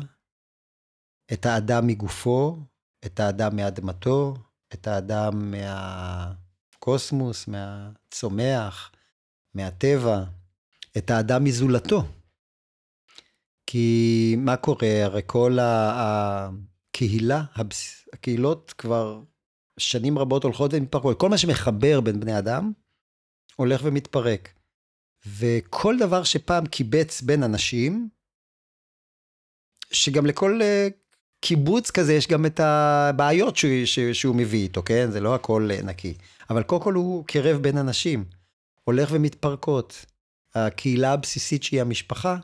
את 1.32 1.46
האדם 1.46 1.86
מגופו, 1.86 2.58
את 3.06 3.20
האדם 3.20 3.56
מאדמתו, 3.56 4.34
את 4.74 4.86
האדם 4.86 5.50
מהקוסמוס, 5.50 7.48
מהצומח, 7.48 8.90
מהטבע, 9.54 10.24
את 10.98 11.10
האדם 11.10 11.44
מזולתו. 11.44 12.04
כי 13.66 14.34
מה 14.38 14.56
קורה? 14.56 15.04
הרי 15.04 15.22
כל 15.26 15.58
הקהילה, 15.60 17.44
הקהילות 18.12 18.74
כבר 18.78 19.22
שנים 19.78 20.18
רבות 20.18 20.44
הולכות 20.44 20.70
ומתפרקות. 20.74 21.20
כל 21.20 21.28
מה 21.28 21.38
שמחבר 21.38 22.00
בין 22.00 22.20
בני 22.20 22.38
אדם 22.38 22.72
הולך 23.56 23.80
ומתפרק. 23.84 24.48
וכל 25.38 25.96
דבר 25.98 26.24
שפעם 26.24 26.66
קיבץ 26.66 27.22
בין 27.22 27.42
אנשים, 27.42 28.08
שגם 29.92 30.26
לכל 30.26 30.62
אה, 30.62 30.88
קיבוץ 31.40 31.90
כזה 31.90 32.14
יש 32.14 32.28
גם 32.28 32.46
את 32.46 32.60
הבעיות 32.60 33.56
שהוא, 33.56 34.12
שהוא 34.12 34.36
מביא 34.36 34.62
איתו, 34.62 34.82
כן? 34.82 35.10
זה 35.10 35.20
לא 35.20 35.34
הכל 35.34 35.68
אה, 35.70 35.82
נקי. 35.82 36.14
אבל 36.50 36.62
קודם 36.62 36.82
כל 36.82 36.94
הוא 36.94 37.24
קירב 37.26 37.62
בין 37.62 37.78
אנשים. 37.78 38.24
הולך 38.84 39.08
ומתפרקות. 39.12 40.06
הקהילה 40.54 41.12
הבסיסית 41.12 41.62
שהיא 41.62 41.80
המשפחה, 41.80 42.36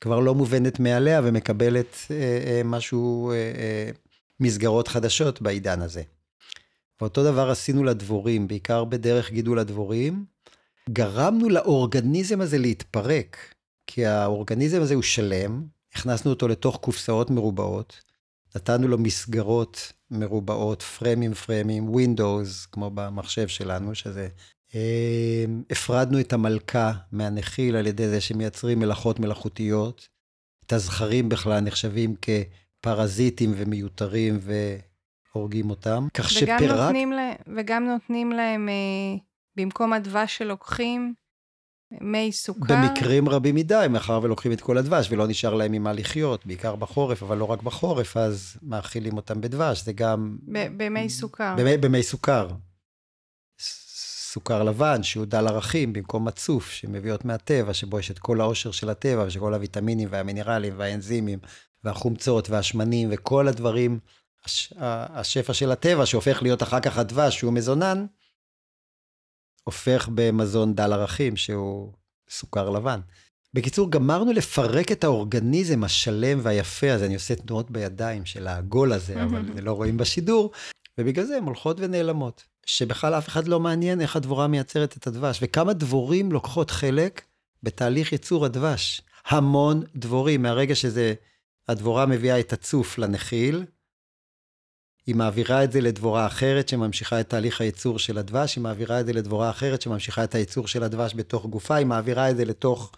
כבר 0.00 0.20
לא 0.20 0.34
מובנת 0.34 0.80
מעליה 0.80 1.20
ומקבלת 1.24 1.96
אה, 2.10 2.16
אה, 2.16 2.62
משהו, 2.64 3.30
אה, 3.30 3.36
אה, 3.36 3.90
מסגרות 4.40 4.88
חדשות 4.88 5.42
בעידן 5.42 5.82
הזה. 5.82 6.02
ואותו 7.00 7.24
דבר 7.24 7.50
עשינו 7.50 7.84
לדבורים, 7.84 8.48
בעיקר 8.48 8.84
בדרך 8.84 9.30
גידול 9.30 9.58
הדבורים. 9.58 10.24
גרמנו 10.90 11.48
לאורגניזם 11.48 12.40
הזה 12.40 12.58
להתפרק, 12.58 13.54
כי 13.86 14.06
האורגניזם 14.06 14.82
הזה 14.82 14.94
הוא 14.94 15.02
שלם, 15.02 15.66
הכנסנו 15.94 16.30
אותו 16.30 16.48
לתוך 16.48 16.76
קופסאות 16.76 17.30
מרובעות, 17.30 18.00
נתנו 18.56 18.88
לו 18.88 18.98
מסגרות 18.98 19.92
מרובעות, 20.10 20.82
פרמים 20.82 21.34
פרמים, 21.34 21.88
Windows, 21.94 22.68
כמו 22.72 22.90
במחשב 22.94 23.48
שלנו, 23.48 23.94
שזה 23.94 24.28
הפרדנו 25.70 26.20
את 26.20 26.32
המלכה 26.32 26.92
מהנחיל 27.12 27.76
על 27.76 27.86
ידי 27.86 28.08
זה 28.08 28.20
שמייצרים 28.20 28.78
מלאכות 28.78 29.20
מלאכותיות. 29.20 30.08
את 30.66 30.72
הזכרים 30.72 31.28
בכלל 31.28 31.60
נחשבים 31.60 32.14
כפרזיטים 32.22 33.52
ומיותרים 33.56 34.38
והורגים 35.34 35.70
אותם. 35.70 36.06
כך 36.14 36.24
וגם 36.24 36.58
שפירק... 36.58 36.80
נותנים 36.80 37.12
לה, 37.12 37.32
וגם 37.56 37.84
נותנים 37.84 38.32
להם, 38.32 38.68
אה, 38.68 39.18
במקום 39.56 39.92
הדבש 39.92 40.38
שלוקחים, 40.38 41.14
מי 42.00 42.32
סוכר. 42.32 42.74
במקרים 42.74 43.28
רבים 43.28 43.54
מדי, 43.54 43.86
מאחר 43.90 44.20
ולוקחים 44.22 44.52
את 44.52 44.60
כל 44.60 44.78
הדבש 44.78 45.10
ולא 45.10 45.26
נשאר 45.26 45.54
להם 45.54 45.72
ממה 45.72 45.92
לחיות, 45.92 46.46
בעיקר 46.46 46.76
בחורף, 46.76 47.22
אבל 47.22 47.36
לא 47.36 47.44
רק 47.44 47.62
בחורף, 47.62 48.16
אז 48.16 48.56
מאכילים 48.62 49.16
אותם 49.16 49.40
בדבש, 49.40 49.84
זה 49.84 49.92
גם... 49.92 50.36
במי 50.76 51.08
סוכר. 51.08 51.54
במי, 51.58 51.76
במי 51.76 52.02
סוכר. 52.02 52.48
סוכר 54.32 54.62
לבן, 54.62 55.02
שהוא 55.02 55.26
דל 55.26 55.48
ערכים, 55.48 55.92
במקום 55.92 56.28
מצוף, 56.28 56.70
שמביאות 56.70 57.24
מהטבע, 57.24 57.74
שבו 57.74 57.98
יש 57.98 58.10
את 58.10 58.18
כל 58.18 58.40
העושר 58.40 58.70
של 58.70 58.90
הטבע, 58.90 59.24
ושכל 59.26 59.54
הוויטמינים 59.54 60.08
והמינרלים 60.10 60.74
והאנזימים, 60.76 61.38
והחומצות 61.84 62.50
והשמנים, 62.50 63.08
וכל 63.12 63.48
הדברים, 63.48 63.98
הש, 64.44 64.72
השפע 64.78 65.54
של 65.54 65.72
הטבע, 65.72 66.06
שהופך 66.06 66.42
להיות 66.42 66.62
אחר 66.62 66.80
כך 66.80 66.98
הדבש, 66.98 67.38
שהוא 67.38 67.52
מזונן, 67.52 68.06
הופך 69.64 70.08
במזון 70.14 70.74
דל 70.74 70.92
ערכים, 70.92 71.36
שהוא 71.36 71.92
סוכר 72.30 72.70
לבן. 72.70 73.00
בקיצור, 73.54 73.90
גמרנו 73.90 74.32
לפרק 74.32 74.92
את 74.92 75.04
האורגניזם 75.04 75.84
השלם 75.84 76.38
והיפה 76.42 76.92
הזה, 76.92 77.06
אני 77.06 77.14
עושה 77.14 77.34
תנועות 77.34 77.70
בידיים 77.70 78.26
של 78.26 78.46
העגול 78.46 78.92
הזה, 78.92 79.22
אבל 79.22 79.42
לא 79.66 79.72
רואים 79.72 79.96
בשידור, 79.96 80.52
ובגלל 80.98 81.24
זה 81.24 81.36
הן 81.36 81.44
הולכות 81.44 81.76
ונעלמות. 81.80 82.57
שבכלל 82.68 83.14
אף 83.14 83.28
אחד 83.28 83.48
לא 83.48 83.60
מעניין 83.60 84.00
איך 84.00 84.16
הדבורה 84.16 84.46
מייצרת 84.46 84.96
את 84.96 85.06
הדבש, 85.06 85.38
וכמה 85.42 85.72
דבורים 85.72 86.32
לוקחות 86.32 86.70
חלק 86.70 87.22
בתהליך 87.62 88.12
ייצור 88.12 88.44
הדבש. 88.44 89.02
המון 89.26 89.82
דבורים, 89.96 90.42
מהרגע 90.42 90.74
שזה, 90.74 91.14
הדבורה 91.68 92.06
מביאה 92.06 92.40
את 92.40 92.52
הצוף 92.52 92.98
לנחיל, 92.98 93.64
היא 95.06 95.14
מעבירה 95.14 95.64
את 95.64 95.72
זה 95.72 95.80
לדבורה 95.80 96.26
אחרת 96.26 96.68
שממשיכה 96.68 97.20
את 97.20 97.28
תהליך 97.28 97.60
הייצור 97.60 97.98
של 97.98 98.18
הדבש, 98.18 98.56
היא 98.56 98.62
מעבירה 98.62 99.00
את 99.00 99.06
זה 99.06 99.12
לדבורה 99.12 99.50
אחרת 99.50 99.82
שממשיכה 99.82 100.24
את 100.24 100.34
הייצור 100.34 100.68
של 100.68 100.82
הדבש 100.82 101.14
בתוך 101.16 101.46
גופה, 101.46 101.74
היא 101.74 101.86
מעבירה 101.86 102.30
את 102.30 102.36
זה 102.36 102.44
לתוך, 102.44 102.92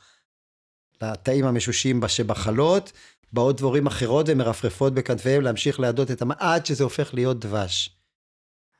לתאים 1.02 1.44
המשושים 1.44 2.00
שבחלות, 2.08 2.92
באות 3.32 3.56
דבורים 3.56 3.86
אחרות 3.86 4.26
ומרפרפות 4.28 4.94
בכנפיהם 4.94 5.42
להמשיך 5.42 5.80
להדות 5.80 6.10
את 6.10 6.22
המים, 6.22 6.38
עד 6.40 6.66
שזה 6.66 6.84
הופך 6.84 7.14
להיות 7.14 7.38
דבש. 7.38 7.99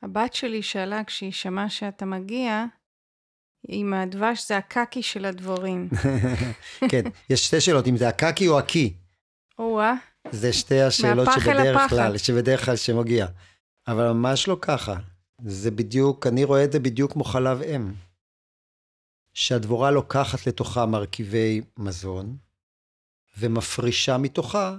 הבת 0.03 0.33
שלי 0.33 0.61
שאלה 0.61 1.03
כשהיא 1.03 1.31
שמעה 1.31 1.69
שאתה 1.69 2.05
מגיע, 2.05 2.65
אם 3.69 3.93
הדבש 3.93 4.47
זה 4.47 4.57
הקקי 4.57 5.03
של 5.03 5.25
הדבורים. 5.25 5.89
כן, 6.91 7.01
יש 7.29 7.45
שתי 7.47 7.61
שאלות, 7.61 7.87
אם 7.87 7.97
זה 7.97 8.07
הקקי 8.07 8.47
או 8.47 8.59
הקי. 8.59 8.93
או-אה. 9.59 9.93
זה 10.31 10.53
שתי 10.53 10.81
השאלות 10.81 11.27
שבדרך. 11.39 11.89
כלל, 11.89 12.17
שבדרך 12.17 12.65
כלל 12.65 12.75
שמגיע. 12.75 13.27
אבל 13.87 14.11
ממש 14.11 14.47
לא 14.47 14.57
ככה. 14.61 14.95
זה 15.45 15.71
בדיוק, 15.71 16.27
אני 16.27 16.43
רואה 16.43 16.63
את 16.63 16.71
זה 16.71 16.79
בדיוק 16.79 17.13
כמו 17.13 17.23
חלב 17.23 17.61
אם. 17.61 17.93
שהדבורה 19.33 19.91
לוקחת 19.91 20.47
לתוכה 20.47 20.85
מרכיבי 20.85 21.61
מזון, 21.77 22.37
ומפרישה 23.37 24.17
מתוכה 24.17 24.77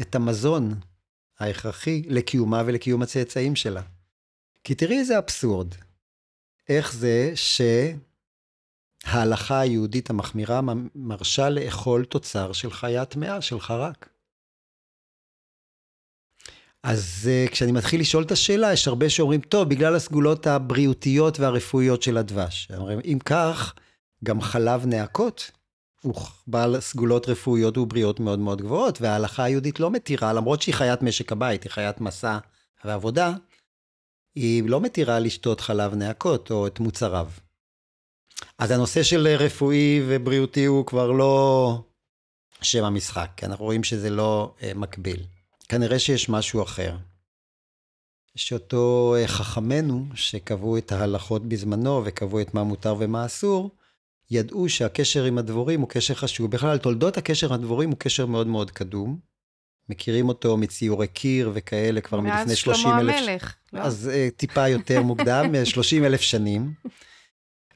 את 0.00 0.14
המזון 0.14 0.80
ההכרחי 1.38 2.02
לקיומה 2.08 2.62
ולקיום 2.66 3.02
הצאצאים 3.02 3.56
שלה. 3.56 3.82
כי 4.64 4.74
תראי 4.74 4.98
איזה 4.98 5.18
אבסורד. 5.18 5.74
איך 6.68 6.92
זה 6.92 7.32
שההלכה 9.04 9.60
היהודית 9.60 10.10
המחמירה 10.10 10.60
מרשה 10.94 11.48
לאכול 11.50 12.04
תוצר 12.04 12.52
של 12.52 12.70
חיה 12.70 13.04
טמאה, 13.04 13.40
של 13.40 13.60
חרק. 13.60 14.08
אז 16.82 17.30
uh, 17.30 17.50
כשאני 17.50 17.72
מתחיל 17.72 18.00
לשאול 18.00 18.22
את 18.22 18.30
השאלה, 18.30 18.72
יש 18.72 18.88
הרבה 18.88 19.10
שאומרים, 19.10 19.40
טוב, 19.40 19.68
בגלל 19.68 19.94
הסגולות 19.94 20.46
הבריאותיות 20.46 21.40
והרפואיות 21.40 22.02
של 22.02 22.16
הדבש. 22.16 22.68
אומרים, 22.76 23.00
אם 23.04 23.18
כך, 23.24 23.74
גם 24.24 24.40
חלב 24.40 24.86
נאקות 24.86 25.50
הוא 26.02 26.14
בעל 26.46 26.80
סגולות 26.80 27.28
רפואיות 27.28 27.78
ובריאות 27.78 28.20
מאוד 28.20 28.38
מאוד 28.38 28.62
גבוהות, 28.62 29.00
וההלכה 29.00 29.44
היהודית 29.44 29.80
לא 29.80 29.90
מתירה, 29.90 30.32
למרות 30.32 30.62
שהיא 30.62 30.74
חיית 30.74 31.02
משק 31.02 31.32
הבית, 31.32 31.62
היא 31.62 31.70
חיית 31.70 32.00
מסע 32.00 32.38
ועבודה, 32.84 33.32
היא 34.38 34.62
לא 34.66 34.80
מתירה 34.80 35.18
לשתות 35.18 35.60
חלב 35.60 35.94
נאקות 35.94 36.50
או 36.50 36.66
את 36.66 36.80
מוצריו. 36.80 37.28
אז 38.58 38.70
הנושא 38.70 39.02
של 39.02 39.28
רפואי 39.28 40.00
ובריאותי 40.08 40.64
הוא 40.64 40.86
כבר 40.86 41.10
לא 41.10 41.82
שם 42.62 42.84
המשחק, 42.84 43.30
כי 43.36 43.46
אנחנו 43.46 43.64
רואים 43.64 43.84
שזה 43.84 44.10
לא 44.10 44.54
uh, 44.58 44.62
מקביל. 44.74 45.22
כנראה 45.68 45.98
שיש 45.98 46.28
משהו 46.28 46.62
אחר. 46.62 46.96
שאותו 48.36 49.14
אה, 49.18 49.28
חכמינו, 49.28 50.06
שקבעו 50.14 50.78
את 50.78 50.92
ההלכות 50.92 51.48
בזמנו 51.48 52.02
וקבעו 52.04 52.40
את 52.40 52.54
מה 52.54 52.62
מותר 52.62 52.96
ומה 52.98 53.26
אסור, 53.26 53.70
ידעו 54.30 54.68
שהקשר 54.68 55.24
עם 55.24 55.38
הדבורים 55.38 55.80
הוא 55.80 55.88
קשר 55.88 56.14
חשוב. 56.14 56.50
בכלל, 56.50 56.78
תולדות 56.78 57.16
הקשר 57.16 57.46
עם 57.46 57.52
הדבורים 57.52 57.90
הוא 57.90 57.98
קשר 57.98 58.26
מאוד 58.26 58.46
מאוד 58.46 58.70
קדום. 58.70 59.18
מכירים 59.88 60.28
אותו 60.28 60.56
מציורי 60.56 61.06
קיר 61.06 61.50
וכאלה 61.54 62.00
כבר 62.00 62.20
מלפני 62.20 62.56
30 62.56 62.92
אלף... 62.92 62.96
מאז 62.96 63.14
שלמה 63.14 63.24
המלך. 63.28 63.54
לא? 63.72 63.80
אז 63.80 64.10
uh, 64.12 64.36
טיפה 64.36 64.68
יותר 64.68 65.02
מוקדם, 65.02 65.54
30 65.64 66.04
אלף 66.04 66.20
שנים. 66.20 66.72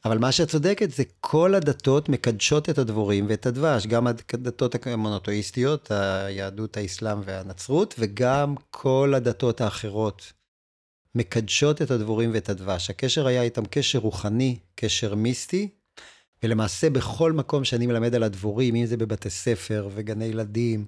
אבל 0.05 0.19
מה 0.19 0.33
שאת 0.33 0.49
צודקת 0.49 0.91
זה 0.91 1.03
כל 1.21 1.55
הדתות 1.55 2.09
מקדשות 2.09 2.69
את 2.69 2.79
הדבורים 2.79 3.27
ואת 3.29 3.47
הדבש, 3.47 3.87
גם 3.87 4.07
הדתות 4.07 4.87
המונותואיסטיות, 4.87 5.91
היהדות, 5.91 6.77
האסלאם 6.77 7.19
והנצרות, 7.25 7.95
וגם 7.99 8.55
כל 8.71 9.13
הדתות 9.17 9.61
האחרות 9.61 10.33
מקדשות 11.15 11.83
את 11.83 11.91
הדבורים 11.91 12.31
ואת 12.35 12.49
הדבש. 12.49 12.91
הקשר 12.91 13.27
היה 13.27 13.43
איתם 13.43 13.65
קשר 13.65 13.99
רוחני, 13.99 14.59
קשר 14.75 15.15
מיסטי, 15.15 15.69
ולמעשה 16.43 16.91
בכל 16.91 17.33
מקום 17.33 17.65
שאני 17.65 17.87
מלמד 17.87 18.15
על 18.15 18.23
הדבורים, 18.23 18.75
אם 18.75 18.87
זה 18.87 18.97
בבתי 18.97 19.31
ספר 19.31 19.89
וגני 19.95 20.25
ילדים, 20.25 20.87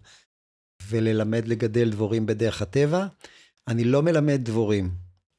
וללמד 0.89 1.49
לגדל 1.49 1.91
דבורים 1.91 2.27
בדרך 2.27 2.63
הטבע, 2.63 3.07
אני 3.69 3.85
לא 3.85 4.03
מלמד 4.03 4.41
דבורים. 4.45 4.91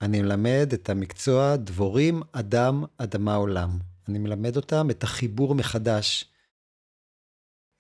אני 0.02 0.22
מלמד 0.22 0.70
את 0.74 0.90
המקצוע 0.90 1.56
דבורים, 1.56 2.22
אדם, 2.32 2.84
אדמה, 2.98 3.36
עולם. 3.36 3.70
אני 4.08 4.20
מלמד 4.20 4.56
אותם 4.56 4.90
את 4.90 5.04
החיבור 5.04 5.56
מחדש. 5.56 6.26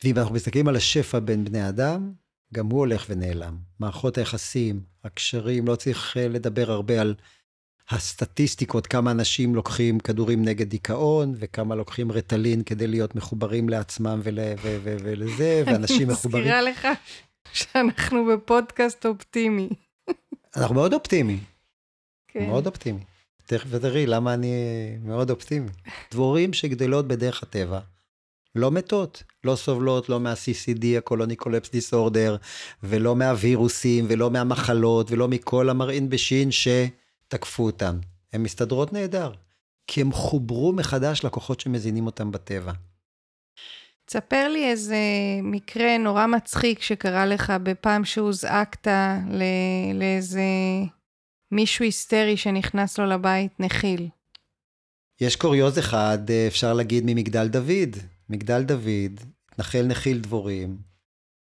ואם 0.03 0.17
אנחנו 0.17 0.35
מסתכלים 0.35 0.67
על 0.67 0.75
השפע 0.75 1.19
בין 1.19 1.45
בני 1.45 1.69
אדם, 1.69 2.13
גם 2.53 2.65
הוא 2.65 2.79
הולך 2.79 3.05
ונעלם. 3.09 3.57
מערכות 3.79 4.17
היחסים, 4.17 4.83
הקשרים, 5.03 5.67
לא 5.67 5.75
צריך 5.75 6.17
אה, 6.17 6.27
לדבר 6.27 6.71
הרבה 6.71 7.01
על 7.01 7.15
הסטטיסטיקות, 7.89 8.87
כמה 8.87 9.11
אנשים 9.11 9.55
לוקחים 9.55 9.99
כדורים 9.99 10.45
נגד 10.45 10.69
דיכאון, 10.69 11.33
וכמה 11.37 11.75
לוקחים 11.75 12.11
רטלין 12.11 12.63
כדי 12.63 12.87
להיות 12.87 13.15
מחוברים 13.15 13.69
לעצמם 13.69 14.19
ול, 14.23 14.39
ו, 14.61 14.77
ו, 14.83 14.95
ולזה, 15.03 15.63
ואנשים 15.65 16.07
מחוברים. 16.07 16.43
אני 16.43 16.71
מזכירה 16.71 16.91
לך 16.91 16.99
שאנחנו 17.55 18.25
בפודקאסט 18.25 19.05
אופטימי. 19.05 19.69
אנחנו 20.57 20.75
מאוד 20.75 20.93
אופטימיים. 20.93 21.39
כן. 22.27 22.45
מאוד 22.47 22.67
אופטימי. 22.67 22.99
תכף 23.45 23.75
תראי 23.81 24.05
למה 24.05 24.33
אני 24.33 24.53
מאוד 25.03 25.29
אופטימי. 25.29 25.69
דבורים 26.11 26.53
שגדלות 26.53 27.07
בדרך 27.07 27.43
הטבע, 27.43 27.79
לא 28.55 28.71
מתות, 28.71 29.23
לא 29.43 29.55
סובלות 29.55 30.09
לא 30.09 30.19
מה-CCD, 30.19 30.83
collapse 31.11 31.69
disorder, 31.69 32.37
ולא 32.83 33.15
מהווירוסים, 33.15 34.05
ולא 34.09 34.31
מהמחלות, 34.31 35.11
ולא 35.11 35.27
מכל 35.27 35.69
המרעין 35.69 36.09
בשין 36.09 36.49
שתקפו 36.51 37.65
אותם. 37.65 37.99
הן 38.33 38.43
מסתדרות 38.43 38.93
נהדר, 38.93 39.31
כי 39.87 40.01
הם 40.01 40.11
חוברו 40.11 40.73
מחדש 40.73 41.23
לכוחות 41.23 41.59
שמזינים 41.59 42.05
אותם 42.05 42.31
בטבע. 42.31 42.71
תספר 44.05 44.47
לי 44.47 44.69
איזה 44.71 44.97
מקרה 45.43 45.97
נורא 45.97 46.27
מצחיק 46.27 46.81
שקרה 46.81 47.25
לך 47.25 47.53
בפעם 47.63 48.05
שהוזעקת 48.05 48.87
לאיזה 49.93 50.43
מישהו 51.51 51.85
היסטרי 51.85 52.37
שנכנס 52.37 52.99
לו 52.99 53.05
לבית 53.05 53.59
נחיל. 53.59 54.09
יש 55.21 55.35
קוריוז 55.35 55.79
אחד, 55.79 56.17
אה, 56.29 56.47
אפשר 56.47 56.73
להגיד, 56.73 57.03
ממגדל 57.05 57.47
דוד. 57.47 57.95
מגדל 58.29 58.63
דוד, 58.63 59.19
נחל 59.59 59.85
נחיל 59.85 60.19
דבורים, 60.19 60.77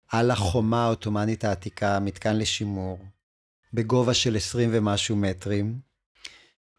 על 0.08 0.32
החומה 0.32 0.84
העות'מאנית 0.86 1.44
העתיקה, 1.44 2.00
מתקן 2.00 2.38
לשימור, 2.38 3.00
בגובה 3.74 4.14
של 4.14 4.36
20 4.36 4.70
ומשהו 4.74 5.16
מטרים, 5.16 5.80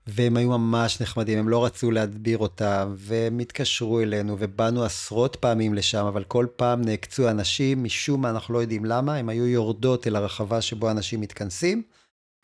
והם 0.06 0.36
היו 0.36 0.58
ממש 0.58 1.02
נחמדים, 1.02 1.38
הם 1.38 1.48
לא 1.48 1.64
רצו 1.64 1.90
להדביר 1.90 2.38
אותם, 2.38 2.94
והם 2.96 3.38
התקשרו 3.38 4.00
אלינו, 4.00 4.36
ובאנו 4.38 4.84
עשרות 4.84 5.36
פעמים 5.36 5.74
לשם, 5.74 6.06
אבל 6.06 6.24
כל 6.24 6.46
פעם 6.56 6.82
נעקצו 6.82 7.30
אנשים, 7.30 7.84
משום 7.84 8.22
מה 8.22 8.30
אנחנו 8.30 8.54
לא 8.54 8.58
יודעים 8.58 8.84
למה, 8.84 9.14
הם 9.14 9.28
היו 9.28 9.46
יורדות 9.46 10.06
אל 10.06 10.16
הרחבה 10.16 10.60
שבו 10.60 10.90
אנשים 10.90 11.20
מתכנסים, 11.20 11.82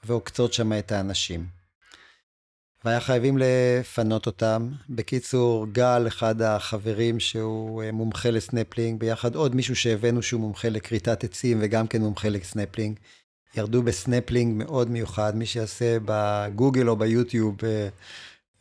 ועוקצות 0.05 0.53
שם 0.53 0.73
את 0.73 0.93
האנשים. 0.93 1.59
והיה 2.85 3.01
חייבים 3.01 3.39
לפנות 3.41 4.27
אותם. 4.27 4.69
בקיצור, 4.91 5.67
גל, 5.67 6.05
אחד 6.07 6.43
החברים 6.43 7.21
שהוא 7.21 7.83
אה, 7.83 7.93
מומחה 7.93 8.31
לסנפלינג, 8.31 9.01
ביחד 9.01 9.35
עוד 9.35 9.55
מישהו 9.55 9.77
שהבאנו 9.77 10.23
שהוא 10.23 10.41
מומחה 10.41 10.69
לכריתת 10.69 11.25
עצים 11.25 11.59
וגם 11.61 11.87
כן 11.87 12.03
מומחה 12.03 12.29
לסנפלינג, 12.29 12.99
ירדו 13.57 13.83
בסנפלינג 13.83 14.55
מאוד 14.65 14.91
מיוחד. 14.91 15.37
מי 15.37 15.47
שיעשה 15.47 15.97
בגוגל 16.05 16.89
או 16.89 16.97
ביוטיוב 16.97 17.57
אה, 17.65 17.89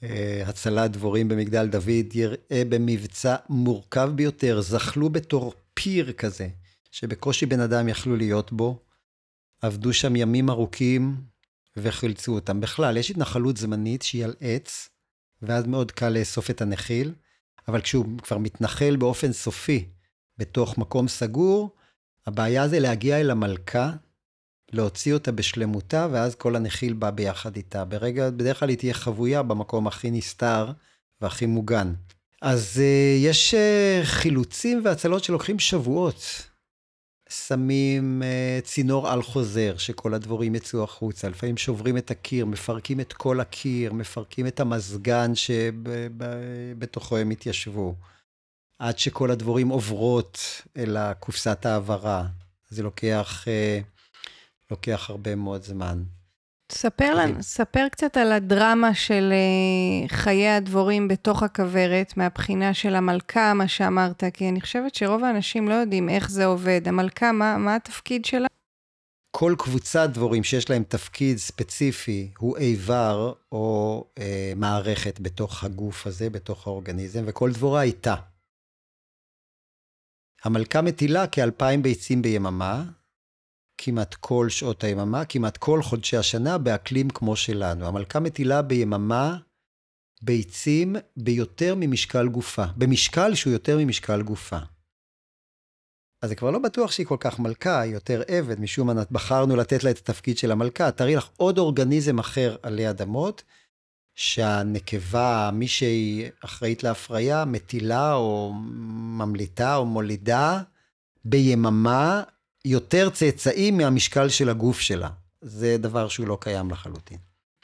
אה, 0.04 0.44
הצלת 0.46 0.92
דבורים 0.92 1.28
במגדל 1.28 1.68
דוד, 1.68 2.16
יראה 2.16 2.64
במבצע 2.70 3.36
מורכב 3.50 4.12
ביותר, 4.16 4.62
זחלו 4.62 5.10
בתור 5.10 5.54
פיר 5.74 6.12
כזה, 6.12 6.48
שבקושי 6.92 7.46
בן 7.46 7.60
אדם 7.60 7.88
יכלו 7.88 8.16
להיות 8.16 8.54
בו. 8.54 8.80
עבדו 9.62 9.94
שם 9.94 10.16
ימים 10.16 10.50
ארוכים 10.50 11.16
וחילצו 11.78 12.36
אותם. 12.36 12.62
בכלל, 12.62 12.98
יש 12.98 13.12
התנחלות 13.12 13.58
זמנית 13.58 14.02
שהיא 14.02 14.26
על 14.26 14.34
עץ, 14.42 14.90
ואז 15.42 15.68
מאוד 15.68 15.92
קל 15.92 16.10
לאסוף 16.10 16.50
את 16.50 16.62
הנחיל, 16.62 17.14
אבל 17.68 17.82
כשהוא 17.82 18.06
כבר 18.22 18.38
מתנחל 18.38 18.96
באופן 18.96 19.34
סופי 19.34 19.86
בתוך 20.38 20.78
מקום 20.78 21.08
סגור, 21.08 21.76
הבעיה 22.28 22.68
זה 22.68 22.80
להגיע 22.80 23.22
אל 23.22 23.32
המלכה, 23.32 23.92
להוציא 24.72 25.14
אותה 25.14 25.32
בשלמותה, 25.32 26.08
ואז 26.12 26.36
כל 26.36 26.56
הנחיל 26.56 26.94
בא 26.94 27.10
ביחד 27.10 27.56
איתה. 27.56 27.86
ברגע, 27.86 28.30
בדרך 28.30 28.60
כלל 28.60 28.70
היא 28.70 28.78
תהיה 28.78 28.94
חבויה 28.94 29.44
במקום 29.44 29.88
הכי 29.88 30.12
נסתר 30.12 30.72
והכי 31.22 31.46
מוגן. 31.46 31.94
אז 32.42 32.78
uh, 32.78 33.26
יש 33.26 33.54
uh, 33.54 34.06
חילוצים 34.06 34.82
והצלות 34.86 35.24
שלוקחים 35.24 35.60
שבועות. 35.60 36.48
שמים 37.30 38.22
uh, 38.22 38.66
צינור 38.66 39.10
על 39.10 39.24
חוזר, 39.24 39.78
שכל 39.78 40.14
הדבורים 40.14 40.56
יצאו 40.56 40.84
החוצה. 40.84 41.30
לפעמים 41.30 41.58
שוברים 41.58 41.98
את 41.98 42.12
הקיר, 42.12 42.46
מפרקים 42.46 43.00
את 43.00 43.14
כל 43.14 43.40
הקיר, 43.40 43.94
מפרקים 43.94 44.48
את 44.48 44.60
המזגן 44.60 45.32
שבתוכו 45.36 47.18
הם 47.18 47.30
התיישבו. 47.30 47.96
עד 48.80 49.00
שכל 49.00 49.32
הדבורים 49.32 49.70
עוברות 49.70 50.40
אל 50.78 50.98
הקופסת 50.98 51.66
העברה. 51.66 52.28
זה 52.70 52.84
לוקח, 52.84 53.44
uh, 53.44 53.97
לוקח 54.72 55.10
הרבה 55.10 55.36
מאוד 55.36 55.64
זמן. 55.64 56.04
ספר, 56.72 57.16
לנו, 57.16 57.44
ספר 57.44 57.88
קצת 57.92 58.18
על 58.18 58.32
הדרמה 58.32 58.96
של 58.96 59.34
uh, 59.34 60.14
חיי 60.14 60.50
הדבורים 60.50 61.08
בתוך 61.08 61.44
הכוורת, 61.44 62.18
מהבחינה 62.18 62.74
של 62.74 62.96
המלכה, 62.96 63.54
מה 63.54 63.68
שאמרת, 63.68 64.24
כי 64.34 64.50
אני 64.50 64.62
חושבת 64.62 64.96
שרוב 64.96 65.24
האנשים 65.24 65.70
לא 65.70 65.74
יודעים 65.74 66.10
איך 66.10 66.30
זה 66.30 66.46
עובד. 66.46 66.82
המלכה, 66.86 67.32
מה, 67.32 67.58
מה 67.58 67.76
התפקיד 67.76 68.26
שלה? 68.26 68.48
כל 69.32 69.56
קבוצת 69.58 70.10
דבורים 70.14 70.44
שיש 70.44 70.70
להם 70.70 70.84
תפקיד 70.84 71.38
ספציפי 71.38 72.32
הוא 72.38 72.58
איבר 72.58 73.34
או 73.52 74.04
אה, 74.20 74.54
מערכת 74.56 75.20
בתוך 75.20 75.64
הגוף 75.64 76.08
הזה, 76.08 76.30
בתוך 76.30 76.68
האורגניזם, 76.68 77.24
וכל 77.26 77.52
דבורה 77.52 77.82
איתה. 77.82 78.16
המלכה 80.44 80.82
מטילה 80.82 81.28
כאלפיים 81.28 81.82
ביצים 81.82 82.22
ביממה, 82.22 82.84
כמעט 83.78 84.14
כל 84.14 84.50
שעות 84.50 84.84
היממה, 84.84 85.26
כמעט 85.26 85.58
כל 85.58 85.82
חודשי 85.82 86.18
השנה, 86.18 86.58
באקלים 86.58 87.10
כמו 87.10 87.36
שלנו. 87.36 87.88
המלכה 87.88 88.20
מטילה 88.20 88.62
ביממה 88.62 89.38
ביצים 90.22 90.96
ביותר 91.18 91.74
ממשקל 91.78 92.28
גופה, 92.28 92.66
במשקל 92.78 93.36
שהוא 93.36 93.54
יותר 93.54 93.78
ממשקל 93.78 94.22
גופה. 94.22 94.58
אז 96.22 96.30
זה 96.30 96.36
כבר 96.36 96.52
לא 96.52 96.60
בטוח 96.60 96.92
שהיא 96.92 97.08
כל 97.08 97.18
כך 97.20 97.40
מלכה, 97.40 97.80
היא 97.80 97.94
יותר 97.94 98.22
עבד, 98.28 98.60
משום 98.60 98.88
מה 98.88 99.04
בחרנו 99.12 99.56
לתת 99.56 99.84
לה 99.84 99.92
את 99.92 99.98
התפקיד 99.98 100.38
של 100.38 100.52
המלכה. 100.52 100.92
תארי 100.92 101.16
לך 101.16 101.30
עוד 101.38 101.58
אורגניזם 101.58 102.20
אחר 102.20 102.56
עלי 102.64 102.90
אדמות, 102.90 103.44
שהנקבה, 104.16 105.50
מי 105.54 105.68
שהיא 105.68 106.30
אחראית 106.46 106.84
להפריה, 106.84 107.46
מטילה 107.46 108.14
או 108.14 108.54
ממליטה 109.18 109.76
או 109.76 109.86
מולידה 109.86 110.62
ביממה 111.26 112.24
יותר 112.68 113.10
צאצאים 113.10 113.78
מהמשקל 113.78 114.30
של 114.30 114.50
הגוף 114.50 114.80
שלה. 114.80 115.10
זה 115.42 115.78
דבר 115.78 116.08
שהוא 116.08 116.28
לא 116.28 116.38
קיים 116.42 116.72
לחלוטין. 116.72 117.18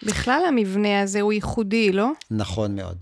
בכלל 0.06 0.42
המבנה 0.48 1.02
הזה 1.02 1.22
הוא 1.22 1.34
ייחודי, 1.34 1.92
לא? 1.92 2.12
נכון 2.32 2.76
מאוד. 2.76 2.98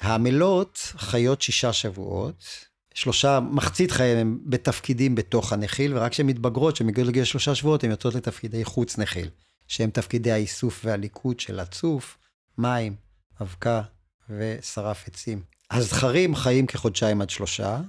העמלות 0.00 0.78
חיות 0.96 1.42
שישה 1.42 1.72
שבועות, 1.72 2.44
שלושה, 2.94 3.40
מחצית 3.40 3.90
חייהם 3.90 4.18
הם 4.18 4.38
בתפקידים 4.44 5.14
בתוך 5.14 5.52
הנחיל, 5.52 5.96
ורק 5.96 6.12
כשהן 6.12 6.26
מתבגרות, 6.26 6.74
כשהן 6.74 6.86
מגיעות 6.86 7.08
לגיל 7.08 7.24
שלושה 7.24 7.54
שבועות, 7.54 7.84
הן 7.84 7.90
יוצאות 7.90 8.14
לתפקידי 8.14 8.64
חוץ 8.64 8.98
נחיל, 8.98 9.28
שהם 9.68 9.90
תפקידי 9.90 10.32
האיסוף 10.32 10.80
והליקוט 10.84 11.40
של 11.40 11.60
הצוף, 11.60 12.18
מים, 12.58 12.94
אבקה 13.40 13.82
ושרף 14.30 15.08
עצים. 15.08 15.42
הזכרים 15.70 16.34
חיים 16.34 16.66
כחודשיים 16.66 17.20
עד 17.20 17.30
שלושה, 17.30 17.80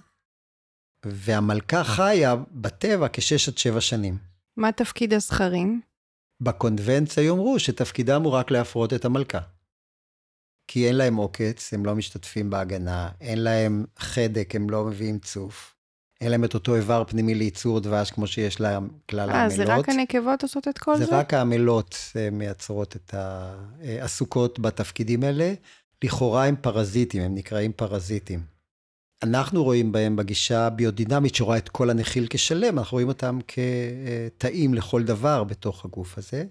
והמלכה 1.06 1.84
חיה 1.84 2.36
בטבע 2.52 3.08
כשש 3.14 3.50
עד 3.50 3.58
שבע 3.58 3.82
שנים. 3.82 4.18
מה 4.58 4.72
תפקיד 4.72 5.14
הזכרים? 5.14 5.82
בקונבנציה 6.42 7.24
יאמרו 7.24 7.60
שתפקידם 7.60 8.22
הוא 8.24 8.32
רק 8.32 8.52
להפרות 8.52 8.94
את 8.94 9.06
המלכה. 9.06 9.40
כי 10.68 10.88
אין 10.88 10.96
להם 10.96 11.16
עוקץ, 11.16 11.74
הם 11.74 11.86
לא 11.86 11.96
משתתפים 11.96 12.50
בהגנה, 12.50 13.10
אין 13.22 13.44
להם 13.44 13.86
חדק, 13.98 14.56
הם 14.56 14.70
לא 14.70 14.86
מביאים 14.86 15.20
צוף. 15.20 15.76
אין 16.22 16.32
להם 16.32 16.44
את 16.44 16.54
אותו 16.54 16.76
איבר 16.76 17.04
פנימי 17.08 17.36
לייצור 17.36 17.80
דבש 17.80 18.12
כמו 18.12 18.28
שיש 18.28 18.60
להם 18.62 18.90
כלל 19.10 19.30
העמלות. 19.30 19.60
אה, 19.60 19.66
זה 19.66 19.76
רק 19.76 19.90
הנקבות 19.90 20.44
עושות 20.44 20.68
את 20.68 20.78
כל 20.78 20.98
זה? 20.98 21.06
זה 21.06 21.20
רק 21.20 21.34
העמלות 21.34 21.96
אה, 22.16 22.30
מייצרות 22.30 22.96
את 22.96 23.14
העסוקות 23.14 24.60
בתפקידים 24.60 25.24
האלה. 25.24 25.54
לכאורה 26.04 26.46
הם 26.46 26.56
פרזיטים, 26.62 27.22
הם 27.22 27.36
נקראים 27.36 27.72
פרזיטים. 27.72 28.40
אנחנו 29.24 29.64
רואים 29.64 29.92
בהם 29.92 30.16
בגישה 30.16 30.68
הביודינמית 30.68 31.36
שרואה 31.36 31.58
את 31.58 31.70
כל 31.70 31.90
הנחיל 31.90 32.28
כשלם, 32.30 32.80
אנחנו 32.80 32.96
רואים 32.96 33.08
אותם 33.08 33.40
כתאים 33.48 34.74
לכל 34.74 35.04
דבר 35.04 35.44
בתוך 35.44 35.86
הגוף 35.86 36.18
הזה. 36.18 36.46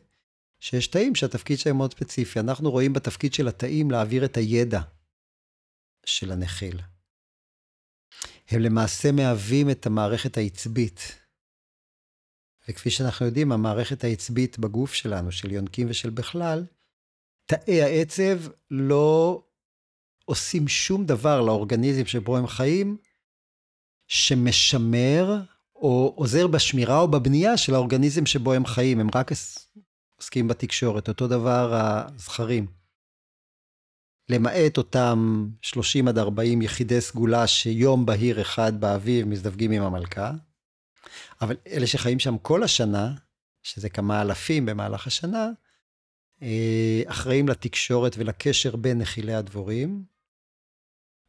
שיש 0.61 0.87
תאים 0.87 1.15
שהתפקיד 1.15 1.59
שלהם 1.59 1.77
מאוד 1.77 1.93
ספציפי. 1.93 2.41
אנחנו 2.41 2.71
רואים 2.71 2.93
בתפקיד 2.93 3.35
של 3.35 3.49
התאים 3.49 3.91
להעביר 3.91 4.25
את 4.25 4.37
הידע 4.37 4.81
של 6.07 6.33
הנחיל. 6.33 6.81
הם 8.49 8.61
למעשה 8.61 9.13
מהווים 9.13 9.71
את 9.71 9.87
המערכת 9.87 10.37
העצבית. 10.37 11.19
וכפי 12.69 12.91
שאנחנו 12.91 13.27
יודעים, 13.27 13.53
המערכת 13.53 14.05
העצבית 14.05 14.59
בגוף 14.59 14.95
שלנו, 14.95 15.33
של 15.33 15.53
יונקים 15.53 15.87
ושל 15.91 16.11
בכלל, 16.11 16.67
תאי 17.47 17.83
העצב 17.83 18.39
לא 18.71 19.43
עושים 20.31 20.69
שום 20.69 21.07
דבר 21.07 21.41
לאורגניזם 21.41 22.07
שבו 22.07 22.37
הם 22.37 22.47
חיים, 22.47 22.97
שמשמר 24.07 25.41
או 25.75 26.13
עוזר 26.17 26.47
בשמירה 26.47 26.99
או 26.99 27.09
בבנייה 27.09 27.57
של 27.57 27.75
האורגניזם 27.75 28.27
שבו 28.27 28.53
הם 28.53 28.67
חיים. 28.67 29.01
הם 29.01 29.09
רק 29.15 29.31
עוסקים 30.17 30.49
בתקשורת, 30.49 31.09
אותו 31.09 31.29
דבר 31.29 31.71
הזכרים. 31.73 32.67
למעט 34.29 34.79
אותם 34.79 35.49
30 35.63 36.09
עד 36.09 36.19
40 36.19 36.63
יחידי 36.63 37.01
סגולה 37.01 37.47
שיום 37.47 38.07
בהיר 38.07 38.41
אחד 38.41 38.81
באביב 38.81 39.27
מזדווגים 39.27 39.71
עם 39.71 39.83
המלכה, 39.83 40.33
אבל 41.41 41.57
אלה 41.67 41.87
שחיים 41.87 42.19
שם 42.19 42.39
כל 42.39 42.63
השנה, 42.63 43.15
שזה 43.63 43.89
כמה 43.89 44.23
אלפים 44.23 44.67
במהלך 44.67 45.07
השנה, 45.07 45.49
אה, 46.43 47.03
אחראים 47.07 47.49
לתקשורת 47.49 48.15
ולקשר 48.19 48.77
בין 48.77 48.99
נחילי 48.99 49.35
הדבורים, 49.35 50.10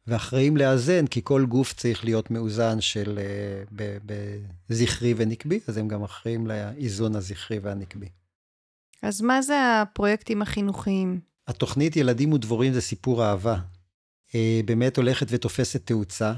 ואחראים 0.06 0.56
לאזן, 0.56 1.06
כי 1.06 1.20
כל 1.24 1.46
גוף 1.46 1.72
צריך 1.72 2.04
להיות 2.04 2.30
מאוזן 2.30 2.80
של 2.80 3.18
אה, 3.18 3.96
בזכרי 4.68 5.14
ונקבי, 5.16 5.60
אז 5.68 5.76
הם 5.76 5.88
גם 5.88 6.02
אחראים 6.02 6.46
לאיזון 6.46 7.16
הזכרי 7.16 7.58
והנקבי. 7.58 8.08
אז 9.02 9.20
מה 9.20 9.42
זה 9.42 9.82
הפרויקטים 9.82 10.42
החינוכיים? 10.42 11.20
התוכנית 11.46 11.96
ילדים 11.96 12.32
ודבורים 12.32 12.72
זה 12.72 12.80
סיפור 12.80 13.24
אהבה. 13.24 13.58
אה, 14.34 14.60
באמת 14.64 14.96
הולכת 14.96 15.26
ותופסת 15.30 15.86
תאוצה. 15.86 16.32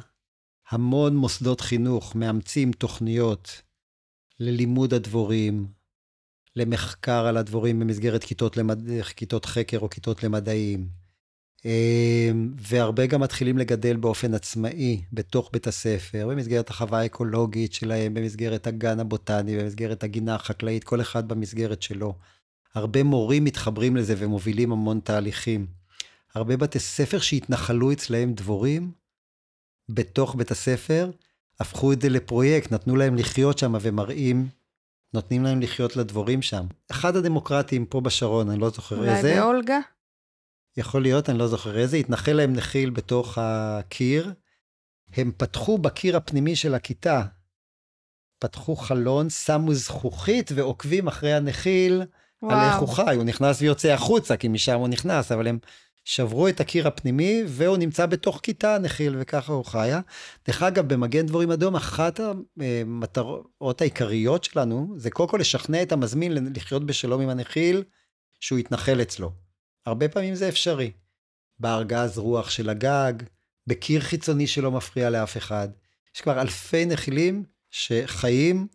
המון 0.71 1.17
מוסדות 1.17 1.61
חינוך 1.61 2.17
מאמצים 2.17 2.73
תוכניות 2.73 3.63
ללימוד 4.41 4.95
הדבורים, 4.95 5.67
למחקר 6.57 7.27
על 7.27 7.37
הדבורים 7.37 7.81
במסגרת 7.81 8.25
כיתות, 8.25 8.57
למד... 8.57 9.03
כיתות 9.03 9.45
חקר 9.45 9.79
או 9.79 9.91
כיתות 9.91 10.23
למדעים. 10.23 10.89
אה, 11.67 12.31
והרבה 12.57 13.07
גם 13.07 13.21
מתחילים 13.21 13.59
לגדל 13.59 13.97
באופן 13.97 14.35
עצמאי 14.35 15.03
בתוך 15.13 15.51
בית 15.53 15.67
הספר, 15.67 16.29
במסגרת 16.31 16.71
החווה 16.71 17.01
האקולוגית 17.01 17.73
שלהם, 17.73 18.15
במסגרת 18.15 18.67
הגן 18.67 19.01
הבוטני, 19.01 19.59
במסגרת 19.59 20.05
הגינה 20.05 20.35
החקלאית, 20.35 20.85
כל 20.85 21.01
אחד 21.01 21.29
במסגרת 21.29 21.83
שלו. 21.83 22.15
הרבה 22.75 23.03
מורים 23.03 23.45
מתחברים 23.45 23.97
לזה 23.97 24.15
ומובילים 24.19 24.73
המון 24.73 25.01
תהליכים. 25.05 25.67
הרבה 26.35 26.57
בתי 26.57 26.79
ספר 26.79 27.19
שהתנחלו 27.19 27.93
אצלהם 27.93 28.33
דבורים, 28.35 28.91
בתוך 29.89 30.35
בית 30.35 30.51
הספר, 30.51 31.11
הפכו 31.61 31.93
את 31.93 32.03
זה 32.03 32.09
לפרויקט, 32.09 32.73
נתנו 32.73 32.97
להם 32.97 33.17
לחיות 33.17 33.59
שם 33.59 33.75
ומראים, 33.81 34.49
נותנים 35.15 35.45
להם 35.45 35.61
לחיות 35.61 35.97
לדבורים 35.97 36.43
שם. 36.43 36.67
אחד 36.91 37.17
הדמוקרטים 37.17 37.87
פה 37.87 38.01
בשרון, 38.01 38.51
אני 38.51 38.61
לא 38.61 38.71
זוכר 38.71 39.05
איזה. 39.05 39.29
אולי 39.29 39.41
באולגה? 39.41 39.79
יכול 40.77 41.03
להיות, 41.03 41.31
אני 41.31 41.39
לא 41.39 41.47
זוכר 41.47 41.79
איזה, 41.79 41.97
התנחל 41.97 42.33
להם 42.33 42.53
נחיל 42.53 42.91
בתוך 42.91 43.39
הקיר. 43.41 44.33
הם 45.13 45.33
פתחו 45.37 45.79
בקיר 45.79 46.17
הפנימי 46.17 46.57
של 46.57 46.75
הכיתה, 46.75 47.23
פתחו 48.39 48.77
חלון, 48.77 49.31
שמו 49.31 49.75
זכוכית 49.75 50.51
ועוקבים 50.55 51.09
אחרי 51.09 51.35
הנחיל. 51.35 52.03
וואו. 52.43 52.57
על 52.57 52.69
איך 52.69 52.77
הוא 52.77 52.89
חי, 52.89 53.17
הוא 53.17 53.25
נכנס 53.25 53.63
ויוצא 53.63 53.89
החוצה, 53.89 54.37
כי 54.37 54.49
משם 54.49 54.75
הוא 54.79 54.89
נכנס, 54.89 55.33
אבל 55.33 55.47
הם 55.47 55.59
שברו 56.05 56.49
את 56.49 56.61
הקיר 56.61 56.89
הפנימי, 56.89 57.43
והוא 57.47 57.77
נמצא 57.77 58.07
בתוך 58.07 58.41
כיתה 58.43 58.79
נחיל, 58.79 59.17
וככה 59.19 59.53
הוא 59.53 59.65
חיה. 59.65 60.01
דרך 60.47 60.63
אגב, 60.63 60.89
במגן 60.89 61.27
דבורים 61.27 61.51
אדום, 61.51 61.77
אחת 61.77 62.21
המטרות 62.61 63.81
העיקריות 63.81 64.45
שלנו, 64.45 64.95
זה 64.97 65.11
קודם 65.11 65.29
כל 65.29 65.39
לשכנע 65.41 65.83
את 65.83 65.93
המזמין 65.93 66.49
לחיות 66.57 66.87
בשלום 66.87 67.21
עם 67.21 67.29
הנחיל, 67.29 67.83
שהוא 68.41 68.59
יתנחל 68.59 69.03
אצלו. 69.03 69.44
הרבה 69.87 70.09
פעמים 70.09 70.35
זה 70.35 70.49
אפשרי. 70.49 70.93
בארגז 71.59 72.19
רוח 72.19 72.51
של 72.51 72.69
הגג, 72.69 73.13
בקיר 73.67 74.01
חיצוני 74.01 74.47
שלא 74.47 74.71
מפריע 74.71 75.11
לאף 75.11 75.37
אחד. 75.37 75.69
יש 76.15 76.21
כבר 76.21 76.41
אלפי 76.41 76.87
נחילים 76.87 77.45
שחיים 77.71 78.67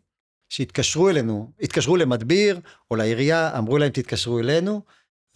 שהתקשרו 0.50 1.10
אלינו, 1.10 1.52
התקשרו 1.62 1.98
למדביר 1.98 2.60
או 2.92 2.96
לעירייה, 2.96 3.58
אמרו 3.58 3.78
להם 3.78 3.90
תתקשרו 3.90 4.40
אלינו, 4.40 4.82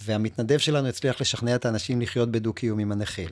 והמתנדב 0.01 0.57
שלנו 0.57 0.87
הצליח 0.87 1.21
לשכנע 1.21 1.55
את 1.55 1.65
האנשים 1.65 2.01
לחיות 2.01 2.31
בדו-קיום 2.31 2.79
עם 2.79 2.91
הנחיל. 2.91 3.31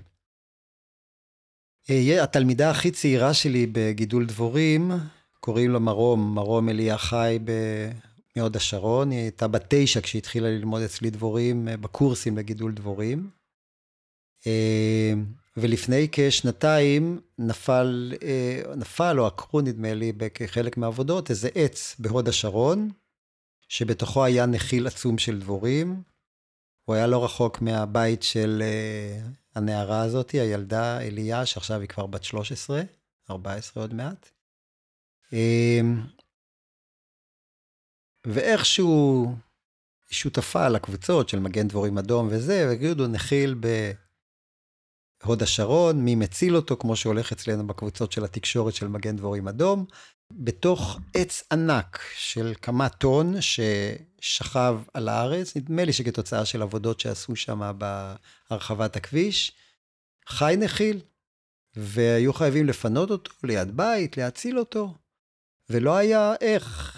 התלמידה 2.23 2.69
הכי 2.69 2.91
צעירה 2.91 3.33
שלי 3.33 3.67
בגידול 3.71 4.25
דבורים, 4.25 4.91
קוראים 5.39 5.71
לה 5.71 5.79
מרום, 5.79 6.35
מרום 6.35 6.69
אליה 6.69 6.97
חי 6.97 7.39
מהוד 8.35 8.55
השרון, 8.55 9.11
היא 9.11 9.19
הייתה 9.19 9.47
בת 9.47 9.65
תשע 9.67 10.01
כשהתחילה 10.01 10.49
ללמוד 10.49 10.81
אצלי 10.81 11.09
דבורים 11.09 11.67
בקורסים 11.81 12.37
לגידול 12.37 12.73
דבורים. 12.73 13.29
אה, 14.47 15.13
ולפני 15.57 16.07
כשנתיים 16.11 17.21
נפל, 17.37 18.13
אה, 18.23 18.75
נפל 18.75 19.19
או 19.19 19.27
עקרו 19.27 19.61
נדמה 19.61 19.93
לי 19.93 20.11
כחלק 20.33 20.77
מהעבודות 20.77 21.29
איזה 21.29 21.49
עץ 21.55 21.95
בהוד 21.99 22.27
השרון, 22.27 22.89
שבתוכו 23.67 24.25
היה 24.25 24.45
נחיל 24.45 24.87
עצום 24.87 25.17
של 25.17 25.39
דבורים. 25.39 26.03
הוא 26.85 26.95
היה 26.95 27.07
לא 27.07 27.25
רחוק 27.25 27.61
מהבית 27.61 28.23
של 28.23 28.63
הנערה 29.55 30.01
הזאתי, 30.01 30.39
הילדה 30.39 31.01
אליה, 31.01 31.45
שעכשיו 31.45 31.79
היא 31.81 31.89
כבר 31.89 32.05
בת 32.05 32.23
13, 32.23 32.81
14 33.29 33.83
עוד 33.83 33.93
מעט. 33.93 34.31
ואיכשהו 38.27 39.35
שותפה 40.09 40.67
לקבוצות 40.67 41.29
של 41.29 41.39
מגן 41.39 41.67
דבורים 41.67 41.97
אדום 41.97 42.27
וזה, 42.31 42.67
ויגידו, 42.69 43.07
נחיל 43.07 43.55
בהוד 45.23 45.43
השרון, 45.43 46.05
מי 46.05 46.15
מציל 46.15 46.55
אותו, 46.55 46.77
כמו 46.77 46.95
שהולך 46.95 47.31
אצלנו 47.31 47.67
בקבוצות 47.67 48.11
של 48.11 48.23
התקשורת 48.23 48.73
של 48.73 48.87
מגן 48.87 49.15
דבורים 49.15 49.47
אדום, 49.47 49.85
בתוך 50.31 50.99
עץ 51.13 51.43
ענק 51.51 51.99
של 52.15 52.53
כמה 52.61 52.89
טון 52.89 53.35
ששכב 53.41 54.79
על 54.93 55.09
הארץ, 55.09 55.57
נדמה 55.57 55.85
לי 55.85 55.93
שכתוצאה 55.93 56.45
של 56.45 56.61
עבודות 56.61 56.99
שעשו 56.99 57.35
שם 57.35 57.71
בהרחבת 57.77 58.95
הכביש, 58.95 59.51
חי 60.27 60.55
נחיל, 60.57 61.01
והיו 61.75 62.33
חייבים 62.33 62.67
לפנות 62.67 63.11
אותו 63.11 63.31
ליד 63.43 63.77
בית, 63.77 64.17
להציל 64.17 64.59
אותו, 64.59 64.93
ולא 65.69 65.95
היה 65.95 66.33
איך 66.41 66.97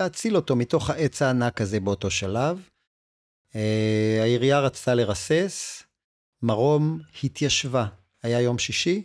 להציל 0.00 0.36
אותו 0.36 0.56
מתוך 0.56 0.90
העץ 0.90 1.22
הענק 1.22 1.60
הזה 1.60 1.80
באותו 1.80 2.10
שלב. 2.10 2.68
אה, 3.56 4.18
העירייה 4.22 4.60
רצתה 4.60 4.94
לרסס, 4.94 5.82
מרום 6.42 7.00
התיישבה. 7.24 7.86
היה 8.22 8.40
יום 8.40 8.58
שישי, 8.58 9.02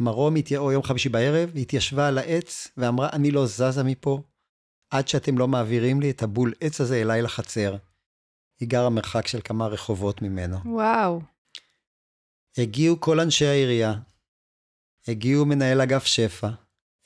מרום, 0.00 0.34
או 0.56 0.72
יום 0.72 0.82
חמישי 0.82 1.08
בערב, 1.08 1.50
התיישבה 1.56 2.08
על 2.08 2.18
העץ 2.18 2.68
ואמרה, 2.76 3.08
אני 3.12 3.30
לא 3.30 3.46
זזה 3.46 3.82
מפה 3.84 4.22
עד 4.90 5.08
שאתם 5.08 5.38
לא 5.38 5.48
מעבירים 5.48 6.00
לי 6.00 6.10
את 6.10 6.22
הבול 6.22 6.52
עץ 6.60 6.80
הזה 6.80 7.02
אליי 7.02 7.22
לחצר. 7.22 7.76
היא 8.60 8.68
גרה 8.68 8.90
מרחק 8.90 9.26
של 9.26 9.40
כמה 9.44 9.66
רחובות 9.66 10.22
ממנו. 10.22 10.56
וואו. 10.64 11.20
הגיעו 12.58 13.00
כל 13.00 13.20
אנשי 13.20 13.46
העירייה, 13.46 13.94
הגיעו 15.08 15.46
מנהל 15.46 15.80
אגף 15.80 16.04
שפע, 16.04 16.48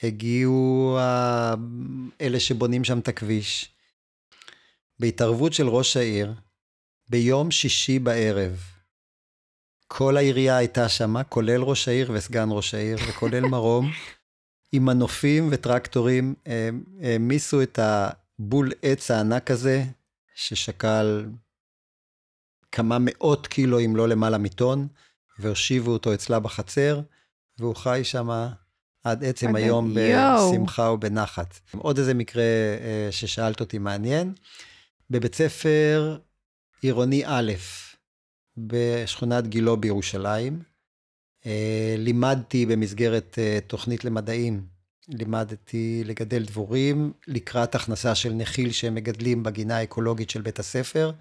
הגיעו 0.03 0.99
אלה 2.21 2.41
שבונים 2.41 2.85
שם 2.85 2.99
את 2.99 3.09
הכביש. 3.09 3.69
בהתערבות 4.99 5.53
של 5.53 5.69
ראש 5.69 5.97
העיר, 5.97 6.35
ביום 7.09 7.51
שישי 7.51 7.99
בערב, 7.99 8.61
כל 9.95 10.17
העירייה 10.17 10.57
הייתה 10.57 10.89
שם, 10.89 11.23
כולל 11.29 11.63
ראש 11.63 11.89
העיר 11.89 12.11
וסגן 12.15 12.49
ראש 12.51 12.75
העיר, 12.75 12.97
וכולל 13.09 13.41
מרום, 13.53 13.91
עם 14.73 14.85
מנופים 14.85 15.49
וטרקטורים, 15.51 16.35
העמיסו 17.03 17.63
את 17.63 17.79
הבול 17.79 18.73
עץ 18.83 19.11
הענק 19.11 19.51
הזה, 19.51 19.85
ששקל 20.35 21.27
כמה 22.73 22.97
מאות 23.01 23.47
קילו, 23.47 23.81
אם 23.81 23.97
לא 23.97 24.09
למעלה 24.09 24.39
מטון, 24.39 24.89
והושיבו 25.39 25.91
אותו 25.91 26.15
אצלה 26.15 26.41
בחצר, 26.41 27.01
והוא 27.59 27.77
חי 27.77 28.01
שם 28.05 28.31
עד 29.05 29.25
עצם 29.25 29.57
היום 29.57 29.95
בשמחה 29.95 30.83
ובנחת. 30.83 31.61
עוד 31.77 31.99
איזה 31.99 32.15
מקרה 32.15 32.43
אה, 32.43 33.09
ששאלת 33.11 33.61
אותי 33.61 33.79
מעניין, 33.79 34.33
בבית 35.11 35.35
ספר 35.35 36.19
עירוני 36.83 37.23
א', 37.27 37.53
בשכונת 38.57 39.47
גילו 39.47 39.77
בירושלים, 39.77 40.63
אה, 41.47 41.95
לימדתי 41.99 42.67
במסגרת 42.67 43.39
אה, 43.39 43.59
תוכנית 43.67 44.05
למדעים, 44.05 44.67
לימדתי 45.09 46.03
לגדל 46.05 46.45
דבורים 46.45 47.13
לקראת 47.27 47.75
הכנסה 47.75 48.15
של 48.15 48.33
נחיל 48.33 48.73
שהם 48.73 48.95
מגדלים 48.95 49.43
בגינה 49.43 49.77
האקולוגית 49.77 50.31
של 50.31 50.43
בית 50.43 50.59
הספר. 50.59 51.13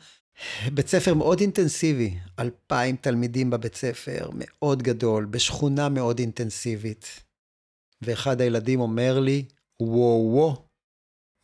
בית 0.73 0.87
ספר 0.87 1.13
מאוד 1.13 1.39
אינטנסיבי, 1.39 2.17
אלפיים 2.39 2.95
תלמידים 2.95 3.49
בבית 3.49 3.75
ספר, 3.75 4.29
מאוד 4.33 4.83
גדול, 4.83 5.25
בשכונה 5.25 5.89
מאוד 5.89 6.19
אינטנסיבית. 6.19 7.21
ואחד 8.01 8.41
הילדים 8.41 8.79
אומר 8.79 9.19
לי, 9.19 9.45
וואו 9.79 10.31
וואו, 10.33 10.65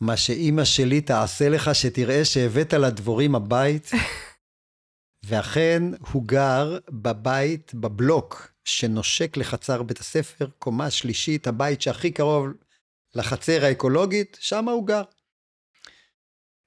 מה 0.02 0.18
שאימא 0.18 0.66
שלי 0.66 1.02
תעשה 1.02 1.50
לך 1.50 1.76
שתראה 1.76 2.26
שהבאת 2.26 2.74
לדבורים 2.74 3.36
הבית. 3.36 3.92
ואכן, 5.26 5.84
הוא 6.12 6.24
גר 6.26 6.78
בבית, 6.90 7.74
בבלוק, 7.74 8.52
שנושק 8.66 9.38
לחצר 9.38 9.84
בית 9.84 10.00
הספר, 10.00 10.48
קומה 10.60 10.90
שלישית, 10.90 11.48
הבית 11.48 11.82
שהכי 11.82 12.12
קרוב 12.12 12.48
לחצר 13.16 13.66
האקולוגית, 13.66 14.38
שם 14.42 14.70
הוא 14.70 14.88
גר. 14.88 15.04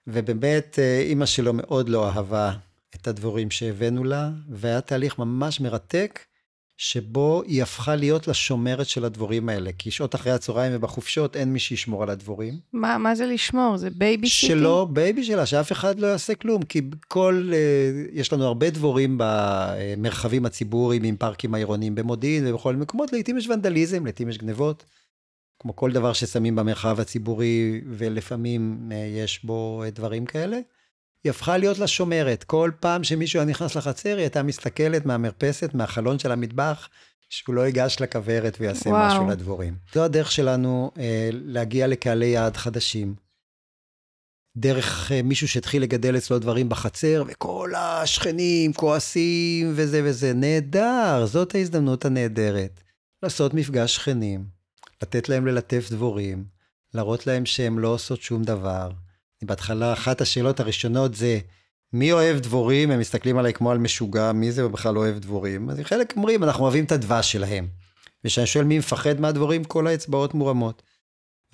ובאמת, 0.06 0.78
אה, 0.78 1.00
אימא 1.00 1.26
שלו 1.26 1.52
מאוד 1.52 1.88
לא 1.88 2.08
אהבה 2.08 2.56
את 2.94 3.06
הדבורים 3.06 3.50
שהבאנו 3.50 4.04
לה, 4.04 4.30
והיה 4.50 4.80
תהליך 4.80 5.18
ממש 5.18 5.60
מרתק, 5.60 6.20
שבו 6.82 7.42
היא 7.46 7.62
הפכה 7.62 7.96
להיות 7.96 8.28
לשומרת 8.28 8.86
של 8.86 9.04
הדבורים 9.04 9.48
האלה, 9.48 9.70
כי 9.78 9.90
שעות 9.90 10.14
אחרי 10.14 10.32
הצהריים 10.32 10.72
ובחופשות 10.74 11.36
אין 11.36 11.52
מי 11.52 11.58
שישמור 11.58 12.02
על 12.02 12.10
הדבורים. 12.10 12.54
מה, 12.72 12.98
מה 12.98 13.14
זה 13.14 13.26
לשמור? 13.26 13.76
זה 13.76 13.90
babysitting? 13.90 14.46
שלא, 14.46 14.88
baby 14.90 15.24
שלה, 15.24 15.46
שאף 15.46 15.72
אחד 15.72 15.98
לא 15.98 16.06
יעשה 16.06 16.34
כלום, 16.34 16.62
כי 16.62 16.80
כל, 17.08 17.50
אה, 17.52 17.90
יש 18.12 18.32
לנו 18.32 18.44
הרבה 18.44 18.70
דבורים 18.70 19.18
במרחבים 19.20 20.46
הציבוריים 20.46 21.02
עם 21.02 21.16
פארקים 21.16 21.54
העירוניים 21.54 21.94
במודיעין 21.94 22.46
ובכל 22.46 22.76
מקומות, 22.76 23.12
לעתים 23.12 23.38
יש 23.38 23.48
ונדליזם, 23.48 24.06
לעתים 24.06 24.28
יש 24.28 24.38
גנבות, 24.38 24.84
כמו 25.58 25.76
כל 25.76 25.92
דבר 25.92 26.12
ששמים 26.12 26.56
במרחב 26.56 27.00
הציבורי, 27.00 27.80
ולפעמים 27.86 28.88
אה, 28.92 28.96
יש 28.96 29.44
בו 29.44 29.82
דברים 29.94 30.26
כאלה. 30.26 30.60
היא 31.24 31.30
הפכה 31.30 31.58
להיות 31.58 31.78
לה 31.78 31.86
שומרת. 31.86 32.44
כל 32.44 32.70
פעם 32.80 33.04
שמישהו 33.04 33.40
היה 33.40 33.46
נכנס 33.46 33.76
לחצר, 33.76 34.08
היא 34.08 34.18
הייתה 34.18 34.42
מסתכלת 34.42 35.06
מהמרפסת, 35.06 35.74
מהחלון 35.74 36.18
של 36.18 36.32
המטבח, 36.32 36.88
שהוא 37.30 37.54
לא 37.54 37.66
ייגש 37.66 37.96
לכוורת 38.00 38.56
ויעשה 38.60 38.90
וואו. 38.90 39.06
משהו 39.06 39.28
לדבורים. 39.28 39.74
זו 39.94 40.04
הדרך 40.04 40.32
שלנו 40.32 40.90
אה, 40.98 41.30
להגיע 41.32 41.86
לקהלי 41.86 42.26
יעד 42.26 42.56
חדשים. 42.56 43.14
דרך 44.56 45.12
אה, 45.12 45.22
מישהו 45.22 45.48
שהתחיל 45.48 45.82
לגדל 45.82 46.16
אצלו 46.16 46.38
דברים 46.38 46.68
בחצר, 46.68 47.24
וכל 47.26 47.72
השכנים 47.76 48.72
כועסים 48.72 49.72
וזה 49.74 50.00
וזה. 50.04 50.32
נהדר, 50.32 51.26
זאת 51.26 51.54
ההזדמנות 51.54 52.04
הנהדרת. 52.04 52.80
לעשות 53.22 53.54
מפגש 53.54 53.96
שכנים, 53.96 54.44
לתת 55.02 55.28
להם 55.28 55.46
ללטף 55.46 55.88
דבורים, 55.90 56.44
להראות 56.94 57.26
להם 57.26 57.46
שהם 57.46 57.78
לא 57.78 57.88
עושות 57.88 58.22
שום 58.22 58.42
דבר. 58.42 58.90
בהתחלה, 59.44 59.92
אחת 59.92 60.20
השאלות 60.20 60.60
הראשונות 60.60 61.14
זה, 61.14 61.38
מי 61.92 62.12
אוהב 62.12 62.38
דבורים? 62.38 62.90
הם 62.90 63.00
מסתכלים 63.00 63.38
עליי 63.38 63.52
כמו 63.52 63.70
על 63.70 63.78
משוגע, 63.78 64.32
מי 64.32 64.52
זה 64.52 64.68
בכלל 64.68 64.98
אוהב 64.98 65.18
דבורים? 65.18 65.70
אז 65.70 65.80
חלק 65.82 66.12
אומרים, 66.16 66.44
אנחנו 66.44 66.64
אוהבים 66.64 66.84
את 66.84 66.92
הדבש 66.92 67.32
שלהם. 67.32 67.68
וכשאני 68.24 68.46
שואל 68.46 68.64
מי 68.64 68.78
מפחד 68.78 69.20
מהדבורים, 69.20 69.64
כל 69.64 69.86
האצבעות 69.86 70.34
מורמות. 70.34 70.82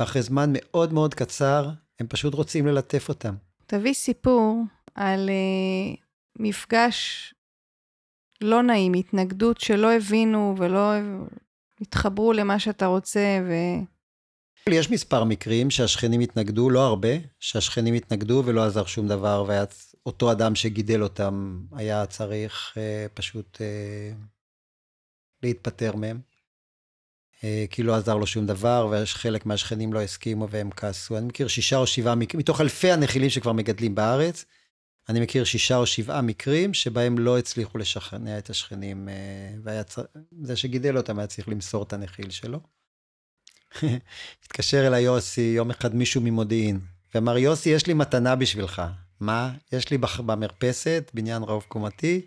ואחרי 0.01 0.22
זמן 0.22 0.51
מאוד 0.53 0.93
מאוד 0.93 1.14
קצר, 1.14 1.70
הם 2.01 2.07
פשוט 2.07 2.34
רוצים 2.34 2.66
ללטף 2.66 3.09
אותם. 3.09 3.34
תביא 3.66 3.95
סיפור 3.95 4.62
על 4.95 5.28
uh, 5.28 6.01
מפגש 6.39 7.34
לא 8.41 8.62
נעים, 8.62 8.95
התנגדות 8.95 9.61
שלא 9.61 9.93
הבינו 9.93 10.55
ולא 10.59 10.93
התחברו 11.80 12.32
למה 12.32 12.59
שאתה 12.59 12.87
רוצה, 12.87 13.41
ו... 13.49 13.53
יש 14.73 14.91
מספר 14.91 15.25
מקרים 15.25 15.71
שהשכנים 15.71 16.21
התנגדו, 16.21 16.71
לא 16.71 16.87
הרבה, 16.87 17.09
שהשכנים 17.41 17.95
התנגדו 17.95 18.43
ולא 18.47 18.64
עזר 18.64 18.85
שום 18.87 19.09
דבר, 19.09 19.45
ואותו 19.49 20.33
אדם 20.33 20.55
שגידל 20.55 21.03
אותם 21.03 21.61
היה 21.73 22.07
צריך 22.07 22.75
אה, 22.77 23.07
פשוט 23.14 23.59
אה, 23.61 24.12
להתפטר 25.43 25.97
מהם. 25.97 26.21
אה, 27.45 27.64
כי 27.71 27.83
לא 27.83 27.95
עזר 27.95 28.17
לו 28.17 28.27
שום 28.27 28.47
דבר, 28.47 28.89
וחלק 28.93 29.47
מהשכנים 29.47 29.93
לא 29.93 30.03
הסכימו 30.03 30.49
והם 30.51 30.71
כעסו. 30.71 31.19
אני 31.19 31.27
מכיר 31.27 31.49
שישה 31.49 31.77
או 31.77 31.87
שבעה 31.87 32.14
מקרים, 32.14 32.39
מתוך 32.39 32.61
אלפי 32.61 32.93
הנחילים 32.93 33.31
שכבר 33.31 33.53
מגדלים 33.53 33.95
בארץ, 33.95 34.45
אני 35.09 35.21
מכיר 35.21 35.45
שישה 35.45 35.77
או 35.77 35.87
שבעה 35.87 36.23
מקרים 36.23 36.75
שבהם 36.75 37.19
לא 37.19 37.39
הצליחו 37.39 37.79
לשכנע 37.79 38.39
את 38.39 38.51
השכנים, 38.51 39.09
אה, 39.09 39.83
וזה 40.43 40.57
שגידל 40.57 40.97
אותם 40.97 41.19
היה 41.19 41.27
צריך 41.27 41.49
למסור 41.49 41.83
את 41.83 41.93
הנחיל 41.93 42.31
שלו. 42.31 42.76
התקשר 44.43 44.87
אליי 44.87 45.03
יוסי, 45.03 45.53
יום 45.57 45.71
אחד 45.71 45.95
מישהו 45.95 46.21
ממודיעין, 46.21 46.81
ואמר, 47.14 47.39
יוסי, 47.39 47.71
יש 47.71 47.87
לי 47.87 47.95
מתנה 47.95 48.37
בשבילך. 48.37 48.83
מה? 49.21 49.53
יש 49.73 49.91
לי 49.91 49.99
במרפסת, 49.99 51.11
בניין 51.14 51.43
רב 51.43 51.62
קומתי, 51.69 52.21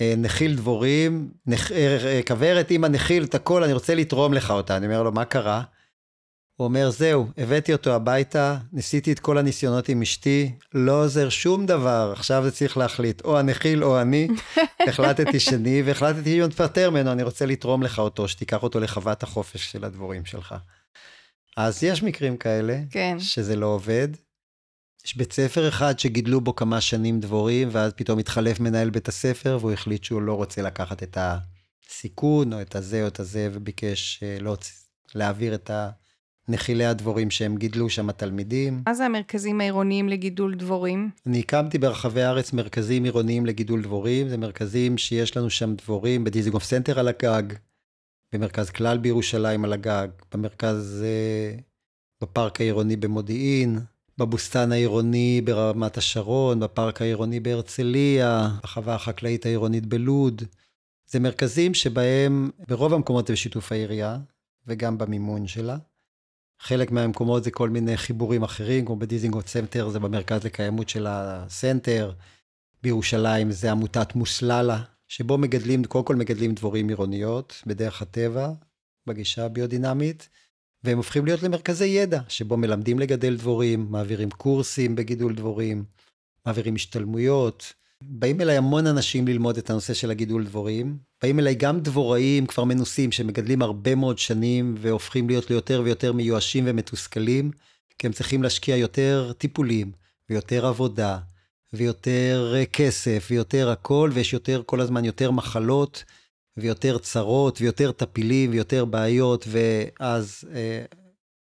אה, 0.00 0.14
נחיל 0.16 0.56
דבורים. 0.56 1.30
אה, 1.52 1.56
אה, 2.06 2.20
כוורת 2.26 2.70
עם 2.70 2.84
הנחיל, 2.84 3.24
את 3.24 3.34
הכל, 3.34 3.64
אני 3.64 3.72
רוצה 3.72 3.94
לתרום 3.94 4.34
לך 4.34 4.50
אותה. 4.50 4.76
אני 4.76 4.86
אומר 4.86 5.02
לו, 5.02 5.12
מה 5.12 5.24
קרה? 5.24 5.62
הוא 6.56 6.64
אומר, 6.64 6.90
זהו, 6.90 7.26
הבאתי 7.38 7.72
אותו 7.72 7.94
הביתה, 7.94 8.56
ניסיתי 8.72 9.12
את 9.12 9.18
כל 9.18 9.38
הניסיונות 9.38 9.88
עם 9.88 10.02
אשתי, 10.02 10.52
לא 10.74 11.04
עוזר 11.04 11.28
שום 11.28 11.66
דבר, 11.66 12.12
עכשיו 12.16 12.42
זה 12.44 12.50
צריך 12.50 12.76
להחליט, 12.76 13.24
או 13.24 13.38
הנחיל 13.38 13.84
או 13.84 14.00
אני. 14.00 14.28
החלטתי 14.88 15.40
שני, 15.40 15.82
והחלטתי 15.82 16.44
אם 16.44 16.48
תפטר 16.48 16.90
ממנו, 16.90 17.12
אני 17.12 17.22
רוצה 17.22 17.46
לתרום 17.46 17.82
לך 17.82 17.98
אותו, 17.98 18.28
שתיקח 18.28 18.62
אותו 18.62 18.80
לחוות 18.80 19.22
החופש 19.22 19.72
של 19.72 19.84
הדבורים 19.84 20.24
שלך. 20.24 20.54
אז 21.56 21.84
יש 21.84 22.02
מקרים 22.02 22.36
כאלה, 22.36 22.80
כן. 22.90 23.16
שזה 23.20 23.56
לא 23.56 23.66
עובד. 23.66 24.08
יש 25.06 25.16
בית 25.16 25.32
ספר 25.32 25.68
אחד 25.68 25.98
שגידלו 25.98 26.40
בו 26.40 26.56
כמה 26.56 26.80
שנים 26.80 27.20
דבורים, 27.20 27.68
ואז 27.72 27.92
פתאום 27.92 28.18
התחלף 28.18 28.60
מנהל 28.60 28.90
בית 28.90 29.08
הספר, 29.08 29.58
והוא 29.60 29.72
החליט 29.72 30.04
שהוא 30.04 30.22
לא 30.22 30.34
רוצה 30.34 30.62
לקחת 30.62 31.02
את 31.02 31.18
הסיכון, 31.20 32.52
או 32.52 32.60
את 32.60 32.76
הזה 32.76 33.02
או 33.02 33.06
את 33.06 33.20
הזה, 33.20 33.48
וביקש 33.52 34.22
לא, 34.40 34.56
להעביר 35.14 35.54
את 35.54 35.70
נחילי 36.48 36.84
הדבורים 36.84 37.30
שהם 37.30 37.56
גידלו 37.56 37.90
שם 37.90 38.08
התלמידים. 38.08 38.82
מה 38.86 38.94
זה 38.94 39.04
המרכזים 39.04 39.60
העירוניים 39.60 40.08
לגידול 40.08 40.54
דבורים? 40.54 41.10
אני 41.26 41.38
הקמתי 41.38 41.78
ברחבי 41.78 42.22
הארץ 42.22 42.52
מרכזים 42.52 43.04
עירוניים 43.04 43.46
לגידול 43.46 43.82
דבורים, 43.82 44.28
זה 44.28 44.36
מרכזים 44.36 44.98
שיש 44.98 45.36
לנו 45.36 45.50
שם 45.50 45.74
דבורים 45.74 46.24
בדיזנגוף 46.24 46.64
סנטר 46.64 46.98
על 46.98 47.08
הגג, 47.08 47.42
במרכז 48.32 48.70
כלל 48.70 48.98
בירושלים 48.98 49.64
על 49.64 49.72
הגג, 49.72 50.08
במרכז, 50.34 51.04
אה, 51.04 51.58
בפארק 52.22 52.60
העירוני 52.60 52.96
במודיעין, 52.96 53.78
בבוסתן 54.18 54.72
העירוני 54.72 55.40
ברמת 55.44 55.96
השרון, 55.96 56.60
בפארק 56.60 57.02
העירוני 57.02 57.40
בהרצליה, 57.40 58.48
בחווה 58.62 58.94
החקלאית 58.94 59.46
העירונית 59.46 59.86
בלוד. 59.86 60.42
זה 61.06 61.20
מרכזים 61.20 61.74
שבהם 61.74 62.50
ברוב 62.68 62.94
המקומות 62.94 63.26
זה 63.26 63.32
בשיתוף 63.32 63.72
העירייה 63.72 64.18
וגם 64.66 64.98
במימון 64.98 65.46
שלה. 65.46 65.76
חלק 66.60 66.90
מהמקומות 66.90 67.44
זה 67.44 67.50
כל 67.50 67.70
מיני 67.70 67.96
חיבורים 67.96 68.42
אחרים, 68.42 68.86
כמו 68.86 68.96
בדיזנגוף 68.96 69.46
סנטר 69.46 69.88
זה 69.88 69.98
במרכז 69.98 70.44
לקיימות 70.44 70.88
של 70.88 71.06
הסנטר. 71.08 72.12
בירושלים 72.82 73.50
זה 73.50 73.70
עמותת 73.70 74.14
מוסללה, 74.14 74.82
שבו 75.08 75.38
מגדלים, 75.38 75.84
קודם 75.84 76.04
כל 76.04 76.16
מגדלים 76.16 76.54
דבורים 76.54 76.88
עירוניות 76.88 77.62
בדרך 77.66 78.02
הטבע, 78.02 78.50
בגישה 79.06 79.44
הביודינמית. 79.44 80.28
והם 80.84 80.96
הופכים 80.96 81.24
להיות 81.26 81.42
למרכזי 81.42 81.86
ידע, 81.86 82.20
שבו 82.28 82.56
מלמדים 82.56 82.98
לגדל 82.98 83.36
דבורים, 83.36 83.86
מעבירים 83.90 84.30
קורסים 84.30 84.96
בגידול 84.96 85.34
דבורים, 85.34 85.84
מעבירים 86.46 86.74
השתלמויות. 86.74 87.72
באים 88.02 88.40
אליי 88.40 88.56
המון 88.56 88.86
אנשים 88.86 89.28
ללמוד 89.28 89.58
את 89.58 89.70
הנושא 89.70 89.94
של 89.94 90.10
הגידול 90.10 90.44
דבורים. 90.44 90.98
באים 91.22 91.38
אליי 91.38 91.54
גם 91.54 91.80
דבוראים 91.80 92.46
כבר 92.46 92.64
מנוסים 92.64 93.12
שמגדלים 93.12 93.62
הרבה 93.62 93.94
מאוד 93.94 94.18
שנים 94.18 94.74
והופכים 94.78 95.28
להיות 95.28 95.50
ליותר 95.50 95.82
ויותר 95.84 96.12
מיואשים 96.12 96.64
ומתוסכלים, 96.66 97.50
כי 97.98 98.06
הם 98.06 98.12
צריכים 98.12 98.42
להשקיע 98.42 98.76
יותר 98.76 99.32
טיפולים 99.38 99.92
ויותר 100.30 100.66
עבודה 100.66 101.18
ויותר 101.72 102.54
כסף 102.72 103.28
ויותר 103.30 103.70
הכל, 103.70 104.10
ויש 104.14 104.32
יותר, 104.32 104.62
כל 104.66 104.80
הזמן 104.80 105.04
יותר 105.04 105.30
מחלות. 105.30 106.04
ויותר 106.56 106.98
צרות, 106.98 107.60
ויותר 107.60 107.92
טפילים, 107.92 108.50
ויותר 108.50 108.84
בעיות, 108.84 109.44
ואז 109.48 110.44
אה, 110.54 110.84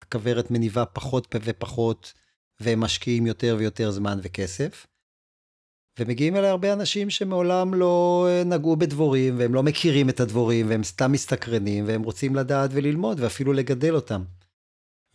הכוורת 0.01 0.51
מניבה 0.51 0.85
פחות 0.85 1.35
ופחות, 1.43 2.13
והם 2.59 2.79
משקיעים 2.79 3.27
יותר 3.27 3.55
ויותר 3.59 3.91
זמן 3.91 4.19
וכסף. 4.21 4.87
ומגיעים 5.99 6.35
אליי 6.35 6.49
הרבה 6.49 6.73
אנשים 6.73 7.09
שמעולם 7.09 7.73
לא 7.73 8.27
אה, 8.29 8.43
נגעו 8.43 8.75
בדבורים, 8.75 9.39
והם 9.39 9.53
לא 9.53 9.63
מכירים 9.63 10.09
את 10.09 10.19
הדבורים, 10.19 10.69
והם 10.69 10.83
סתם 10.83 11.11
מסתקרנים, 11.11 11.87
והם 11.87 12.03
רוצים 12.03 12.35
לדעת 12.35 12.69
וללמוד, 12.73 13.19
ואפילו 13.19 13.53
לגדל 13.53 13.95
אותם. 13.95 14.23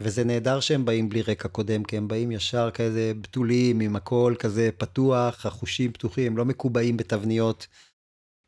וזה 0.01 0.25
נהדר 0.25 0.61
שהם 0.61 0.85
באים 0.85 1.09
בלי 1.09 1.23
רקע 1.23 1.49
קודם, 1.49 1.85
כי 1.85 1.97
הם 1.97 2.09
באים 2.09 2.33
ישר 2.33 2.71
כזה 2.71 3.13
בתולים, 3.21 3.81
עם 3.81 3.97
הכל 3.97 4.35
כזה 4.39 4.71
פתוח, 4.79 5.47
החושים 5.47 5.93
פתוחים, 5.93 6.37
לא 6.37 6.45
מקובעים 6.45 6.97
בתבניות 6.97 7.67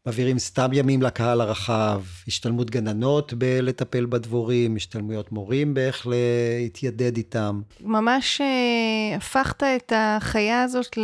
מעבירים 0.06 0.38
סתם 0.38 0.70
ימים 0.72 1.02
לקהל 1.02 1.40
הרחב, 1.40 2.02
השתלמות 2.28 2.70
גננות 2.70 3.34
בלטפל 3.34 4.06
בדבורים, 4.06 4.76
השתלמויות 4.76 5.32
מורים 5.32 5.74
באיך 5.74 6.06
להתיידד 6.06 7.16
איתם. 7.16 7.60
ממש 7.80 8.40
אה, 8.40 9.16
הפכת 9.16 9.62
את 9.62 9.92
החיה 9.96 10.62
הזאת, 10.62 10.98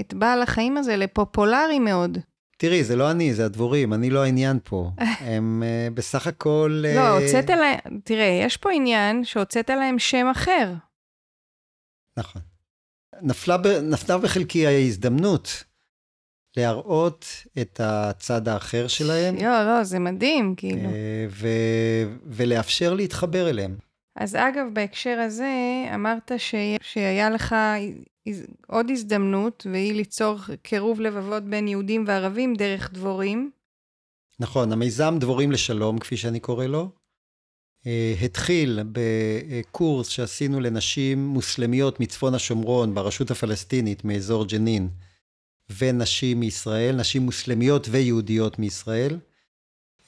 את 0.00 0.14
בעל 0.14 0.42
החיים 0.42 0.76
הזה, 0.76 0.96
לפופולרי 0.96 1.78
מאוד. 1.78 2.18
תראי, 2.60 2.84
זה 2.84 2.96
לא 2.96 3.10
אני, 3.10 3.34
זה 3.34 3.44
הדבורים, 3.44 3.94
אני 3.94 4.10
לא 4.10 4.22
העניין 4.22 4.58
פה. 4.64 4.90
הם 5.32 5.62
uh, 5.62 5.94
בסך 5.94 6.26
הכל... 6.26 6.82
Uh... 6.84 6.96
לא, 6.96 7.18
הוצאת 7.18 7.50
להם, 7.50 8.00
תראה, 8.04 8.40
יש 8.44 8.56
פה 8.56 8.72
עניין 8.72 9.24
שהוצאת 9.24 9.70
להם 9.70 9.98
שם 9.98 10.26
אחר. 10.30 10.74
נכון. 12.18 12.42
נפלה, 13.22 13.56
ב, 13.56 13.66
נפלה 13.66 14.18
בחלקי 14.18 14.66
ההזדמנות 14.66 15.64
להראות 16.56 17.26
את 17.60 17.80
הצד 17.84 18.48
האחר 18.48 18.86
שלהם. 18.88 19.36
לא, 19.36 19.64
לא, 19.66 19.84
זה 19.84 19.98
מדהים, 19.98 20.54
כאילו. 20.56 20.88
אה, 20.88 21.26
ו- 21.30 22.16
ולאפשר 22.26 22.94
להתחבר 22.94 23.50
אליהם. 23.50 23.76
אז 24.16 24.36
אגב, 24.36 24.66
בהקשר 24.72 25.18
הזה, 25.20 25.52
אמרת 25.94 26.32
ש... 26.38 26.54
שהיה 26.82 27.30
לך 27.30 27.54
עוד 28.66 28.90
הזדמנות, 28.90 29.66
והיא 29.72 29.94
ליצור 29.94 30.38
קירוב 30.62 31.00
לבבות 31.00 31.42
בין 31.42 31.68
יהודים 31.68 32.04
וערבים 32.06 32.54
דרך 32.54 32.92
דבורים. 32.92 33.50
נכון, 34.40 34.72
המיזם 34.72 35.16
דבורים 35.20 35.52
לשלום, 35.52 35.98
כפי 35.98 36.16
שאני 36.16 36.40
קורא 36.40 36.66
לו, 36.66 36.90
אה, 37.86 38.14
התחיל 38.22 38.80
בקורס 38.92 40.08
שעשינו 40.08 40.60
לנשים 40.60 41.26
מוסלמיות 41.26 42.00
מצפון 42.00 42.34
השומרון 42.34 42.94
ברשות 42.94 43.30
הפלסטינית, 43.30 44.04
מאזור 44.04 44.46
ג'נין. 44.46 44.88
ונשים 45.78 46.40
מישראל, 46.40 46.96
נשים 46.96 47.22
מוסלמיות 47.22 47.86
ויהודיות 47.90 48.58
מישראל. 48.58 49.18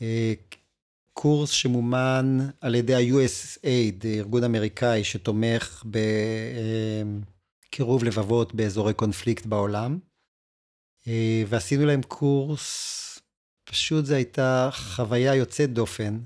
אה, 0.03 0.33
קורס 1.13 1.51
שמומן 1.51 2.39
על 2.61 2.75
ידי 2.75 2.95
ה-USAID, 2.95 4.07
ארגון 4.07 4.45
אמריקאי 4.45 5.05
שתומך 5.05 5.85
בקירוב 7.71 8.05
לבבות 8.05 8.55
באזורי 8.55 8.95
קונפליקט 8.95 9.47
בעולם. 9.47 9.99
אה, 11.09 11.43
ועשינו 11.49 11.87
להם 11.87 12.03
קורס, 12.03 13.19
פשוט 13.65 14.05
זו 14.05 14.15
הייתה 14.15 14.71
חוויה 14.73 15.35
יוצאת 15.35 15.73
דופן, 15.73 16.21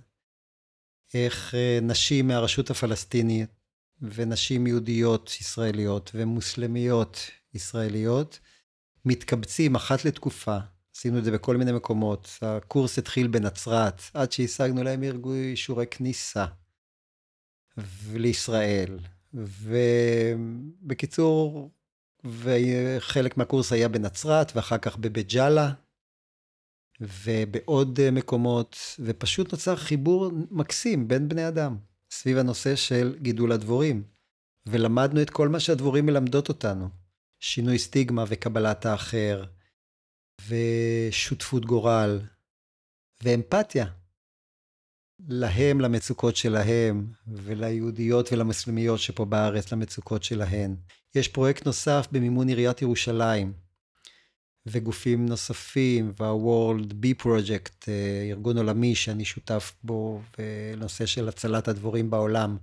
איך 1.15 1.55
אה, 1.55 1.79
נשים 1.83 2.29
מהרשות 2.29 2.71
הפלסטינית 2.71 3.51
ונשים 4.03 4.67
יהודיות 4.67 5.37
ישראליות 5.41 6.11
ומוסלמיות 6.15 7.19
ישראליות 7.55 8.39
מתקבצים 9.05 9.75
אחת 9.75 10.05
לתקופה, 10.05 10.59
עשינו 10.97 11.19
את 11.19 11.25
זה 11.25 11.31
בכל 11.31 11.57
מיני 11.57 11.73
מקומות, 11.73 12.29
הקורס 12.43 12.99
התחיל 12.99 13.27
בנצרת, 13.27 14.03
עד 14.15 14.33
שהשגנו 14.33 14.83
להם 14.83 15.03
אישורי 15.33 15.87
כניסה 15.87 16.47
לישראל. 18.13 18.99
ובקיצור, 20.85 21.71
וחלק 22.25 23.37
מהקורס 23.37 23.73
היה 23.73 23.89
בנצרת, 23.89 24.53
ואחר 24.57 24.79
כך 24.79 24.97
בבית 24.97 25.33
ג'אלה, 25.33 25.73
ובעוד 27.01 28.01
מקומות, 28.13 28.77
ופשוט 28.99 29.53
נוצר 29.53 29.77
חיבור 29.77 30.31
מקסים 30.51 31.09
בין 31.09 31.29
בני 31.29 31.49
אדם, 31.49 31.77
סביב 32.11 32.39
הנושא 32.39 32.77
של 32.77 33.17
גידול 33.23 33.53
הדבורים. 33.53 34.03
ולמדנו 34.67 35.23
את 35.23 35.31
כל 35.31 35.49
מה 35.49 35.61
שהדבורים 35.61 36.07
מלמדות 36.07 36.49
אותנו. 36.49 36.89
שינוי 37.41 37.79
סטיגמה 37.79 38.25
וקבלת 38.29 38.87
האחר, 38.87 39.45
ושותפות 40.49 41.65
גורל, 41.65 42.21
ואמפתיה. 43.23 43.87
להם, 45.29 45.81
למצוקות 45.81 46.37
שלהם, 46.37 47.07
וליהודיות 47.27 48.33
ולמוסלמיות 48.33 49.01
שפה 49.01 49.25
בארץ, 49.25 49.73
למצוקות 49.73 50.23
שלהן. 50.23 50.77
יש 51.15 51.29
פרויקט 51.29 51.67
נוסף 51.67 52.09
במימון 52.13 52.49
עיריית 52.49 52.83
ירושלים, 52.83 53.53
וגופים 54.67 55.27
נוספים, 55.27 56.13
וה-World 56.19 56.93
Bee 56.93 57.25
Project, 57.25 57.89
אה, 57.89 58.29
ארגון 58.31 58.57
עולמי 58.57 58.95
שאני 58.95 59.25
שותף 59.25 59.73
בו, 59.85 60.21
בנושא 60.39 61.07
של 61.07 61.29
הצלת 61.29 61.69
הדבורים 61.69 62.11
בעולם. 62.11 62.57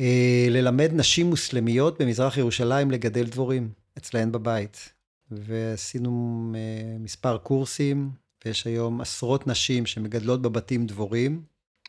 אה, 0.00 0.46
ללמד 0.50 0.90
נשים 0.92 1.26
מוסלמיות 1.26 2.02
במזרח 2.02 2.36
ירושלים 2.36 2.90
לגדל 2.90 3.24
דבורים 3.24 3.70
אצלהן 3.98 4.32
בבית. 4.32 4.92
ועשינו 5.30 6.42
אה, 6.54 6.98
מספר 6.98 7.38
קורסים, 7.38 8.10
ויש 8.46 8.66
היום 8.66 9.00
עשרות 9.00 9.46
נשים 9.46 9.86
שמגדלות 9.86 10.42
בבתים 10.42 10.86
דבורים, 10.86 11.42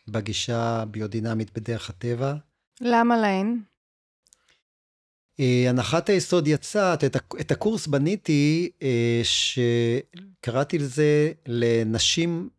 בגישה 0.08 0.84
ביודינמית 0.92 1.58
בדרך 1.58 1.90
הטבע. 1.90 2.34
למה 2.82 3.18
להן? 3.18 3.60
אה, 5.40 5.66
הנחת 5.70 6.10
היסוד 6.10 6.48
יצאה, 6.48 6.94
את 7.40 7.52
הקורס 7.52 7.88
בניתי, 7.88 8.70
שקראתי 9.24 10.78
לזה 10.78 11.32
לנשים 11.46 12.50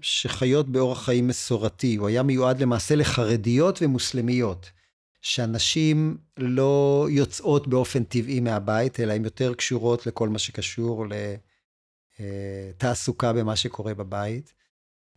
שחיות 0.00 0.68
באורח 0.68 1.04
חיים 1.04 1.28
מסורתי. 1.28 1.96
הוא 1.96 2.08
היה 2.08 2.22
מיועד 2.22 2.62
למעשה 2.62 2.94
לחרדיות 2.94 3.78
ומוסלמיות. 3.82 4.70
שהנשים 5.22 6.16
לא 6.36 7.06
יוצאות 7.10 7.68
באופן 7.68 8.04
טבעי 8.04 8.40
מהבית, 8.40 9.00
אלא 9.00 9.12
הן 9.12 9.24
יותר 9.24 9.54
קשורות 9.54 10.06
לכל 10.06 10.28
מה 10.28 10.38
שקשור 10.38 11.06
לתעסוקה 12.20 13.32
במה 13.32 13.56
שקורה 13.56 13.94
בבית. 13.94 14.54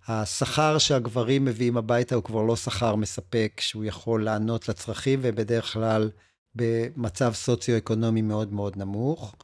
השכר 0.07 0.77
שהגברים 0.77 1.45
מביאים 1.45 1.77
הביתה 1.77 2.15
הוא 2.15 2.23
כבר 2.23 2.41
לא 2.41 2.55
שכר 2.55 2.95
מספק, 2.95 3.61
שהוא 3.63 3.85
יכול 3.85 4.23
לענות 4.23 4.69
לצרכים, 4.69 5.19
ובדרך 5.23 5.73
כלל 5.73 6.11
במצב 6.55 7.33
סוציו-אקונומי 7.33 8.21
מאוד 8.21 8.53
מאוד 8.53 8.77
נמוך. 8.77 9.35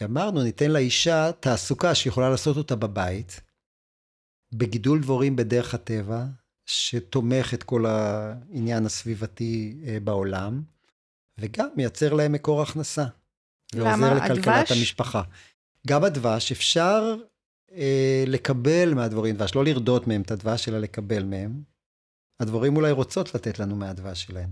ואמרנו, 0.00 0.42
ניתן 0.42 0.70
לאישה 0.70 1.30
תעסוקה 1.40 1.94
שיכולה 1.94 2.30
לעשות 2.30 2.56
אותה 2.56 2.76
בבית, 2.76 3.40
בגידול 4.52 5.00
דבורים 5.00 5.36
בדרך 5.36 5.74
הטבע, 5.74 6.24
שתומך 6.66 7.54
את 7.54 7.62
כל 7.62 7.86
העניין 7.86 8.86
הסביבתי 8.86 9.80
אה, 9.86 10.00
בעולם, 10.00 10.62
וגם 11.38 11.68
מייצר 11.76 12.14
להם 12.14 12.32
מקור 12.32 12.62
הכנסה. 12.62 13.04
ועוזר 13.74 14.14
לכלכלת 14.14 14.46
הדבש? 14.46 14.72
המשפחה. 14.72 15.22
גם 15.86 16.04
הדבש, 16.04 16.52
אפשר 16.52 17.14
אה, 17.72 18.24
לקבל 18.26 18.94
מהדבורים 18.94 19.36
דבש, 19.36 19.54
לא 19.54 19.64
לרדות 19.64 20.06
מהם 20.06 20.22
את 20.22 20.30
הדבש, 20.30 20.68
אלא 20.68 20.78
לקבל 20.78 21.24
מהם. 21.24 21.62
הדבורים 22.40 22.76
אולי 22.76 22.92
רוצות 22.92 23.34
לתת 23.34 23.58
לנו 23.58 23.76
מהדבש 23.76 24.22
שלהם. 24.22 24.50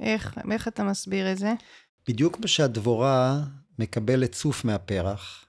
איך, 0.00 0.38
איך 0.52 0.68
אתה 0.68 0.84
מסביר 0.84 1.32
את 1.32 1.38
זה? 1.38 1.52
בדיוק 2.08 2.36
כמו 2.36 2.48
שהדבורה 2.48 3.40
מקבלת 3.78 4.32
צוף 4.32 4.64
מהפרח, 4.64 5.44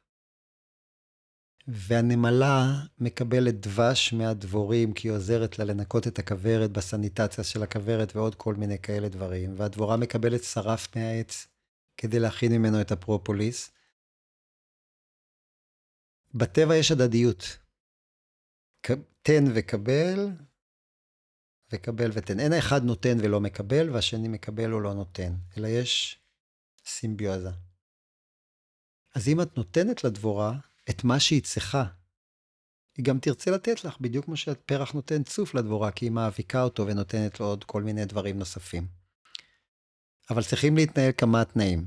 והנמלה 1.68 2.66
מקבלת 3.00 3.60
דבש 3.60 4.14
מהדבורים, 4.14 4.93
כי 4.93 5.08
היא 5.08 5.16
עוזרת 5.16 5.60
לה 5.60 5.66
לנקות 5.66 6.08
את 6.08 6.20
הכוורת 6.20 6.72
בסניטציה 6.72 7.43
של 7.43 7.64
הכוורת 7.64 8.16
ועוד 8.16 8.36
כל 8.36 8.56
מיני 8.56 8.80
כאלה 8.80 9.10
דברים, 9.10 9.54
והדבורה 9.58 9.98
מקבלת 9.98 10.43
שרף 10.43 10.96
מהעץ 10.96 11.48
כדי 11.98 12.20
להכין 12.20 12.52
ממנו 12.52 12.82
את 12.82 12.91
הפרופוליס. 12.91 13.72
בטבע 16.36 16.76
יש 16.76 16.92
הדדיות. 16.92 17.58
תן 19.22 19.44
וקבל, 19.56 20.30
וקבל 21.72 22.10
ותן. 22.14 22.40
אין 22.40 22.54
האחד 22.54 22.84
נותן 22.84 23.18
ולא 23.24 23.42
מקבל, 23.42 23.90
והשני 23.90 24.28
מקבל 24.28 24.74
או 24.74 24.80
לא 24.80 24.94
נותן, 24.94 25.34
אלא 25.58 25.68
יש 25.68 26.20
סימביוזה. 26.86 27.50
אז 29.16 29.28
אם 29.28 29.42
את 29.42 29.58
נותנת 29.58 30.04
לדבורה 30.04 30.58
את 30.90 31.04
מה 31.04 31.20
שהיא 31.20 31.44
צריכה, 31.44 31.86
היא 32.98 33.06
גם 33.06 33.20
תרצה 33.20 33.52
לתת 33.52 33.84
לך, 33.84 34.00
בדיוק 34.00 34.26
כמו 34.26 34.38
שפרח 34.38 34.92
נותן 34.92 35.24
צוף 35.24 35.54
לדבורה, 35.54 35.92
כי 35.92 36.06
היא 36.06 36.12
מאביקה 36.12 36.64
אותו 36.64 36.88
ונותנת 36.88 37.40
לו 37.40 37.46
עוד 37.46 37.64
כל 37.64 37.84
מיני 37.84 38.06
דברים 38.06 38.40
נוספים. 38.40 38.88
אבל 40.30 40.44
צריכים 40.44 40.76
להתנהל 40.76 41.12
כמה 41.18 41.46
תנאים. 41.46 41.86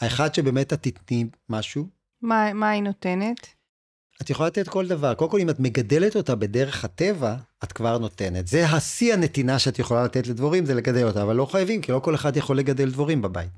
האחד 0.00 0.34
שבאמת 0.34 0.72
את 0.72 0.82
תתני 0.82 1.24
משהו, 1.48 1.88
מה, 2.22 2.52
מה 2.52 2.70
היא 2.70 2.82
נותנת? 2.82 3.46
את 4.22 4.30
יכולה 4.30 4.46
לתת 4.46 4.68
כל 4.68 4.86
דבר. 4.86 5.14
קודם 5.14 5.30
כל, 5.30 5.40
אם 5.40 5.50
את 5.50 5.60
מגדלת 5.60 6.16
אותה 6.16 6.34
בדרך 6.34 6.84
הטבע, 6.84 7.36
את 7.64 7.72
כבר 7.72 7.98
נותנת. 7.98 8.46
זה 8.46 8.66
השיא 8.66 9.12
הנתינה 9.12 9.58
שאת 9.58 9.78
יכולה 9.78 10.04
לתת 10.04 10.26
לדבורים, 10.26 10.66
זה 10.66 10.74
לגדל 10.74 11.06
אותה, 11.06 11.22
אבל 11.22 11.36
לא 11.36 11.46
חייבים, 11.46 11.80
כי 11.80 11.92
לא 11.92 11.98
כל 11.98 12.14
אחד 12.14 12.36
יכול 12.36 12.58
לגדל 12.58 12.90
דבורים 12.90 13.22
בבית. 13.22 13.50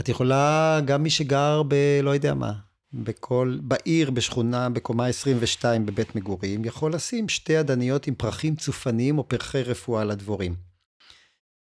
את 0.00 0.08
יכולה, 0.08 0.80
גם 0.84 1.02
מי 1.02 1.10
שגר 1.10 1.62
ב... 1.68 1.74
לא 2.02 2.10
יודע 2.10 2.34
מה, 2.34 2.52
בכל, 2.92 3.58
בעיר, 3.62 4.10
בשכונה, 4.10 4.70
בקומה 4.70 5.06
22 5.06 5.86
בבית 5.86 6.16
מגורים, 6.16 6.64
יכול 6.64 6.94
לשים 6.94 7.28
שתי 7.28 7.60
אדניות 7.60 8.06
עם 8.06 8.14
פרחים 8.14 8.56
צופניים 8.56 9.18
או 9.18 9.28
פרחי 9.28 9.62
רפואה 9.62 10.04
לדבורים. 10.04 10.54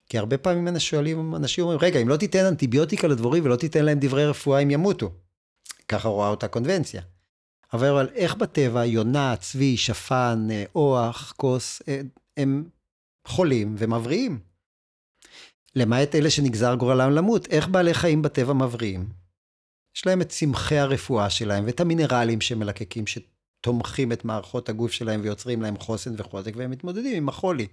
כי 0.10 0.18
הרבה 0.18 0.38
פעמים 0.38 0.68
אנשים 0.68 0.90
שואלים, 0.90 1.36
אנשים 1.36 1.64
אומרים, 1.64 1.80
רגע, 1.82 2.00
אם 2.00 2.10
לא 2.10 2.18
תיתן 2.18 2.46
אנטיביוטיקה 2.46 3.08
לדבורים 3.08 3.46
ולא 3.46 3.56
תיתן 3.56 3.86
להם 3.86 3.98
דברי 4.02 4.26
רפואה, 4.26 4.60
הם 4.60 4.72
ימותו. 4.72 5.12
ככה 5.88 6.08
רואה 6.08 6.30
אותה 6.30 6.48
קונבנציה. 6.48 7.02
אבל, 7.74 8.10
איך 8.16 8.36
בטבע 8.36 8.86
יונה, 8.86 9.36
צבי, 9.36 9.78
שפן, 9.78 10.48
אה, 10.52 10.64
אוח, 10.76 11.34
כוס, 11.38 11.82
אה, 11.88 12.02
הם 12.38 12.70
חולים 13.28 13.76
ומבריאים. 13.78 14.40
למעט 15.76 16.16
אלה 16.16 16.30
שנגזר 16.30 16.76
גורלם 16.76 17.12
למות, 17.12 17.48
איך 17.48 17.68
בעלי 17.68 17.94
חיים 17.94 18.22
בטבע 18.22 18.54
מבריאים? 18.54 19.10
יש 19.96 20.06
להם 20.06 20.22
את 20.22 20.30
צמחי 20.30 20.78
הרפואה 20.78 21.30
שלהם 21.30 21.66
ואת 21.66 21.80
המינרלים 21.80 22.42
שמלקקים, 22.42 23.04
שתומכים 23.08 24.12
את 24.12 24.26
מערכות 24.26 24.70
הגוף 24.70 24.92
שלהם 24.92 25.22
ויוצרים 25.24 25.62
להם 25.62 25.78
חוסן 25.78 26.14
וחוזק, 26.18 26.52
והם 26.56 26.72
מתמודדים 26.72 27.18
עם 27.18 27.30
החולי. 27.30 27.68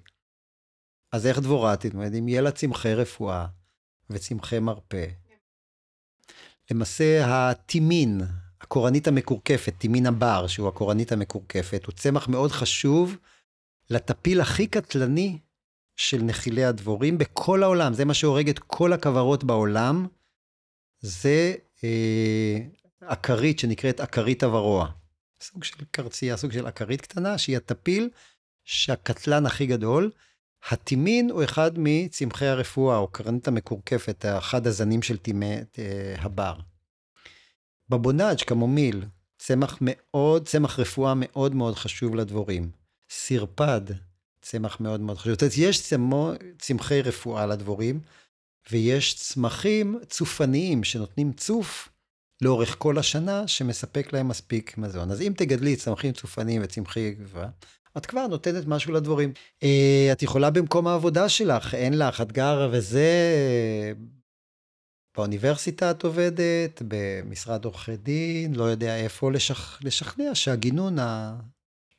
אז 1.12 1.27
איך 1.27 1.39
דבורה 1.39 1.77
תתמודד? 1.77 2.15
אם 2.15 2.29
יהיה 2.29 2.41
לה 2.41 2.51
צמחי 2.51 2.95
רפואה 2.95 3.47
וצמחי 4.11 4.59
מרפא. 4.59 5.07
למעשה 6.71 7.25
הטימין, 7.27 8.21
הקורנית 8.61 9.09
המקורקפת, 9.09 9.75
טימין 9.79 10.07
הבר, 10.07 10.47
שהוא 10.47 10.69
הקורנית 10.69 11.12
המקורקפת, 11.12 11.85
הוא 11.87 11.95
צמח 11.95 12.29
מאוד 12.29 12.53
חשוב 12.53 13.17
לטפיל 13.91 14.41
הכי 14.41 14.67
קטלני 14.67 15.39
של 15.97 16.23
נחילי 16.23 16.65
הדבורים 16.65 17.19
בכל 17.19 17.62
העולם. 17.62 17.95
זה 17.95 18.05
מה 18.05 18.15
שהורג 18.15 18.49
את 18.49 18.59
כל 18.59 18.93
הכוורות 18.93 19.45
בעולם. 19.45 20.07
זה 21.01 21.55
אה, 21.85 22.59
שנקראת 23.59 24.01
עקרית 24.01 24.43
הוורוע. 24.43 24.89
סוג 25.41 25.65
של 25.65 25.85
קרצייה, 25.91 26.37
סוג 26.37 26.53
של 26.53 26.67
עקרית 26.67 27.01
קטנה, 27.01 27.39
שהיא 27.39 27.57
הטפיל 27.57 28.09
שהקטלן 28.65 29.47
הכי 29.47 29.67
גדול. 29.67 30.11
הטימין 30.71 31.31
הוא 31.31 31.45
אחד 31.45 31.71
מצמחי 31.77 32.47
הרפואה, 32.47 32.97
או 32.97 33.09
קרנית 33.09 33.49
המקורקפת, 33.49 34.25
אחד 34.39 34.67
הזנים 34.67 35.03
של 35.03 35.17
טימי 35.17 35.55
אה, 35.79 36.15
הבר. 36.19 36.55
בבונאג' 37.89 38.43
קמומיל, 38.43 39.05
צמח 39.39 39.79
מאוד, 39.81 40.49
צמח 40.49 40.79
רפואה 40.79 41.12
מאוד 41.17 41.55
מאוד 41.55 41.75
חשוב 41.75 42.15
לדבורים. 42.15 42.71
סרפד, 43.11 43.81
צמח 44.43 44.81
מאוד 44.81 45.01
מאוד 45.01 45.19
חשוב. 45.19 45.33
זאת 45.33 45.43
אומרת, 45.43 45.55
יש 45.57 45.83
צמו, 45.83 46.33
צמחי 46.59 47.03
רפואה 47.03 47.47
לדבורים, 47.47 48.01
ויש 48.71 49.15
צמחים 49.15 49.99
צופניים 50.09 50.85
שנותנים 50.85 51.33
צוף 51.33 51.89
לאורך 52.43 52.77
כל 52.79 52.99
השנה, 52.99 53.49
שמספק 53.49 54.12
להם 54.12 54.29
מספיק 54.29 54.79
מזון. 54.79 55.11
אז 55.11 55.21
אם 55.21 55.33
תגדלי 55.37 55.77
צמחים 55.77 56.12
צופניים 56.12 56.62
וצמחי 56.65 57.11
גבוה, 57.11 57.49
את 57.97 58.07
כבר 58.07 58.26
נותנת 58.26 58.66
משהו 58.66 58.92
לדבורים. 58.92 59.32
אה, 59.62 60.09
את 60.12 60.22
יכולה 60.22 60.51
במקום 60.51 60.86
העבודה 60.86 61.28
שלך, 61.28 61.74
אין 61.74 61.99
לך, 61.99 62.20
את 62.20 62.32
גרה 62.32 62.68
וזה... 62.72 63.09
באוניברסיטה 65.16 65.90
את 65.90 66.05
עובדת, 66.05 66.82
במשרד 66.88 67.64
עורכי 67.64 67.97
דין, 67.97 68.55
לא 68.55 68.64
יודע 68.64 68.97
איפה, 68.97 69.32
לשכ... 69.32 69.78
לשכנע 69.82 70.34
שהגינון 70.34 70.99
ה... 70.99 71.36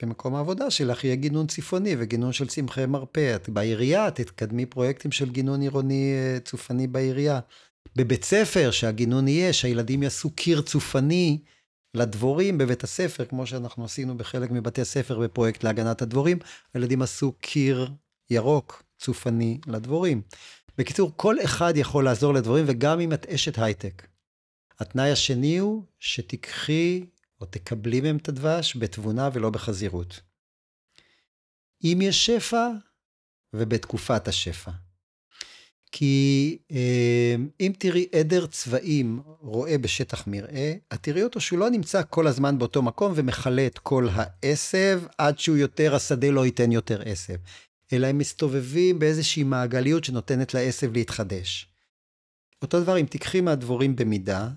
במקום 0.02 0.36
העבודה 0.36 0.72
שלך 0.72 1.04
יהיה 1.04 1.16
גינון 1.16 1.48
צפוני 1.48 1.96
וגינון 2.00 2.34
של 2.34 2.48
צמחי 2.48 2.86
מרפא. 2.86 3.36
את 3.36 3.50
בעירייה, 3.50 4.12
תתקדמי 4.12 4.66
פרויקטים 4.66 5.12
של 5.12 5.30
גינון 5.30 5.62
עירוני 5.62 6.14
אה, 6.14 6.40
צופני 6.40 6.88
בעירייה. 6.88 7.40
בבית 7.96 8.24
ספר, 8.24 8.72
שהגינון 8.72 9.28
יהיה, 9.28 9.54
שהילדים 9.54 10.04
יעשו 10.04 10.30
קיר 10.30 10.62
צופני 10.62 11.40
לדבורים 11.96 12.58
בבית 12.58 12.84
הספר, 12.84 13.26
כמו 13.26 13.48
שאנחנו 13.48 13.86
עשינו 13.86 14.18
בחלק 14.18 14.52
מבתי 14.52 14.82
הספר 14.82 15.20
בפרויקט 15.20 15.64
להגנת 15.64 16.02
הדבורים, 16.02 16.40
הילדים 16.74 17.02
עשו 17.02 17.32
קיר 17.32 17.92
ירוק 18.30 18.84
צופני 18.98 19.60
לדבורים. 19.68 20.22
בקיצור, 20.78 21.12
כל 21.16 21.36
אחד 21.44 21.74
יכול 21.76 22.06
לעזור 22.06 22.34
לדברים, 22.34 22.66
וגם 22.68 23.00
אם 23.00 23.14
את 23.14 23.26
אשת 23.26 23.58
הייטק. 23.58 24.08
התנאי 24.80 25.12
השני 25.12 25.58
הוא 25.58 25.84
שתיקחי 26.00 27.06
או 27.42 27.46
תקבלי 27.46 28.02
מהם 28.02 28.18
את 28.18 28.30
הדבש 28.30 28.78
בתבונה 28.78 29.30
ולא 29.34 29.50
בחזירות. 29.50 30.22
אם 31.84 32.00
יש 32.02 32.26
שפע, 32.26 32.68
ובתקופת 33.54 34.28
השפע. 34.28 34.72
כי 35.92 36.58
אה, 36.72 37.36
אם 37.60 37.72
תראי 37.80 38.06
עדר 38.20 38.46
צבעים 38.46 39.22
רואה 39.40 39.78
בשטח 39.78 40.28
מרעה, 40.28 40.72
את 40.94 41.04
תראי 41.04 41.24
אותו 41.24 41.42
שהוא 41.42 41.60
לא 41.60 41.70
נמצא 41.70 42.02
כל 42.10 42.28
הזמן 42.28 42.58
באותו 42.58 42.82
מקום 42.82 43.14
ומכלה 43.16 43.68
את 43.68 43.80
כל 43.80 44.08
העשב, 44.12 45.02
עד 45.18 45.40
שהוא 45.40 45.58
יותר, 45.58 45.96
השדה 45.96 46.30
לא 46.30 46.46
ייתן 46.46 46.72
יותר 46.72 47.02
עשב. 47.06 47.36
אלא 47.94 48.08
הם 48.08 48.18
מסתובבים 48.18 49.00
באיזושהי 49.00 49.44
מעגליות 49.44 50.04
שנותנת 50.04 50.54
לעשב 50.54 50.94
להתחדש. 50.94 51.68
אותו 52.62 52.82
דבר, 52.82 53.00
אם 53.00 53.06
תיקחי 53.06 53.42
מהדבורים 53.42 53.96
במידה, 53.96 54.50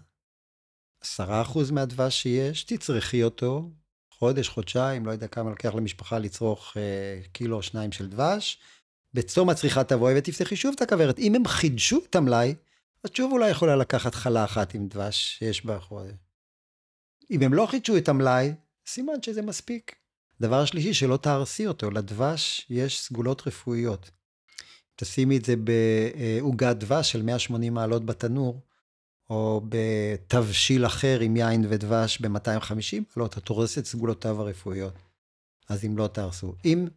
עשרה 1.01 1.43
אחוז 1.43 1.71
מהדבש 1.71 2.23
שיש, 2.23 2.65
תצרכי 2.65 3.23
אותו, 3.23 3.71
חודש, 4.11 4.49
חודשיים, 4.49 5.07
לא 5.07 5.11
יודע 5.11 5.27
כמה 5.27 5.51
לוקח 5.51 5.75
למשפחה 5.75 6.19
לצרוך 6.19 6.77
אה, 6.77 7.21
קילו 7.33 7.57
או 7.57 7.63
שניים 7.63 7.93
של 7.93 8.09
דבש. 8.09 8.59
בצום 9.19 9.51
הצריכה 9.51 9.85
תבואי 9.85 10.15
ותפתחי 10.17 10.57
שוב 10.57 10.75
את 10.77 10.83
הכוורת. 10.83 11.19
אם 11.19 11.35
הם 11.35 11.47
חידשו 11.47 12.01
את 12.11 12.17
המלאי, 12.17 12.55
אז 13.05 13.11
שוב 13.15 13.33
אולי 13.33 13.51
יכולה 13.51 13.77
לקחת 13.77 14.15
חלה 14.15 14.45
אחת 14.45 14.75
עם 14.75 14.89
דבש 14.89 15.37
שיש 15.39 15.67
בה 15.67 15.81
חודש. 15.81 16.13
אם 17.31 17.43
הם 17.43 17.55
לא 17.55 17.67
חידשו 17.67 17.97
את 17.97 18.09
המלאי, 18.09 18.53
סימן 18.87 19.23
שזה 19.23 19.43
מספיק. 19.43 19.95
דבר 20.41 20.65
שלישי, 20.65 20.95
שלא 20.95 21.17
תהרסי 21.17 21.67
אותו, 21.67 21.91
לדבש 21.91 22.67
יש 22.71 23.01
סגולות 23.01 23.47
רפואיות. 23.47 24.11
תשימי 24.97 25.37
את 25.37 25.45
זה 25.45 25.55
בעוגת 25.57 26.77
דבש 26.77 27.13
של 27.13 27.23
180 27.23 27.75
מעלות 27.75 28.07
בתנור, 28.07 28.61
או 29.31 29.63
בתבשיל 29.69 30.87
אחר 30.87 31.21
עם 31.21 31.37
יין 31.37 31.67
ודבש 31.69 32.21
ב-250 32.21 33.03
מעלות, 33.17 33.39
את 33.39 33.49
הורסת 33.49 33.85
סגולותיו 33.85 34.41
הרפואיות. 34.41 34.95
אז 35.69 35.85
אם 35.85 35.99
לא 35.99 36.07
תהרסו. 36.07 36.55
אם 36.65 36.89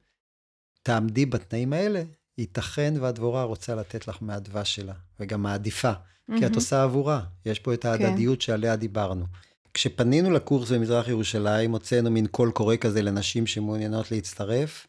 תעמדי 0.83 1.25
בתנאים 1.25 1.73
האלה, 1.73 2.03
ייתכן 2.37 2.93
והדבורה 2.99 3.43
רוצה 3.43 3.75
לתת 3.75 4.07
לך 4.07 4.17
מהדבש 4.21 4.75
שלה, 4.75 4.93
וגם 5.19 5.43
מעדיפה, 5.43 5.91
mm-hmm. 5.91 6.39
כי 6.39 6.45
את 6.45 6.55
עושה 6.55 6.83
עבורה. 6.83 7.21
יש 7.45 7.59
פה 7.59 7.73
את 7.73 7.85
ההדדיות 7.85 8.39
כן. 8.39 8.41
שעליה 8.41 8.75
דיברנו. 8.75 9.25
כשפנינו 9.73 10.31
לקורס 10.31 10.71
במזרח 10.71 11.07
ירושלים, 11.07 11.71
הוצאנו 11.71 12.11
מין 12.11 12.27
קול 12.27 12.51
קורא 12.51 12.75
כזה 12.75 13.01
לנשים 13.01 13.47
שמעוניינות 13.47 14.11
להצטרף. 14.11 14.87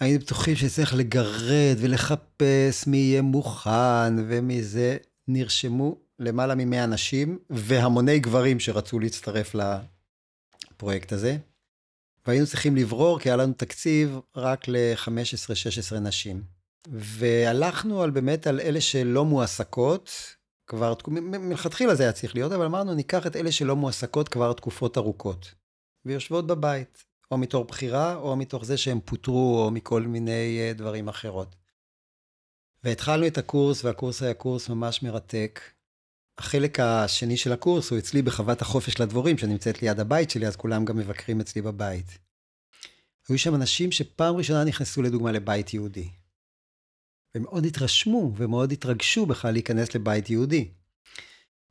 היינו 0.00 0.20
בטוחים 0.20 0.56
שצריך 0.56 0.94
לגרד 0.94 1.76
ולחפש 1.78 2.86
מי 2.86 2.96
יהיה 2.96 3.22
מוכן 3.22 4.14
ומי 4.28 4.62
זה. 4.62 4.96
נרשמו 5.28 5.96
למעלה 6.18 6.54
מ-100 6.54 6.86
נשים 6.86 7.38
והמוני 7.50 8.18
גברים 8.18 8.60
שרצו 8.60 8.98
להצטרף 8.98 9.54
לפרויקט 10.74 11.12
הזה. 11.12 11.36
והיינו 12.26 12.46
צריכים 12.46 12.76
לברור, 12.76 13.18
כי 13.18 13.28
היה 13.28 13.36
לנו 13.36 13.52
תקציב 13.52 14.18
רק 14.36 14.68
ל-15-16 14.68 15.98
נשים. 16.00 16.42
והלכנו 16.88 18.02
על 18.02 18.10
באמת 18.10 18.46
על 18.46 18.60
אלה 18.60 18.80
שלא 18.80 19.24
מועסקות, 19.24 20.10
כבר, 20.66 20.94
מלכתחילה 21.08 21.94
זה 21.94 22.02
היה 22.02 22.12
צריך 22.12 22.34
להיות, 22.34 22.52
אבל 22.52 22.64
אמרנו, 22.64 22.94
ניקח 22.94 23.26
את 23.26 23.36
אלה 23.36 23.52
שלא 23.52 23.76
מועסקות 23.76 24.28
כבר 24.28 24.52
תקופות 24.52 24.98
ארוכות, 24.98 25.54
ויושבות 26.04 26.46
בבית, 26.46 27.04
או 27.30 27.38
מתוך 27.38 27.66
בחירה, 27.68 28.14
או 28.14 28.36
מתוך 28.36 28.64
זה 28.64 28.76
שהם 28.76 29.00
פוטרו, 29.04 29.64
או 29.64 29.70
מכל 29.70 30.02
מיני 30.02 30.58
אה, 30.60 30.72
דברים 30.72 31.08
אחרות. 31.08 31.56
והתחלנו 32.84 33.26
את 33.26 33.38
הקורס, 33.38 33.84
והקורס 33.84 34.22
היה 34.22 34.34
קורס 34.34 34.68
ממש 34.68 35.02
מרתק. 35.02 35.60
החלק 36.38 36.80
השני 36.80 37.36
של 37.36 37.52
הקורס 37.52 37.90
הוא 37.90 37.98
אצלי 37.98 38.22
בחוות 38.22 38.62
החופש 38.62 39.00
לדבורים, 39.00 39.38
שנמצאת 39.38 39.82
ליד 39.82 40.00
הבית 40.00 40.30
שלי, 40.30 40.46
אז 40.46 40.56
כולם 40.56 40.84
גם 40.84 40.96
מבקרים 40.96 41.40
אצלי 41.40 41.62
בבית. 41.62 42.18
היו 43.28 43.38
שם 43.38 43.54
אנשים 43.54 43.92
שפעם 43.92 44.36
ראשונה 44.36 44.64
נכנסו 44.64 45.02
לדוגמה 45.02 45.32
לבית 45.32 45.74
יהודי. 45.74 46.08
ומאוד 47.34 47.64
התרשמו 47.64 48.32
ומאוד 48.36 48.72
התרגשו 48.72 49.26
בכלל 49.26 49.52
להיכנס 49.52 49.94
לבית 49.94 50.30
יהודי. 50.30 50.68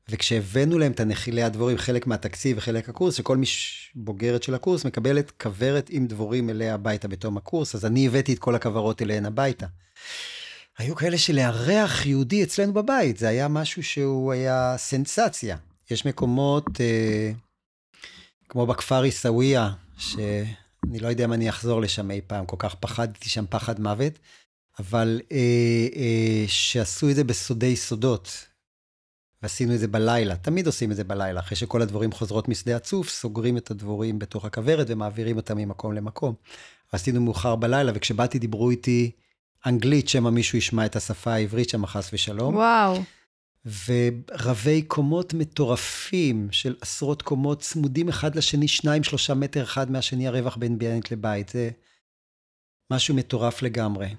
וכשהבאנו 0.09 0.79
להם 0.79 0.91
את 0.91 0.99
הנחילי 0.99 1.43
הדבורים, 1.43 1.77
חלק 1.77 2.07
מהתקציב 2.07 2.57
וחלק 2.57 2.89
הקורס, 2.89 3.15
שכל 3.15 3.37
מי 3.37 3.45
בוגרת 3.95 4.43
של 4.43 4.55
הקורס 4.55 4.85
מקבלת 4.85 5.31
כוורת 5.31 5.89
עם 5.89 6.07
דבורים 6.07 6.49
אליה 6.49 6.73
הביתה 6.73 7.07
בתום 7.07 7.37
הקורס, 7.37 7.75
אז 7.75 7.85
אני 7.85 8.07
הבאתי 8.07 8.33
את 8.33 8.39
כל 8.39 8.55
הכוורות 8.55 9.01
אליהן 9.01 9.25
הביתה. 9.25 9.65
היו 10.77 10.95
כאלה 10.95 11.17
שלארח 11.17 12.05
יהודי 12.05 12.43
אצלנו 12.43 12.73
בבית, 12.73 13.17
זה 13.17 13.27
היה 13.27 13.47
משהו 13.47 13.83
שהוא 13.83 14.31
היה 14.31 14.75
סנסציה. 14.77 15.57
יש 15.91 16.05
מקומות, 16.05 16.81
אה, 16.81 17.31
כמו 18.49 18.67
בכפר 18.67 19.01
עיסאוויה, 19.01 19.71
שאני 19.97 20.99
לא 20.99 21.07
יודע 21.07 21.25
אם 21.25 21.33
אני 21.33 21.49
אחזור 21.49 21.81
לשם 21.81 22.11
אי 22.11 22.21
פעם, 22.27 22.45
כל 22.45 22.55
כך 22.59 22.75
פחדתי 22.75 23.29
שם 23.29 23.45
פחד 23.49 23.79
מוות, 23.79 24.13
אבל 24.79 25.21
אה, 25.31 25.37
אה, 25.95 26.43
שעשו 26.47 27.09
את 27.09 27.15
זה 27.15 27.23
בסודי 27.23 27.75
סודות. 27.75 28.47
ועשינו 29.41 29.73
את 29.73 29.79
זה 29.79 29.87
בלילה, 29.87 30.35
תמיד 30.35 30.65
עושים 30.65 30.91
את 30.91 30.95
זה 30.95 31.03
בלילה, 31.03 31.39
אחרי 31.39 31.57
שכל 31.57 31.81
הדבורים 31.81 32.11
חוזרות 32.11 32.47
משדה 32.47 32.75
הצוף, 32.75 33.09
סוגרים 33.09 33.57
את 33.57 33.71
הדבורים 33.71 34.19
בתוך 34.19 34.45
הכוורת 34.45 34.87
ומעבירים 34.89 35.37
אותם 35.37 35.57
ממקום 35.57 35.93
למקום. 35.93 36.35
עשינו 36.91 37.21
מאוחר 37.21 37.55
בלילה, 37.55 37.91
וכשבאתי 37.95 38.39
דיברו 38.39 38.69
איתי 38.69 39.11
אנגלית, 39.65 40.09
שמא 40.09 40.29
מישהו 40.29 40.57
ישמע 40.57 40.85
את 40.85 40.95
השפה 40.95 41.33
העברית 41.33 41.69
שם, 41.69 41.85
חס 41.85 42.09
ושלום. 42.13 42.55
וואו. 42.55 43.03
ורבי 43.65 44.81
קומות 44.81 45.33
מטורפים 45.33 46.47
של 46.51 46.75
עשרות 46.81 47.21
קומות 47.21 47.61
צמודים 47.61 48.09
אחד 48.09 48.35
לשני, 48.35 48.67
שניים, 48.67 49.03
שלושה 49.03 49.33
מטר 49.33 49.63
אחד 49.63 49.91
מהשני, 49.91 50.27
הרווח 50.27 50.57
בין 50.57 50.77
בית 50.77 51.11
לבית. 51.11 51.49
זה 51.49 51.69
משהו 52.91 53.15
מטורף 53.15 53.61
לגמרי. 53.61 54.15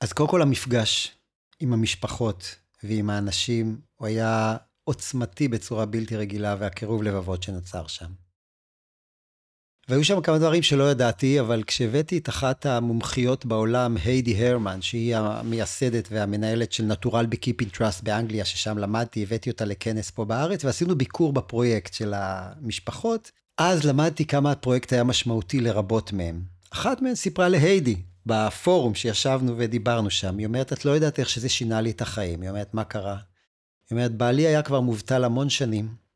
אז 0.00 0.12
קודם 0.12 0.28
כל 0.28 0.42
המפגש 0.42 1.12
עם 1.60 1.72
המשפחות 1.72 2.56
ועם 2.82 3.10
האנשים, 3.10 3.80
הוא 3.94 4.06
היה 4.06 4.56
עוצמתי 4.84 5.48
בצורה 5.48 5.86
בלתי 5.86 6.16
רגילה, 6.16 6.56
והקירוב 6.58 7.02
לבבות 7.02 7.42
שנוצר 7.42 7.86
שם. 7.86 8.10
והיו 9.88 10.04
שם 10.04 10.20
כמה 10.20 10.38
דברים 10.38 10.62
שלא 10.62 10.90
ידעתי, 10.90 11.40
אבל 11.40 11.62
כשהבאתי 11.66 12.18
את 12.18 12.28
אחת 12.28 12.66
המומחיות 12.66 13.46
בעולם, 13.46 13.96
היידי 14.04 14.46
הרמן, 14.46 14.82
שהיא 14.82 15.16
המייסדת 15.16 16.08
והמנהלת 16.10 16.72
של 16.72 16.84
Natural 16.84 17.26
Beekeeping 17.26 17.70
Trust 17.70 18.02
באנגליה, 18.02 18.44
ששם 18.44 18.78
למדתי, 18.78 19.22
הבאתי 19.22 19.50
אותה 19.50 19.64
לכנס 19.64 20.10
פה 20.10 20.24
בארץ, 20.24 20.64
ועשינו 20.64 20.98
ביקור 20.98 21.32
בפרויקט 21.32 21.94
של 21.94 22.14
המשפחות. 22.16 23.30
אז 23.58 23.84
למדתי 23.84 24.24
כמה 24.24 24.52
הפרויקט 24.52 24.92
היה 24.92 25.04
משמעותי 25.04 25.60
לרבות 25.60 26.12
מהם. 26.12 26.42
אחת 26.70 27.02
מהן 27.02 27.14
סיפרה 27.14 27.48
להיידי, 27.48 27.96
בפורום 28.26 28.94
שישבנו 28.94 29.54
ודיברנו 29.58 30.10
שם, 30.10 30.38
היא 30.38 30.46
אומרת, 30.46 30.72
את 30.72 30.84
לא 30.84 30.90
יודעת 30.90 31.18
איך 31.18 31.28
שזה 31.28 31.48
שינה 31.48 31.80
לי 31.80 31.90
את 31.90 32.02
החיים. 32.02 32.42
היא 32.42 32.50
אומרת, 32.50 32.74
מה 32.74 32.84
קרה? 32.84 33.16
היא 33.90 33.96
אומרת, 33.96 34.14
בעלי 34.14 34.46
היה 34.46 34.62
כבר 34.62 34.80
מובטל 34.80 35.24
המון 35.24 35.50
שנים. 35.50 36.07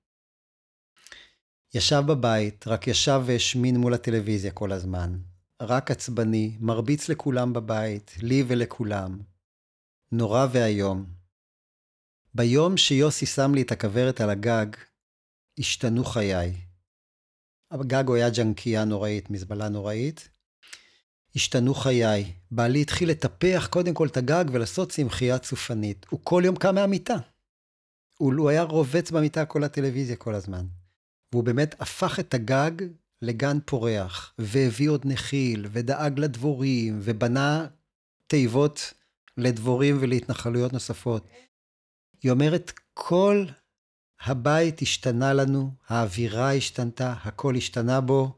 ישב 1.75 2.03
בבית, 2.09 2.66
רק 2.66 2.89
ישב 2.89 3.23
והשמין 3.27 3.77
מול 3.77 3.95
הטלוויזיה 3.95 4.53
כל 4.53 4.73
הזמן. 4.73 5.18
רק 5.62 5.91
עצבני, 5.91 6.57
מרביץ 6.61 7.09
לכולם 7.09 7.53
בבית, 7.53 8.16
לי 8.23 8.45
ולכולם. 8.49 9.20
נורא 10.12 10.47
ואיום. 10.53 11.07
ביום 12.35 12.77
שיוסי 12.77 13.27
שם 13.27 13.55
לי 13.55 13.62
את 13.62 13.73
הכוורת 13.73 14.20
על 14.20 14.31
הגג, 14.31 14.66
השתנו 15.59 16.05
חיי. 16.05 16.53
הגג 17.70 18.11
היה 18.11 18.31
ג'נקייה 18.31 18.85
נוראית, 18.85 19.31
מזבלה 19.31 19.68
נוראית. 19.68 20.29
השתנו 21.37 21.75
חיי. 21.75 22.33
בעלי 22.51 22.83
התחיל 22.83 23.11
לטפח 23.11 23.68
קודם 23.70 23.95
כל 23.95 24.07
את 24.07 24.16
הגג 24.16 24.45
ולעשות 24.53 24.91
צמחייה 24.91 25.39
צופנית. 25.39 26.07
הוא 26.11 26.20
כל 26.25 26.43
יום 26.45 26.57
קם 26.57 26.75
מהמיטה. 26.75 27.16
הוא, 28.18 28.35
הוא 28.39 28.51
היה 28.51 28.62
רובץ 28.62 29.11
במיטה 29.11 29.47
כל 29.47 29.64
הטלוויזיה 29.64 30.16
כל 30.16 30.35
הזמן. 30.35 30.66
והוא 31.33 31.45
באמת 31.45 31.74
הפך 31.80 32.20
את 32.20 32.35
הגג 32.35 32.72
לגן 33.22 33.59
פורח, 33.64 34.35
והביא 34.39 34.91
עוד 34.91 35.03
נחיל, 35.05 35.66
ודאג 35.72 36.18
לדבורים, 36.18 36.99
ובנה 37.03 37.66
תיבות 38.26 38.93
לדבורים 39.37 39.99
ולהתנחלויות 40.01 40.72
נוספות. 40.72 41.26
היא 42.22 42.30
אומרת, 42.30 42.72
כל 42.95 43.45
הבית 44.20 44.83
השתנה 44.83 45.33
לנו, 45.33 45.70
האווירה 45.89 46.55
השתנתה, 46.55 47.14
הכל 47.22 47.57
השתנה 47.57 48.01
בו. 48.01 48.35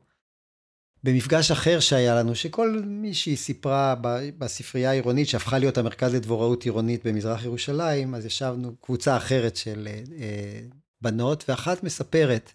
במפגש 1.05 1.51
אחר 1.51 1.81
שהיה 1.81 2.15
לנו, 2.15 2.35
שכל 2.35 2.83
מישהי 2.87 3.37
סיפרה 3.37 3.95
בספרייה 4.39 4.91
העירונית, 4.91 5.29
שהפכה 5.29 5.59
להיות 5.59 5.79
המרכז 5.79 6.15
לדבוראות 6.15 6.65
עירונית 6.65 7.07
במזרח 7.07 7.45
ירושלים, 7.45 8.15
אז 8.15 8.27
ישבנו 8.27 8.77
קבוצה 8.77 9.17
אחרת 9.17 9.57
של 9.57 9.89
אה, 10.19 10.61
בנות, 11.01 11.45
ואחת 11.49 11.83
מספרת 11.83 12.53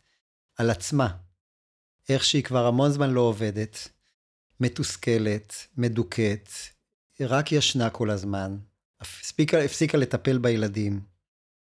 על 0.59 0.69
עצמה, 0.69 1.07
איך 2.09 2.23
שהיא 2.23 2.43
כבר 2.43 2.65
המון 2.65 2.91
זמן 2.91 3.09
לא 3.09 3.21
עובדת, 3.21 3.87
מתוסכלת, 4.59 5.53
מדוכאת, 5.77 6.49
רק 7.19 7.51
ישנה 7.51 7.89
כל 7.89 8.09
הזמן, 8.09 8.57
הפסיקה, 9.01 9.59
הפסיקה 9.59 9.97
לטפל 9.97 10.37
בילדים. 10.37 11.01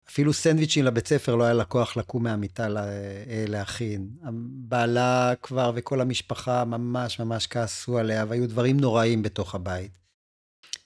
אפילו 0.09 0.33
סנדוויצ'ים 0.33 0.85
לבית 0.85 1.07
ספר 1.07 1.35
לא 1.35 1.43
היה 1.43 1.53
לה 1.53 1.65
כוח 1.65 1.97
לקום 1.97 2.23
מהמיטה 2.23 2.69
לה, 2.69 2.87
אה, 2.87 3.45
להכין. 3.47 4.09
בעלה 4.53 5.33
כבר 5.41 5.71
וכל 5.75 6.01
המשפחה 6.01 6.65
ממש 6.65 7.19
ממש 7.19 7.47
כעסו 7.47 7.97
עליה, 7.97 8.25
והיו 8.27 8.47
דברים 8.47 8.79
נוראים 8.79 9.21
בתוך 9.21 9.55
הבית. 9.55 9.97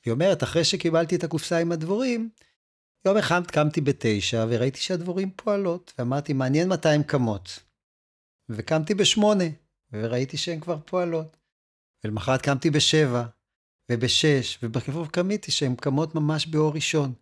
היא 0.06 0.12
אומרת, 0.12 0.44
אחרי 0.44 0.64
שקיבלתי 0.64 1.16
את 1.16 1.24
הקופסה 1.24 1.58
עם 1.58 1.72
הדבורים, 1.72 2.30
יום 3.06 3.18
אחד 3.18 3.48
קמתי 3.48 3.82
בתשע 3.82 4.46
וראיתי 4.50 4.80
שהדבורים 4.80 5.32
פועלות, 5.36 5.94
ואמרתי, 6.00 6.34
מעניין 6.34 6.70
מתי 6.70 6.90
הן 6.90 7.04
קמות. 7.04 7.65
וקמתי 8.50 8.94
בשמונה, 8.94 9.44
וראיתי 9.94 10.38
שהן 10.38 10.60
כבר 10.60 10.78
פועלות. 10.86 11.38
ולמחרת 12.04 12.42
קמתי 12.42 12.70
בשבע, 12.70 13.26
ובשש, 13.92 14.60
ובכפוף 14.64 15.08
קמיתי 15.08 15.52
שהן 15.52 15.76
קמות 15.76 16.16
ממש 16.16 16.48
באור 16.48 16.74
ראשון. 16.74 17.14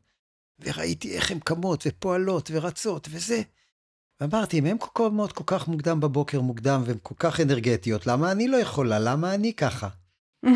וראיתי 0.59 1.15
איך 1.15 1.32
הן 1.32 1.39
קמות, 1.39 1.84
ופועלות, 1.88 2.51
ורצות, 2.53 3.07
וזה. 3.11 3.41
ואמרתי, 4.21 4.59
אם 4.59 4.65
הן 4.65 4.78
קמות 4.93 5.32
כל 5.32 5.43
כך 5.47 5.67
מוקדם 5.67 5.99
בבוקר, 5.99 6.41
מוקדם, 6.41 6.84
והן 6.86 6.97
כל 7.03 7.15
כך 7.19 7.39
אנרגטיות, 7.39 8.07
למה 8.07 8.32
אני 8.32 8.47
לא 8.47 8.57
יכולה? 8.57 8.99
למה 8.99 9.34
אני 9.34 9.53
ככה? 9.53 9.89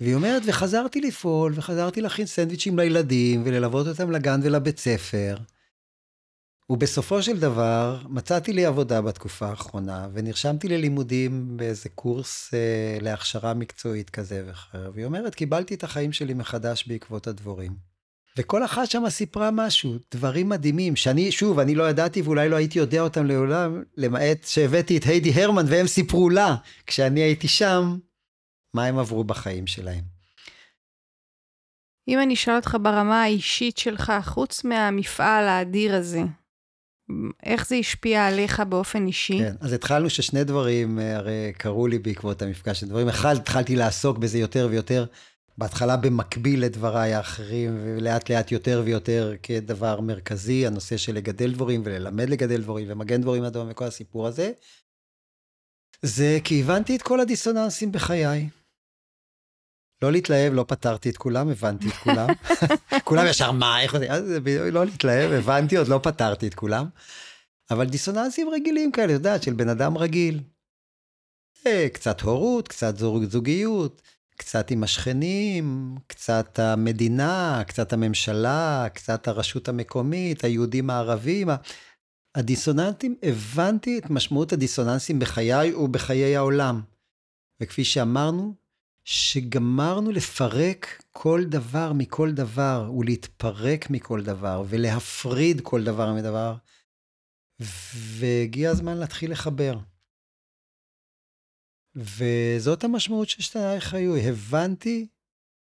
והיא 0.00 0.14
אומרת, 0.14 0.42
וחזרתי 0.46 1.00
לפעול, 1.00 1.52
וחזרתי 1.54 2.00
להכין 2.00 2.26
סנדוויצ'ים 2.26 2.78
לילדים, 2.78 3.42
וללוות 3.44 3.86
אותם 3.86 4.10
לגן 4.10 4.40
ולבית 4.42 4.78
ספר. 4.78 5.36
ובסופו 6.70 7.22
של 7.22 7.40
דבר, 7.40 7.98
מצאתי 8.08 8.52
לי 8.52 8.66
עבודה 8.66 9.00
בתקופה 9.00 9.46
האחרונה, 9.46 10.08
ונרשמתי 10.12 10.68
ללימודים 10.68 11.56
באיזה 11.56 11.88
קורס 11.88 12.54
אה, 12.54 12.98
להכשרה 13.00 13.54
מקצועית 13.54 14.10
כזה 14.10 14.42
ואחר, 14.46 14.90
והיא 14.94 15.04
אומרת, 15.04 15.34
קיבלתי 15.34 15.74
את 15.74 15.84
החיים 15.84 16.12
שלי 16.12 16.34
מחדש 16.34 16.86
בעקבות 16.86 17.26
הדבורים. 17.26 17.92
וכל 18.36 18.64
אחת 18.64 18.90
שם 18.90 19.02
סיפרה 19.08 19.50
משהו, 19.50 19.94
דברים 20.14 20.48
מדהימים, 20.48 20.96
שאני, 20.96 21.32
שוב, 21.32 21.58
אני 21.58 21.74
לא 21.74 21.90
ידעתי 21.90 22.22
ואולי 22.22 22.48
לא 22.48 22.56
הייתי 22.56 22.78
יודע 22.78 23.00
אותם 23.00 23.26
לעולם, 23.26 23.82
למעט 23.96 24.44
שהבאתי 24.44 24.96
את 24.96 25.04
היידי 25.04 25.42
הרמן 25.42 25.64
והם 25.68 25.86
סיפרו 25.86 26.30
לה, 26.30 26.56
כשאני 26.86 27.20
הייתי 27.20 27.48
שם, 27.48 27.96
מה 28.74 28.84
הם 28.84 28.98
עברו 28.98 29.24
בחיים 29.24 29.66
שלהם. 29.66 30.04
אם 32.08 32.20
אני 32.20 32.34
אשאל 32.34 32.56
אותך 32.56 32.76
ברמה 32.82 33.22
האישית 33.22 33.78
שלך, 33.78 34.12
חוץ 34.24 34.64
מהמפעל 34.64 35.48
האדיר 35.48 35.94
הזה, 35.94 36.22
איך 37.42 37.68
זה 37.68 37.74
השפיע 37.74 38.26
עליך 38.26 38.60
באופן 38.60 39.06
אישי? 39.06 39.38
כן, 39.38 39.54
אז 39.60 39.72
התחלנו 39.72 40.10
ששני 40.10 40.44
דברים 40.44 40.98
אה, 40.98 41.16
הרי 41.16 41.52
קרו 41.58 41.86
לי 41.86 41.98
בעקבות 41.98 42.42
המפגש. 42.42 42.84
דברים, 42.84 43.08
אחד, 43.08 43.36
התחלתי 43.36 43.76
לעסוק 43.76 44.18
בזה 44.18 44.38
יותר 44.38 44.68
ויותר, 44.70 45.04
בהתחלה 45.58 45.96
במקביל 45.96 46.64
לדבריי 46.64 47.14
האחרים, 47.14 47.78
ולאט 47.82 48.30
לאט 48.30 48.52
יותר 48.52 48.82
ויותר 48.84 49.34
כדבר 49.42 50.00
מרכזי, 50.00 50.66
הנושא 50.66 50.96
של 50.96 51.14
לגדל 51.14 51.52
דבורים 51.52 51.82
וללמד 51.84 52.30
לגדל 52.30 52.62
דבורים 52.62 52.86
ומגן 52.90 53.20
דבורים 53.20 53.44
אדום 53.44 53.68
וכל 53.70 53.84
הסיפור 53.84 54.26
הזה. 54.26 54.52
זה 56.02 56.38
כי 56.44 56.60
הבנתי 56.60 56.96
את 56.96 57.02
כל 57.02 57.20
הדיסוננסים 57.20 57.92
בחיי. 57.92 58.48
לא 60.02 60.12
להתלהב, 60.12 60.52
לא 60.54 60.64
פתרתי 60.68 61.10
את 61.10 61.16
כולם, 61.16 61.48
הבנתי 61.48 61.88
את 61.88 61.92
כולם. 61.92 62.28
כולם 63.04 63.26
ישר, 63.26 63.52
מה, 63.52 63.82
איך 63.82 63.96
זה, 63.96 64.38
לא 64.72 64.84
להתלהב, 64.84 65.32
הבנתי, 65.32 65.76
עוד 65.76 65.88
לא 65.88 66.00
פתרתי 66.02 66.46
את 66.46 66.54
כולם. 66.54 66.86
אבל 67.70 67.86
דיסוננסים 67.86 68.48
רגילים 68.48 68.92
כאלה, 68.92 69.12
יודעת, 69.12 69.42
של 69.42 69.52
בן 69.52 69.68
אדם 69.68 69.98
רגיל. 69.98 70.40
אה, 71.66 71.86
קצת 71.92 72.20
הורות, 72.20 72.68
קצת 72.68 72.94
זוגיות, 73.28 74.02
קצת 74.36 74.70
עם 74.70 74.82
השכנים, 74.82 75.96
קצת 76.06 76.58
המדינה, 76.58 77.62
קצת 77.66 77.92
הממשלה, 77.92 78.86
קצת 78.94 79.28
הרשות 79.28 79.68
המקומית, 79.68 80.44
היהודים 80.44 80.90
הערבים. 80.90 81.48
הדיסוננסים, 82.34 83.16
הבנתי 83.22 83.98
את 83.98 84.10
משמעות 84.10 84.52
הדיסוננסים 84.52 85.18
בחיי 85.18 85.74
ובחיי 85.74 86.36
העולם. 86.36 86.80
וכפי 87.62 87.84
שאמרנו, 87.84 88.61
שגמרנו 89.04 90.10
לפרק 90.10 91.02
כל 91.10 91.44
דבר 91.44 91.92
מכל 91.92 92.32
דבר, 92.32 92.90
ולהתפרק 92.98 93.90
מכל 93.90 94.22
דבר, 94.22 94.64
ולהפריד 94.68 95.60
כל 95.60 95.84
דבר 95.84 96.12
מדבר, 96.12 96.54
והגיע 97.94 98.70
הזמן 98.70 98.96
להתחיל 98.96 99.32
לחבר. 99.32 99.78
וזאת 101.94 102.84
המשמעות 102.84 103.28
של 103.28 103.42
שתיי 103.42 103.80
חיו. 103.80 104.16
הבנתי 104.16 105.06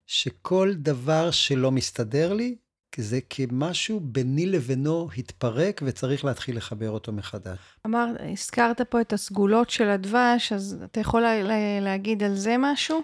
שכל 0.06 0.72
דבר 0.76 1.30
שלא 1.30 1.70
מסתדר 1.70 2.32
לי, 2.32 2.56
זה 2.96 3.20
כמשהו 3.30 4.00
ביני 4.00 4.46
לבינו 4.46 5.08
התפרק 5.18 5.80
וצריך 5.84 6.24
להתחיל 6.24 6.56
לחבר 6.56 6.90
אותו 6.90 7.12
מחדש. 7.12 7.58
אמר, 7.86 8.06
הזכרת 8.32 8.80
פה 8.80 9.00
את 9.00 9.12
הסגולות 9.12 9.70
של 9.70 9.88
הדבש, 9.88 10.52
אז 10.52 10.78
אתה 10.84 11.00
יכול 11.00 11.20
לה, 11.20 11.80
להגיד 11.80 12.22
על 12.22 12.34
זה 12.34 12.56
משהו? 12.58 13.02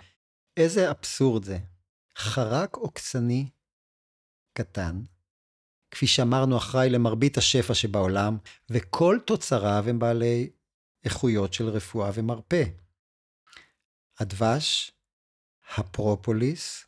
איזה 0.59 0.91
אבסורד 0.91 1.45
זה. 1.45 1.59
חרק 2.17 2.77
עוקצני 2.77 3.49
קטן, 4.53 5.01
כפי 5.91 6.07
שאמרנו, 6.07 6.57
אחראי 6.57 6.91
למרבית 6.91 7.39
השפע 7.39 7.75
שבעולם, 7.75 8.37
וכל 8.71 9.19
תוצריו 9.27 9.85
הם 9.89 9.99
בעלי 9.99 10.51
איכויות 11.05 11.53
של 11.53 11.69
רפואה 11.69 12.11
ומרפא. 12.15 12.65
הדבש, 14.19 14.93
הפרופוליס, 15.77 16.85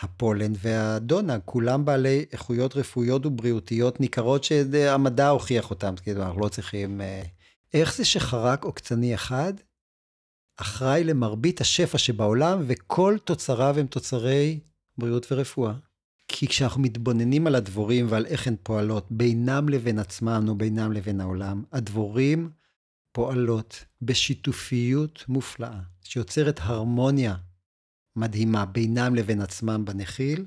הפולן 0.00 0.52
והדונה, 0.58 1.40
כולם 1.40 1.84
בעלי 1.84 2.24
איכויות 2.32 2.76
רפואיות 2.76 3.26
ובריאותיות 3.26 4.00
ניכרות 4.00 4.44
שהמדע 4.44 5.28
הוכיח 5.28 5.70
אותם, 5.70 5.94
כאילו 6.02 6.22
אנחנו 6.22 6.40
לא 6.40 6.48
צריכים... 6.48 7.00
אה, 7.00 7.22
איך 7.74 7.94
זה 7.94 8.04
שחרק 8.04 8.64
עוקצני 8.64 9.14
אחד 9.14 9.52
אחראי 10.60 11.04
למרבית 11.04 11.60
השפע 11.60 11.98
שבעולם, 11.98 12.62
וכל 12.66 13.16
תוצריו 13.24 13.78
הם 13.78 13.86
תוצרי 13.86 14.60
בריאות 14.98 15.32
ורפואה? 15.32 15.74
כי 16.28 16.48
כשאנחנו 16.48 16.82
מתבוננים 16.82 17.46
על 17.46 17.54
הדבורים 17.54 18.06
ועל 18.08 18.26
איך 18.26 18.46
הן 18.46 18.56
פועלות 18.62 19.06
בינם 19.10 19.68
לבין 19.68 19.98
עצמם 19.98 20.48
ובינם 20.48 20.92
לבין 20.92 21.20
העולם, 21.20 21.64
הדבורים 21.72 22.50
פועלות 23.12 23.84
בשיתופיות 24.02 25.24
מופלאה, 25.28 25.80
שיוצרת 26.02 26.60
הרמוניה 26.62 27.36
מדהימה 28.16 28.66
בינם 28.66 29.14
לבין 29.14 29.40
עצמם 29.40 29.84
בנחיל, 29.84 30.46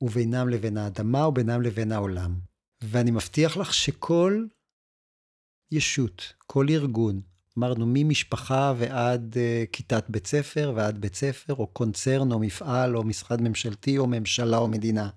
ובינם 0.00 0.48
לבין 0.48 0.76
האדמה 0.76 1.26
ובינם 1.26 1.62
לבין 1.62 1.92
העולם. 1.92 2.34
ואני 2.82 3.10
מבטיח 3.10 3.56
לך 3.56 3.74
שכל 3.74 4.44
ישות, 5.72 6.32
כל 6.46 6.66
ארגון, 6.70 7.20
אמרנו 7.58 7.86
ממשפחה 7.88 8.72
ועד 8.78 9.34
uh, 9.34 9.66
כיתת 9.72 10.04
בית 10.08 10.26
ספר 10.26 10.72
ועד 10.76 10.98
בית 10.98 11.14
ספר, 11.14 11.54
או 11.54 11.66
קונצרן, 11.66 12.32
או 12.32 12.38
מפעל, 12.38 12.96
או 12.96 13.04
משרד 13.04 13.40
ממשלתי, 13.40 13.98
או 13.98 14.06
ממשלה, 14.06 14.58
או 14.58 14.68
מדינה, 14.68 15.10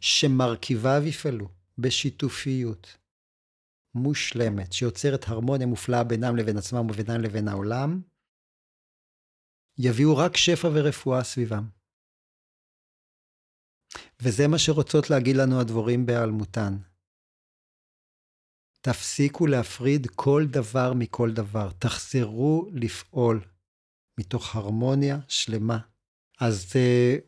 שמרכיביו 0.00 1.02
יפעלו 1.04 1.48
בשיתופיות 1.78 2.96
מושלמת, 3.94 4.72
שיוצרת 4.72 5.28
הרמוניה 5.28 5.66
מופלאה 5.66 6.04
בינם 6.04 6.36
לבין 6.36 6.56
עצמם 6.56 6.86
ובינם 6.90 7.20
לבין 7.20 7.48
העולם, 7.48 8.00
יביאו 9.78 10.16
רק 10.16 10.36
שפע 10.36 10.68
ורפואה 10.74 11.24
סביבם. 11.24 11.68
וזה 14.22 14.48
מה 14.48 14.58
שרוצות 14.58 15.10
להגיד 15.10 15.36
לנו 15.36 15.60
הדבורים 15.60 16.06
בהיעלמותן. 16.06 16.76
תפסיקו 18.80 19.46
להפריד 19.46 20.06
כל 20.06 20.46
דבר 20.50 20.92
מכל 20.92 21.30
דבר, 21.30 21.70
תחזרו 21.78 22.68
לפעול 22.72 23.40
מתוך 24.20 24.56
הרמוניה 24.56 25.18
שלמה. 25.28 25.78
אז 26.40 26.66
uh, 26.72 27.20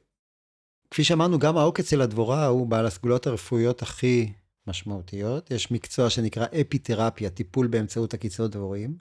כפי 0.91 1.05
שאמרנו, 1.05 1.39
גם 1.39 1.57
העוקץ 1.57 1.91
של 1.91 2.01
הדבורה 2.01 2.47
הוא 2.47 2.67
בעל 2.67 2.87
הסגולות 2.87 3.27
הרפואיות 3.27 3.83
הכי 3.83 4.33
משמעותיות. 4.67 5.51
יש 5.51 5.71
מקצוע 5.71 6.11
שנקרא 6.11 6.47
אפיתרפיה, 6.61 7.31
טיפול 7.31 7.67
באמצעות 7.67 8.15
עקיצות 8.15 8.51
דבורים. 8.51 8.97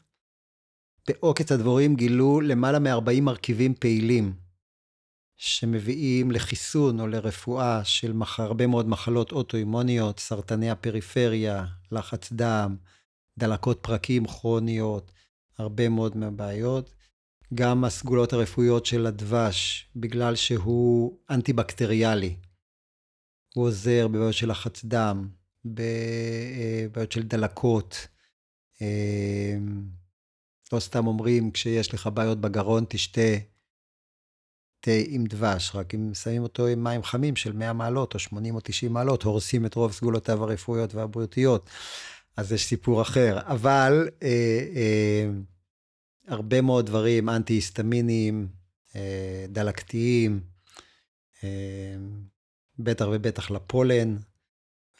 בעוקץ 1.08 1.52
הדבורים 1.52 1.95
גילו 1.95 2.41
למעלה 2.41 2.80
מ-40 2.80 3.22
מרכיבים 3.22 3.74
פעילים 3.80 4.34
שמביאים 5.44 6.32
לחיסון 6.32 7.00
או 7.00 7.08
לרפואה 7.08 7.84
של 7.84 8.14
הרבה 8.38 8.68
מאוד 8.68 8.88
מחלות 8.88 9.32
אוטואימוניות, 9.32 10.20
סרטני 10.20 10.72
הפריפריה, 10.72 11.66
לחץ 11.92 12.32
דם, 12.34 12.76
דלקות 13.38 13.80
פרקים 13.82 14.28
כרוניות, 14.28 15.12
הרבה 15.58 15.89
מאוד 15.89 16.18
מהבעיות. 16.18 16.94
גם 17.54 17.84
הסגולות 17.84 18.34
הרפואיות 18.34 18.86
של 18.86 19.06
הדבש, 19.06 19.89
בגלל 19.96 20.36
שהוא 20.36 21.18
אנטי-בקטריאלי. 21.30 22.36
הוא 23.56 23.66
עוזר 23.66 24.08
בבעיות 24.08 24.34
של 24.34 24.52
לחץ 24.52 24.86
דם, 24.86 25.30
בבעיות 25.66 27.12
של 27.12 27.24
דלקות. 27.24 28.08
אה, 28.82 29.58
לא 30.74 30.80
סתם 30.80 31.08
אומרים, 31.08 31.52
כשיש 31.52 31.94
לך 31.94 32.10
בעיות 32.14 32.42
בגרון, 32.42 32.86
תשתה 32.89 33.51
תה 34.82 34.91
עם 35.07 35.25
דבש, 35.25 35.71
רק 35.75 35.95
אם 35.95 36.13
שמים 36.13 36.43
אותו 36.43 36.67
עם 36.67 36.84
מים 36.84 37.03
חמים 37.03 37.36
של 37.36 37.51
100 37.51 37.73
מעלות 37.73 38.13
או 38.13 38.19
80 38.19 38.55
או 38.55 38.59
90 38.63 38.93
מעלות, 38.93 39.23
הורסים 39.23 39.65
את 39.65 39.75
רוב 39.75 39.91
סגולותיו 39.91 40.43
הרפואיות 40.43 40.95
והבריאותיות. 40.95 41.69
אז 42.38 42.51
יש 42.51 42.65
סיפור 42.65 43.01
אחר. 43.01 43.39
אבל 43.45 44.09
אה, 44.23 44.27
אה, 44.75 45.29
הרבה 46.27 46.61
מאוד 46.61 46.86
דברים 46.86 47.29
אנטי-היסטמיניים, 47.29 48.47
אה, 48.95 49.45
דלקתיים, 49.49 50.41
אה, 51.43 51.95
בטח 52.79 53.05
ובטח 53.11 53.51
לפולן 53.51 54.17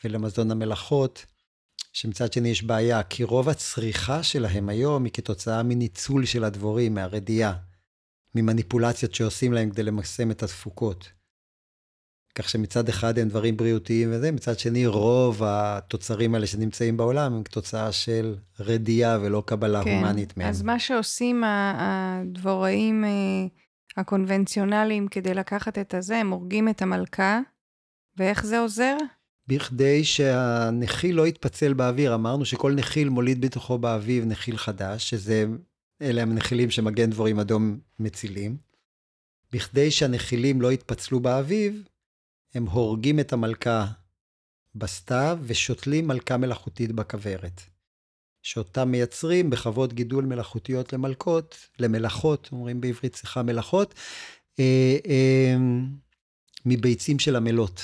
ולמזון 0.04 0.52
המלאכות, 0.52 1.26
שמצד 1.94 2.34
שני 2.34 2.50
יש 2.50 2.64
בעיה, 2.64 3.04
כי 3.04 3.24
רוב 3.24 3.50
הצריכה 3.50 4.24
שלהם 4.24 4.70
היום 4.70 5.04
היא 5.04 5.14
כתוצאה 5.14 5.64
מניצול 5.64 6.26
של 6.26 6.44
הדבורים, 6.44 6.94
מהרדייה. 6.94 7.54
ממניפולציות 8.36 9.16
שעושים 9.16 9.54
להם 9.54 9.70
כדי 9.70 9.84
למקסם 9.84 10.32
את 10.32 10.44
התפוקות. 10.44 11.12
כך 12.36 12.50
שמצד 12.50 12.90
אחד 12.90 13.20
הם 13.20 13.28
דברים 13.28 13.58
בריאותיים 13.58 14.10
וזה, 14.12 14.32
מצד 14.32 14.60
שני 14.60 14.88
רוב 14.88 15.44
התוצרים 15.44 16.36
האלה 16.36 16.48
שנמצאים 16.48 16.98
בעולם 16.98 17.34
הם 17.34 17.44
תוצאה 17.44 17.92
של 17.92 18.36
רדייה 18.60 19.18
ולא 19.22 19.44
קבלה 19.46 19.84
כן. 19.84 19.96
הומנית 19.96 20.38
מהם. 20.38 20.50
אז 20.50 20.62
מה 20.62 20.80
שעושים 20.80 21.44
הדבוראים 21.46 23.06
אה, 23.06 23.10
הקונבנציונליים 23.98 25.08
כדי 25.08 25.34
לקחת 25.34 25.78
את 25.78 25.94
הזה, 25.94 26.18
הם 26.18 26.30
הורגים 26.30 26.70
את 26.70 26.82
המלכה, 26.82 27.40
ואיך 28.18 28.46
זה 28.46 28.60
עוזר? 28.60 28.98
בכדי 29.48 30.04
שהנחיל 30.04 31.16
לא 31.16 31.28
יתפצל 31.28 31.74
באוויר, 31.74 32.16
אמרנו 32.16 32.46
שכל 32.46 32.74
נחיל 32.74 33.10
מוליד 33.10 33.42
בתוכו 33.42 33.78
באביב 33.78 34.26
נחיל 34.26 34.58
חדש, 34.58 35.10
שזה 35.10 35.46
אלה 36.02 36.22
הנחילים 36.22 36.72
שמגן 36.72 37.10
דבורים 37.10 37.40
אדום 37.40 37.80
מצילים. 38.00 38.58
בכדי 39.52 39.92
שהנחילים 39.92 40.62
לא 40.62 40.72
יתפצלו 40.72 41.20
באביב, 41.20 41.84
הם 42.54 42.66
הורגים 42.66 43.20
את 43.20 43.34
המלכה 43.34 43.86
בסתיו 44.76 45.40
ושותלים 45.44 46.08
מלכה 46.08 46.38
מלאכותית 46.38 46.92
בכוורת. 46.92 47.62
שאותם 48.44 48.92
מייצרים 48.92 49.50
בחוות 49.50 49.94
גידול 49.94 50.26
מלאכותיות 50.26 50.94
למלכות, 50.94 51.56
למלאכות, 51.80 52.50
אומרים 52.52 52.82
בעברית 52.82 53.16
שיחה 53.16 53.44
מלאכות, 53.44 53.94
אה, 54.60 54.98
אה, 55.08 55.56
מביצים 56.66 57.20
של 57.20 57.36
עמלות. 57.36 57.82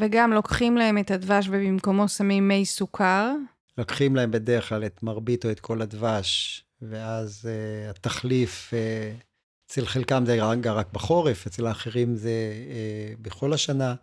וגם 0.00 0.32
לוקחים 0.32 0.76
להם 0.76 0.98
את 0.98 1.10
הדבש 1.10 1.48
ובמקומו 1.48 2.08
שמים 2.08 2.48
מי 2.48 2.66
סוכר. 2.66 3.32
לוקחים 3.80 4.16
להם 4.16 4.30
בדרך 4.30 4.68
כלל 4.68 4.86
את 4.86 5.02
מרבית 5.02 5.44
או 5.44 5.50
את 5.50 5.60
כל 5.60 5.82
הדבש, 5.82 6.64
ואז 6.82 7.48
uh, 7.48 7.90
התחליף, 7.90 8.70
uh, 8.70 9.22
אצל 9.66 9.86
חלקם 9.86 10.22
זה 10.26 10.50
רגע 10.50 10.72
רק 10.72 10.92
בחורף, 10.92 11.46
אצל 11.46 11.66
האחרים 11.66 12.16
זה 12.16 12.30
uh, 12.30 13.22
בכל 13.22 13.52
השנה. 13.52 13.94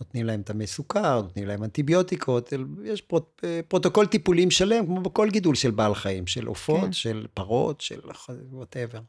נותנים 0.00 0.26
להם 0.26 0.42
טעמי 0.42 0.66
סוכר, 0.66 1.22
נותנים 1.22 1.46
להם 1.46 1.64
אנטיביוטיקות, 1.64 2.52
יש 2.84 3.02
פרוט, 3.02 3.44
פרוטוקול 3.68 4.06
טיפולים 4.06 4.50
שלם, 4.50 4.86
כמו 4.86 5.00
בכל 5.00 5.28
גידול 5.30 5.54
של 5.54 5.70
בעל 5.70 5.94
חיים, 5.94 6.26
של 6.26 6.46
עופות, 6.46 6.80
כן. 6.80 6.92
של 6.92 7.26
פרות, 7.34 7.80
של 7.80 8.00
whatever. 8.50 9.00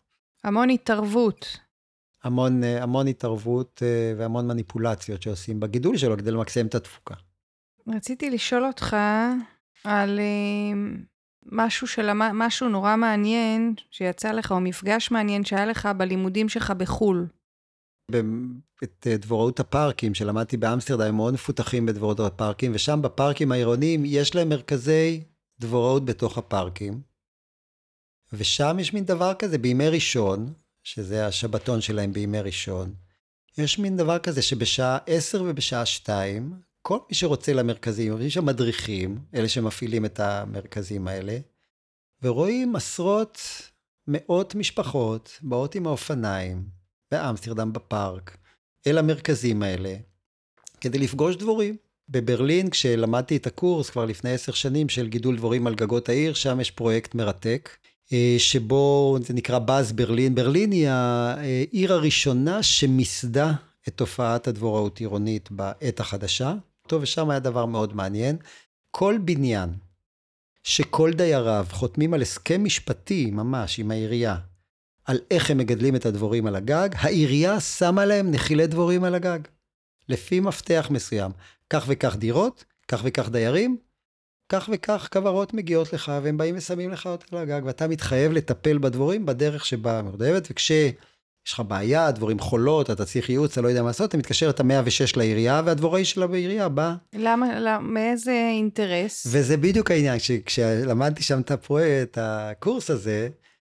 המון 0.43 0.69
התערבות. 0.69 1.57
המון, 2.23 2.63
המון 2.63 3.07
התערבות 3.07 3.81
והמון 4.17 4.47
מניפולציות 4.47 5.21
שעושים 5.21 5.59
בגידול 5.59 5.97
שלו 5.97 6.17
כדי 6.17 6.31
למקסם 6.31 6.65
את 6.65 6.75
התפוקה. 6.75 7.15
רציתי 7.87 8.29
לשאול 8.29 8.65
אותך 8.65 8.95
על 9.83 10.19
משהו, 11.45 11.87
של, 11.87 12.09
משהו 12.13 12.69
נורא 12.69 12.95
מעניין 12.95 13.73
שיצא 13.91 14.31
לך, 14.31 14.51
או 14.51 14.59
מפגש 14.59 15.11
מעניין 15.11 15.45
שהיה 15.45 15.65
לך 15.65 15.89
בלימודים 15.97 16.49
שלך 16.49 16.71
בחו"ל. 16.71 17.27
את 18.83 19.07
דבוראות 19.07 19.59
הפארקים 19.59 20.13
שלמדתי 20.13 20.57
באמסטרדם, 20.57 21.07
הם 21.07 21.15
מאוד 21.15 21.33
מפותחים 21.33 21.85
בדבוראות 21.85 22.19
הפארקים, 22.19 22.71
ושם 22.75 23.01
בפארקים 23.01 23.51
העירוניים 23.51 24.03
יש 24.05 24.35
להם 24.35 24.49
מרכזי 24.49 25.23
דבוראות 25.59 26.05
בתוך 26.05 26.37
הפארקים. 26.37 27.01
ושם 28.33 28.77
יש 28.79 28.93
מין 28.93 29.05
דבר 29.05 29.33
כזה 29.33 29.57
בימי 29.57 29.89
ראשון, 29.89 30.53
שזה 30.83 31.27
השבתון 31.27 31.81
שלהם 31.81 32.13
בימי 32.13 32.41
ראשון, 32.41 32.93
יש 33.57 33.79
מין 33.79 33.97
דבר 33.97 34.19
כזה 34.19 34.41
שבשעה 34.41 34.97
10 35.05 35.43
ובשעה 35.43 35.85
2, 35.85 36.53
כל 36.81 36.97
מי 37.09 37.15
שרוצה 37.15 37.53
למרכזים, 37.53 38.21
יש 38.21 38.33
שם 38.33 38.45
מדריכים, 38.45 39.19
אלה 39.35 39.49
שמפעילים 39.49 40.05
את 40.05 40.19
המרכזים 40.19 41.07
האלה, 41.07 41.37
ורואים 42.23 42.75
עשרות, 42.75 43.41
מאות 44.07 44.55
משפחות 44.55 45.39
באות 45.41 45.75
עם 45.75 45.87
האופניים 45.87 46.63
באמסטרדם 47.11 47.73
בפארק, 47.73 48.37
אל 48.87 48.97
המרכזים 48.97 49.63
האלה, 49.63 49.95
כדי 50.81 50.97
לפגוש 50.97 51.35
דבורים. 51.35 51.77
בברלין, 52.09 52.69
כשלמדתי 52.69 53.37
את 53.37 53.47
הקורס 53.47 53.89
כבר 53.89 54.05
לפני 54.05 54.33
עשר 54.33 54.51
שנים 54.51 54.89
של 54.89 55.07
גידול 55.07 55.37
דבורים 55.37 55.67
על 55.67 55.75
גגות 55.75 56.09
העיר, 56.09 56.33
שם 56.33 56.59
יש 56.59 56.71
פרויקט 56.71 57.15
מרתק, 57.15 57.69
אה, 58.13 58.35
שבו 58.37 59.17
זה 59.21 59.33
נקרא 59.33 59.59
באז 59.59 59.91
ברלין. 59.91 60.35
ברלין 60.35 60.71
היא 60.71 60.87
העיר 60.87 61.93
הראשונה 61.93 62.63
שמיסדה 62.63 63.53
את 63.87 63.97
תופעת 63.97 64.47
הדבוראות 64.47 64.99
עירונית 64.99 65.51
בעת 65.51 65.99
החדשה. 65.99 66.53
טוב, 66.91 67.03
ושם 67.03 67.29
היה 67.29 67.39
דבר 67.39 67.65
מאוד 67.65 67.95
מעניין. 67.95 68.37
כל 68.91 69.17
בניין 69.25 69.69
שכל 70.63 71.13
דייריו 71.13 71.65
חותמים 71.71 72.13
על 72.13 72.21
הסכם 72.21 72.63
משפטי 72.63 73.31
ממש 73.31 73.79
עם 73.79 73.91
העירייה, 73.91 74.37
על 75.05 75.19
איך 75.31 75.51
הם 75.51 75.57
מגדלים 75.57 75.95
את 75.95 76.05
הדבורים 76.05 76.47
על 76.47 76.55
הגג, 76.55 76.89
העירייה 76.93 77.59
שמה 77.59 78.05
להם 78.05 78.31
נחילי 78.31 78.67
דבורים 78.67 79.03
על 79.03 79.15
הגג. 79.15 79.39
לפי 80.09 80.39
מפתח 80.39 80.87
מסוים. 80.91 81.31
כך 81.69 81.85
וכך 81.87 82.15
דירות, 82.15 82.65
כך 82.87 83.01
וכך 83.03 83.29
דיירים, 83.29 83.77
כך 84.49 84.69
וכך 84.73 85.09
כוורות 85.13 85.53
מגיעות 85.53 85.93
לך, 85.93 86.11
והם 86.23 86.37
באים 86.37 86.57
ושמים 86.57 86.89
לך 86.89 87.07
אותה 87.07 87.25
על 87.31 87.37
הגג, 87.37 87.61
ואתה 87.65 87.87
מתחייב 87.87 88.31
לטפל 88.31 88.77
בדבורים 88.77 89.25
בדרך 89.25 89.65
שבה 89.65 90.01
מורדבת, 90.01 90.47
וכש... 90.51 90.71
יש 91.47 91.53
לך 91.53 91.63
בעיה, 91.67 92.05
הדבורים 92.05 92.39
חולות, 92.39 92.89
אתה 92.89 93.05
צריך 93.05 93.29
ייעוץ, 93.29 93.51
אתה 93.51 93.61
לא 93.61 93.67
יודע 93.67 93.81
מה 93.81 93.87
לעשות, 93.87 94.09
אתה 94.09 94.17
מתקשר 94.17 94.49
את 94.49 94.59
ה-106 94.59 95.17
לעירייה, 95.17 95.61
והדבוראי 95.65 96.05
שלה 96.05 96.27
בעירייה 96.27 96.69
בא. 96.69 96.93
למה, 97.15 97.59
למה, 97.59 97.79
מאיזה 97.79 98.49
אינטרס? 98.51 99.27
וזה 99.31 99.57
בדיוק 99.57 99.91
העניין, 99.91 100.19
כש, 100.19 100.31
כשלמדתי 100.31 101.23
שם 101.23 101.39
את 101.39 101.51
הפרויקט, 101.51 102.17
הקורס 102.21 102.89
הזה, 102.89 103.29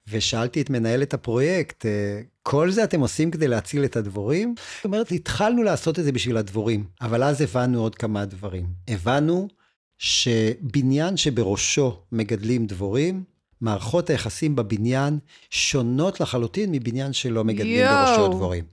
ושאלתי 0.09 0.61
את 0.61 0.69
מנהלת 0.69 1.13
הפרויקט, 1.13 1.85
אה, 1.85 2.21
כל 2.43 2.71
זה 2.71 2.83
אתם 2.83 2.99
עושים 2.99 3.31
כדי 3.31 3.47
להציל 3.47 3.85
את 3.85 3.95
הדבורים? 3.95 4.55
זאת 4.75 4.85
אומרת, 4.85 5.11
התחלנו 5.11 5.63
לעשות 5.63 5.99
את 5.99 6.03
זה 6.03 6.11
בשביל 6.11 6.37
הדבורים, 6.37 6.85
אבל 7.01 7.23
אז 7.23 7.41
הבנו 7.41 7.81
עוד 7.81 7.95
כמה 7.95 8.25
דברים. 8.25 8.65
הבנו 8.87 9.47
שבניין 9.97 11.17
שבראשו 11.17 11.99
מגדלים 12.11 12.65
דבורים, 12.65 13.23
מערכות 13.61 14.09
היחסים 14.09 14.55
בבניין 14.55 15.19
שונות 15.49 16.21
לחלוטין 16.21 16.71
מבניין 16.71 17.13
שלא 17.13 17.43
מגדלים 17.43 17.79
יו. 17.79 17.89
בראשו 17.89 18.27
דבורים. 18.27 18.63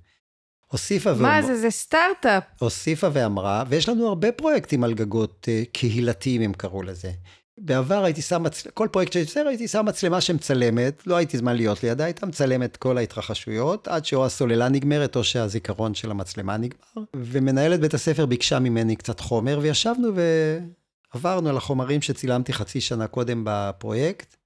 הוסיפה 0.71 1.11
ואמרה... 1.11 1.41
מה 1.41 1.47
זה, 1.47 1.57
זה 1.57 1.71
סטארט-אפ. 1.71 2.45
הוסיפה 2.59 3.09
ואמרה, 3.13 3.65
ויש 3.69 3.89
לנו 3.89 4.09
הרבה 4.09 4.33
פרויקטים 4.33 4.85
על 4.85 4.95
גגות 4.95 5.49
uh, 5.49 5.69
קהילתיים, 5.73 6.43
הם 6.43 6.53
קראו 6.53 6.83
לזה. 6.83 7.11
בעבר 7.61 8.05
הייתי 8.05 8.23
שם, 8.23 8.43
מצ... 8.43 8.67
כל 8.75 8.89
פרויקט 8.93 9.13
שהייתי 9.13 9.31
עושה, 9.31 9.49
הייתי 9.49 9.69
שם 9.69 9.87
מצלמה 9.87 10.21
שמצלמת, 10.21 11.07
לא 11.07 11.17
הייתי 11.17 11.39
זמן 11.39 11.57
להיות 11.57 11.83
לידה, 11.83 12.05
הייתה 12.05 12.27
מצלמת 12.27 12.77
כל 12.77 12.99
ההתרחשויות, 12.99 13.89
עד 13.89 14.05
שאו 14.05 14.27
הסוללה 14.27 14.69
נגמרת 14.69 15.17
או 15.17 15.25
שהזיכרון 15.25 15.95
של 15.95 16.11
המצלמה 16.11 16.57
נגמר. 16.57 17.05
ומנהלת 17.17 17.81
בית 17.81 17.95
הספר 17.95 18.27
ביקשה 18.27 18.59
ממני 18.59 18.97
קצת 18.97 19.21
חומר, 19.21 19.59
וישבנו 19.63 20.09
ועברנו 21.15 21.49
על 21.49 21.57
החומרים 21.57 22.03
שצילמתי 22.03 22.53
חצי 22.53 22.81
שנה 22.81 23.07
קודם 23.07 23.43
בפרויקט. 23.47 24.37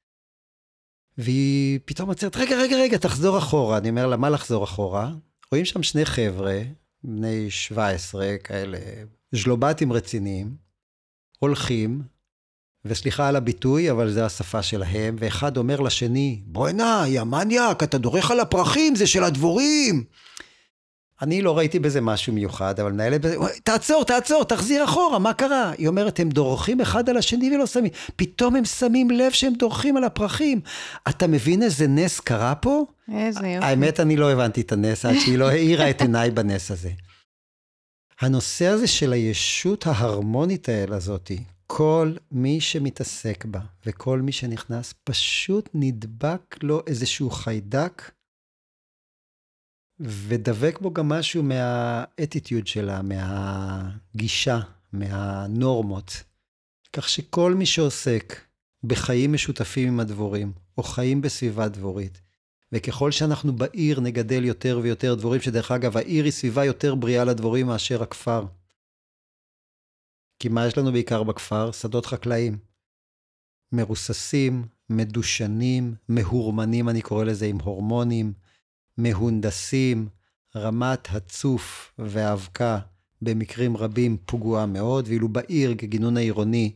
והיא 1.19 1.79
פתאום 1.85 2.09
עוצרת, 2.09 2.37
רגע, 2.37 2.57
רגע, 2.57 2.77
רגע, 2.77 2.99
תחזור 2.99 3.39
אחורה. 3.39 3.79
אני 3.79 3.91
אומר 3.91 4.07
לה, 4.07 4.17
מה 4.17 4.31
לחזור 4.31 4.65
אחורה? 4.65 5.11
רואים 5.53 5.65
שם 5.65 5.83
שני 5.83 6.05
חבר'ה, 6.05 6.61
בני 7.05 7.51
17, 7.51 8.39
כאלה, 8.45 8.79
ז'לובטים 9.33 9.93
רציניים, 9.93 10.57
הולכים, 11.39 12.03
וסליחה 12.85 13.29
על 13.29 13.37
הביטוי, 13.37 13.91
אבל 13.91 14.11
זו 14.11 14.21
השפה 14.21 14.63
שלהם, 14.63 15.17
ואחד 15.19 15.57
אומר 15.57 15.81
לשני, 15.81 16.43
בוא'נה, 16.47 17.05
יא 17.07 17.23
מניאק, 17.23 17.83
אתה 17.83 17.99
דורך 17.99 18.31
על 18.31 18.41
הפרחים, 18.41 18.95
זה 18.97 19.07
של 19.07 19.25
הדבורים. 19.25 20.05
אני 21.23 21.43
לא 21.43 21.59
ראיתי 21.59 21.79
בזה 21.79 22.01
משהו 22.01 22.33
מיוחד, 22.33 22.81
אבל 22.81 22.93
מנהלת 22.93 23.21
בזה, 23.21 23.37
תעצור, 23.65 24.05
תעצור, 24.05 24.45
תחזיר 24.45 24.85
אחורה, 24.85 25.19
מה 25.19 25.35
קרה? 25.35 25.73
היא 25.79 25.89
אומרת, 25.89 26.21
הם 26.21 26.29
דורכים 26.29 26.81
אחד 26.81 27.09
על 27.09 27.17
השני 27.17 27.57
ולא 27.57 27.67
שמים. 27.67 27.91
פתאום 28.17 28.57
הם 28.57 28.65
שמים 28.65 29.11
לב 29.11 29.33
שהם 29.33 29.53
דורכים 29.59 29.97
על 29.97 30.05
הפרחים. 30.05 30.61
אתה 31.09 31.27
מבין 31.27 31.63
איזה 31.63 31.87
נס 31.87 32.21
קרה 32.21 32.55
פה? 32.55 32.85
איזה 33.15 33.49
יופי. 33.49 33.67
האמת, 33.67 34.01
אני 34.01 34.17
לא 34.17 34.33
הבנתי 34.33 34.61
את 34.61 34.73
הנס 34.73 35.05
עד 35.05 35.15
שהיא 35.19 35.39
לא 35.39 35.49
האירה 35.49 35.91
את 35.91 36.01
עיניי 36.01 36.31
בנס 36.31 36.71
הזה. 36.71 36.91
הנושא 38.21 38.67
הזה 38.67 38.87
של 38.87 39.13
הישות 39.13 39.87
ההרמונית 39.87 40.69
האלה 40.69 40.97
הזאתי, 40.97 41.39
כל 41.67 42.13
מי 42.33 42.61
שמתעסק 42.61 43.45
בה 43.45 43.61
וכל 43.87 44.21
מי 44.21 44.33
שנכנס, 44.33 44.95
פשוט 45.05 45.69
נדבק 45.75 46.57
לו 46.63 46.83
איזשהו 46.87 47.31
חיידק 47.31 48.11
ודבק 50.01 50.79
בו 50.81 50.93
גם 50.93 51.09
משהו 51.09 51.43
מהאטיטיוד 51.43 52.67
שלה, 52.67 53.01
מהגישה, 53.03 54.61
מהנורמות. 54.93 56.23
כך 56.93 57.09
שכל 57.09 57.55
מי 57.55 57.67
שעוסק 57.67 58.41
בחיים 58.85 59.33
משותפים 59.33 59.89
עם 59.89 60.01
הדבורים, 60.01 60.53
או 60.79 60.83
חיים 60.83 61.21
בסביבה 61.21 61.69
דבורית, 61.69 62.21
וככל 62.73 63.11
שאנחנו 63.11 63.53
בעיר 63.53 64.01
נגדל 64.01 64.45
יותר 64.45 64.81
ויותר 64.83 65.15
דבורים, 65.15 65.41
שדרך 65.41 65.71
אגב, 65.71 65.97
העיר 65.97 66.25
היא 66.25 66.33
סביבה 66.33 66.65
יותר 66.65 66.95
בריאה 66.95 67.25
לדבורים 67.25 67.67
מאשר 67.67 68.03
הכפר. 68.03 68.47
כי 70.39 70.49
מה 70.49 70.67
יש 70.67 70.79
לנו 70.79 70.93
בעיקר 70.93 71.23
בכפר? 71.23 71.73
שדות 71.73 72.07
חקלאיים. 72.07 72.59
מרוססים, 73.73 74.65
מדושנים, 74.91 75.95
מהורמנים, 76.09 76.89
אני 76.89 77.03
קורא 77.03 77.25
לזה, 77.25 77.47
עם 77.47 77.59
הורמונים, 77.61 78.33
מהונדסים, 78.99 80.09
רמת 80.57 81.09
הצוף 81.11 81.93
והאבקה 81.99 82.79
במקרים 83.23 83.77
רבים 83.77 84.17
פגועה 84.27 84.67
מאוד, 84.67 85.09
ואילו 85.09 85.29
בעיר 85.29 85.75
כגינון 85.79 86.17
העירוני 86.17 86.73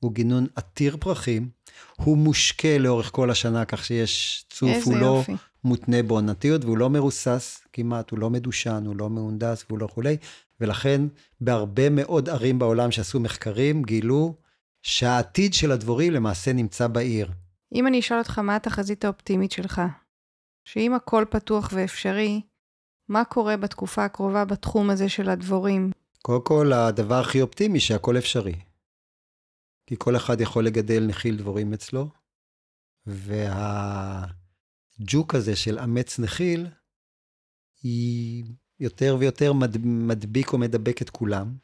הוא 0.00 0.12
גינון 0.12 0.46
עתיר 0.56 0.96
פרחים, 1.00 1.48
הוא 1.96 2.18
מושקה 2.18 2.78
לאורך 2.78 3.10
כל 3.12 3.30
השנה, 3.30 3.64
כך 3.64 3.84
שיש 3.84 4.44
צוף, 4.50 4.84
הוא 4.84 4.96
לא 4.96 5.06
יופי. 5.06 5.32
מותנה 5.64 6.02
בעונתיות, 6.02 6.64
והוא 6.64 6.78
לא 6.78 6.90
מרוסס 6.90 7.60
כמעט, 7.72 8.10
הוא 8.10 8.18
לא 8.18 8.30
מדושן, 8.30 8.82
הוא 8.86 8.96
לא 8.96 9.10
מהונדס 9.10 9.64
והוא 9.68 9.78
לא 9.78 9.86
כולי, 9.86 10.16
ולכן 10.60 11.00
בהרבה 11.40 11.90
מאוד 11.90 12.28
ערים 12.28 12.58
בעולם 12.58 12.90
שעשו 12.90 13.20
מחקרים, 13.20 13.82
גילו 13.82 14.34
שהעתיד 14.82 15.54
של 15.54 15.72
הדבורים 15.72 16.12
למעשה 16.12 16.52
נמצא 16.52 16.86
בעיר. 16.86 17.30
אם 17.74 17.86
אני 17.86 18.00
אשאל 18.00 18.18
אותך 18.18 18.38
מה 18.38 18.56
התחזית 18.56 19.04
האופטימית 19.04 19.52
שלך, 19.52 19.82
שאם 20.64 20.94
הכל 20.94 21.24
פתוח 21.30 21.70
ואפשרי, 21.74 22.40
מה 23.08 23.24
קורה 23.24 23.56
בתקופה 23.56 24.04
הקרובה 24.04 24.44
בתחום 24.44 24.90
הזה 24.90 25.08
של 25.08 25.28
הדבורים? 25.28 25.90
קודם 26.22 26.44
כל, 26.44 26.72
הדבר 26.72 27.20
הכי 27.20 27.42
אופטימי 27.42 27.80
שהכל 27.80 28.18
אפשרי. 28.18 28.54
כי 29.86 29.94
כל 29.98 30.16
אחד 30.16 30.40
יכול 30.40 30.66
לגדל 30.66 31.06
נחיל 31.06 31.36
דבורים 31.36 31.72
אצלו, 31.72 32.08
והדרך 33.06 34.40
הג'וק 35.00 35.34
הזה 35.34 35.56
של 35.56 35.78
אמץ 35.78 36.18
נחיל, 36.18 36.66
היא 37.82 38.44
יותר 38.80 39.16
ויותר 39.18 39.52
מד, 39.52 39.76
מדביק 39.84 40.52
או 40.52 40.58
מדבק 40.58 41.02
את 41.02 41.10
כולם, 41.10 41.54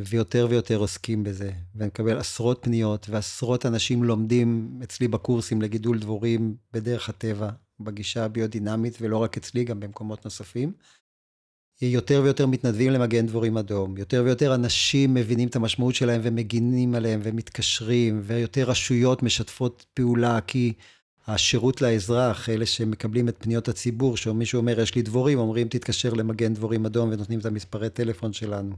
ויותר 0.00 0.46
ויותר 0.50 0.76
עוסקים 0.76 1.24
בזה. 1.24 1.52
ואני 1.74 1.86
מקבל 1.86 2.18
עשרות 2.18 2.58
פניות, 2.62 3.06
ועשרות 3.10 3.66
אנשים 3.66 4.04
לומדים 4.04 4.80
אצלי 4.82 5.08
בקורסים 5.08 5.62
לגידול 5.62 5.98
דבורים 5.98 6.56
בדרך 6.72 7.08
הטבע, 7.08 7.50
בגישה 7.80 8.24
הביודינמית, 8.24 8.98
ולא 9.00 9.16
רק 9.16 9.36
אצלי, 9.36 9.64
גם 9.64 9.80
במקומות 9.80 10.24
נוספים. 10.24 10.72
יותר 11.82 12.20
ויותר 12.24 12.46
מתנדבים 12.46 12.92
למגן 12.92 13.26
דבורים 13.26 13.58
אדום, 13.58 13.96
יותר 13.96 14.22
ויותר 14.24 14.54
אנשים 14.54 15.14
מבינים 15.14 15.48
את 15.48 15.56
המשמעות 15.56 15.94
שלהם 15.94 16.20
ומגינים 16.24 16.94
עליהם 16.94 17.20
ומתקשרים, 17.22 18.20
ויותר 18.24 18.70
רשויות 18.70 19.22
משתפות 19.22 19.86
פעולה, 19.94 20.40
כי 20.40 20.72
השירות 21.26 21.82
לאזרח, 21.82 22.48
אלה 22.48 22.66
שמקבלים 22.66 23.28
את 23.28 23.36
פניות 23.38 23.68
הציבור, 23.68 24.16
שמישהו 24.16 24.58
אומר, 24.58 24.80
יש 24.80 24.94
לי 24.94 25.02
דבורים, 25.02 25.38
אומרים, 25.38 25.68
תתקשר 25.68 26.12
למגן 26.14 26.54
דבורים 26.54 26.86
אדום 26.86 27.10
ונותנים 27.12 27.38
את 27.38 27.46
המספרי 27.46 27.90
טלפון 27.90 28.32
שלנו. 28.32 28.76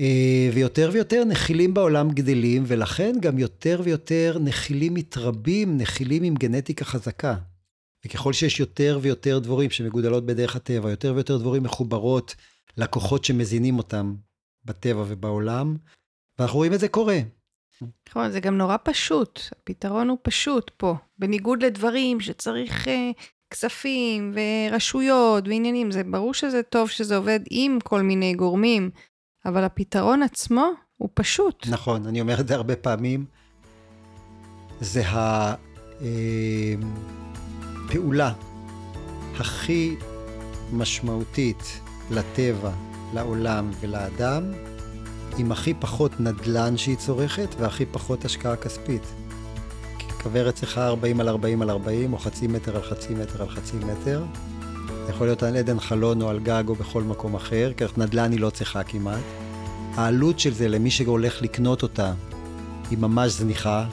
אה, 0.00 0.50
ויותר 0.54 0.90
ויותר 0.92 1.24
נחילים 1.24 1.74
בעולם 1.74 2.10
גדלים, 2.10 2.64
ולכן 2.66 3.12
גם 3.20 3.38
יותר 3.38 3.80
ויותר 3.84 4.38
נחילים 4.40 4.94
מתרבים, 4.94 5.76
נחילים 5.76 6.22
עם 6.22 6.34
גנטיקה 6.34 6.84
חזקה. 6.84 7.36
וככל 8.06 8.32
שיש 8.32 8.60
יותר 8.60 8.98
ויותר 9.02 9.38
דבורים 9.38 9.70
שמגודלות 9.70 10.26
בדרך 10.26 10.56
הטבע, 10.56 10.90
יותר 10.90 11.12
ויותר 11.14 11.38
דבורים 11.38 11.62
מחוברות 11.62 12.34
לכוחות 12.76 13.24
שמזינים 13.24 13.78
אותם 13.78 14.14
בטבע 14.64 15.04
ובעולם, 15.08 15.76
ואנחנו 16.38 16.56
רואים 16.56 16.74
את 16.74 16.80
זה 16.80 16.88
קורה. 16.88 17.18
נכון, 18.08 18.30
זה 18.30 18.40
גם 18.40 18.58
נורא 18.58 18.76
פשוט, 18.84 19.40
הפתרון 19.52 20.08
הוא 20.08 20.18
פשוט 20.22 20.70
פה, 20.76 20.94
בניגוד 21.18 21.62
לדברים 21.62 22.20
שצריך 22.20 22.88
אה, 22.88 23.10
כספים 23.50 24.34
ורשויות 24.34 25.48
ועניינים, 25.48 25.90
זה 25.90 26.04
ברור 26.04 26.34
שזה 26.34 26.62
טוב 26.62 26.90
שזה 26.90 27.16
עובד 27.16 27.40
עם 27.50 27.78
כל 27.84 28.02
מיני 28.02 28.34
גורמים, 28.34 28.90
אבל 29.46 29.64
הפתרון 29.64 30.22
עצמו 30.22 30.66
הוא 30.96 31.08
פשוט. 31.14 31.66
נכון, 31.68 32.06
אני 32.06 32.20
אומר 32.20 32.40
את 32.40 32.48
זה 32.48 32.54
הרבה 32.54 32.76
פעמים, 32.76 33.24
זה 34.80 35.02
הפעולה 37.86 38.32
הכי 39.38 39.96
משמעותית 40.72 41.80
לטבע, 42.10 42.70
לעולם 43.14 43.70
ולאדם, 43.80 44.52
עם 45.38 45.52
הכי 45.52 45.74
פחות 45.74 46.20
נדלן 46.20 46.76
שהיא 46.76 46.96
צורכת 46.96 47.54
והכי 47.58 47.86
פחות 47.86 48.24
השקעה 48.24 48.56
כספית. 48.56 49.02
כוורת 50.22 50.54
צריכה 50.54 50.86
40 50.86 51.20
על 51.20 51.28
40 51.28 51.62
על 51.62 51.70
40, 51.70 52.12
או 52.12 52.18
חצי 52.18 52.46
מטר 52.46 52.76
על 52.76 52.82
חצי 52.82 53.14
מטר 53.14 53.42
על 53.42 53.48
חצי 53.48 53.76
מטר. 53.76 54.24
זה 55.08 55.14
יכול 55.14 55.26
להיות 55.26 55.42
על 55.42 55.56
עדן 55.56 55.80
חלון 55.80 56.22
או 56.22 56.28
על 56.28 56.38
גג 56.38 56.64
או 56.68 56.74
בכל 56.74 57.02
מקום 57.02 57.34
אחר, 57.34 57.72
כי 57.76 57.84
נדל"ן 57.96 58.32
היא 58.32 58.40
לא 58.40 58.50
צריכה 58.50 58.82
כמעט. 58.82 59.22
העלות 59.94 60.38
של 60.38 60.52
זה 60.52 60.68
למי 60.68 60.90
שהולך 60.90 61.42
לקנות 61.42 61.82
אותה 61.82 62.12
היא 62.90 62.98
ממש 62.98 63.32
זניחה, 63.32 63.86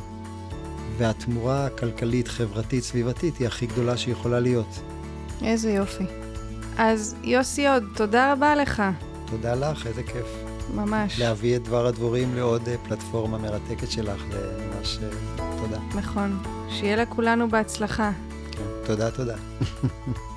והתמורה 0.98 1.66
הכלכלית, 1.66 2.28
חברתית, 2.28 2.84
סביבתית 2.84 3.38
היא 3.38 3.48
הכי 3.48 3.66
גדולה 3.66 3.98
שיכולה 3.98 4.40
להיות. 4.40 4.82
איזה 5.42 5.72
יופי. 5.72 6.04
אז 6.78 7.16
יוסי 7.24 7.68
עוד, 7.68 7.84
תודה 7.96 8.34
רבה 8.34 8.56
לך. 8.56 8.84
תודה 9.26 9.56
לך, 9.56 9.88
איזה 9.88 10.04
כיף. 10.04 10.28
ממש. 10.74 11.20
להביא 11.20 11.56
את 11.56 11.64
דבר 11.64 11.86
הדבורים 11.86 12.36
לעוד 12.36 12.68
אה, 12.68 12.76
פלטפורמה 12.88 13.38
מרתקת 13.38 13.92
שלך, 13.92 14.24
זה 14.32 14.68
ממש 14.78 15.00
אה, 15.04 15.48
תודה. 15.62 15.80
נכון. 15.96 16.38
שיהיה 16.70 16.96
לכולנו 16.96 17.50
בהצלחה. 17.50 18.12
כן, 18.52 18.64
תודה, 18.86 19.12
תודה. 19.12 19.36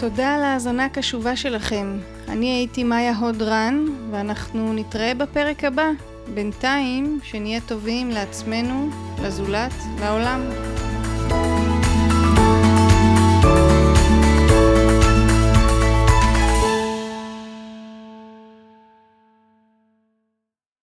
תודה 0.00 0.34
על 0.34 0.42
ההאזנה 0.42 0.84
הקשובה 0.84 1.36
שלכם. 1.36 1.98
אני 2.28 2.46
הייתי 2.46 2.84
מאיה 2.84 3.16
הודרן, 3.16 3.84
ואנחנו 4.10 4.72
נתראה 4.72 5.14
בפרק 5.14 5.64
הבא. 5.64 5.90
בינתיים, 6.34 7.20
שנהיה 7.22 7.60
טובים 7.60 8.10
לעצמנו, 8.10 8.90
לזולת, 9.22 9.72
לעולם. 10.00 10.40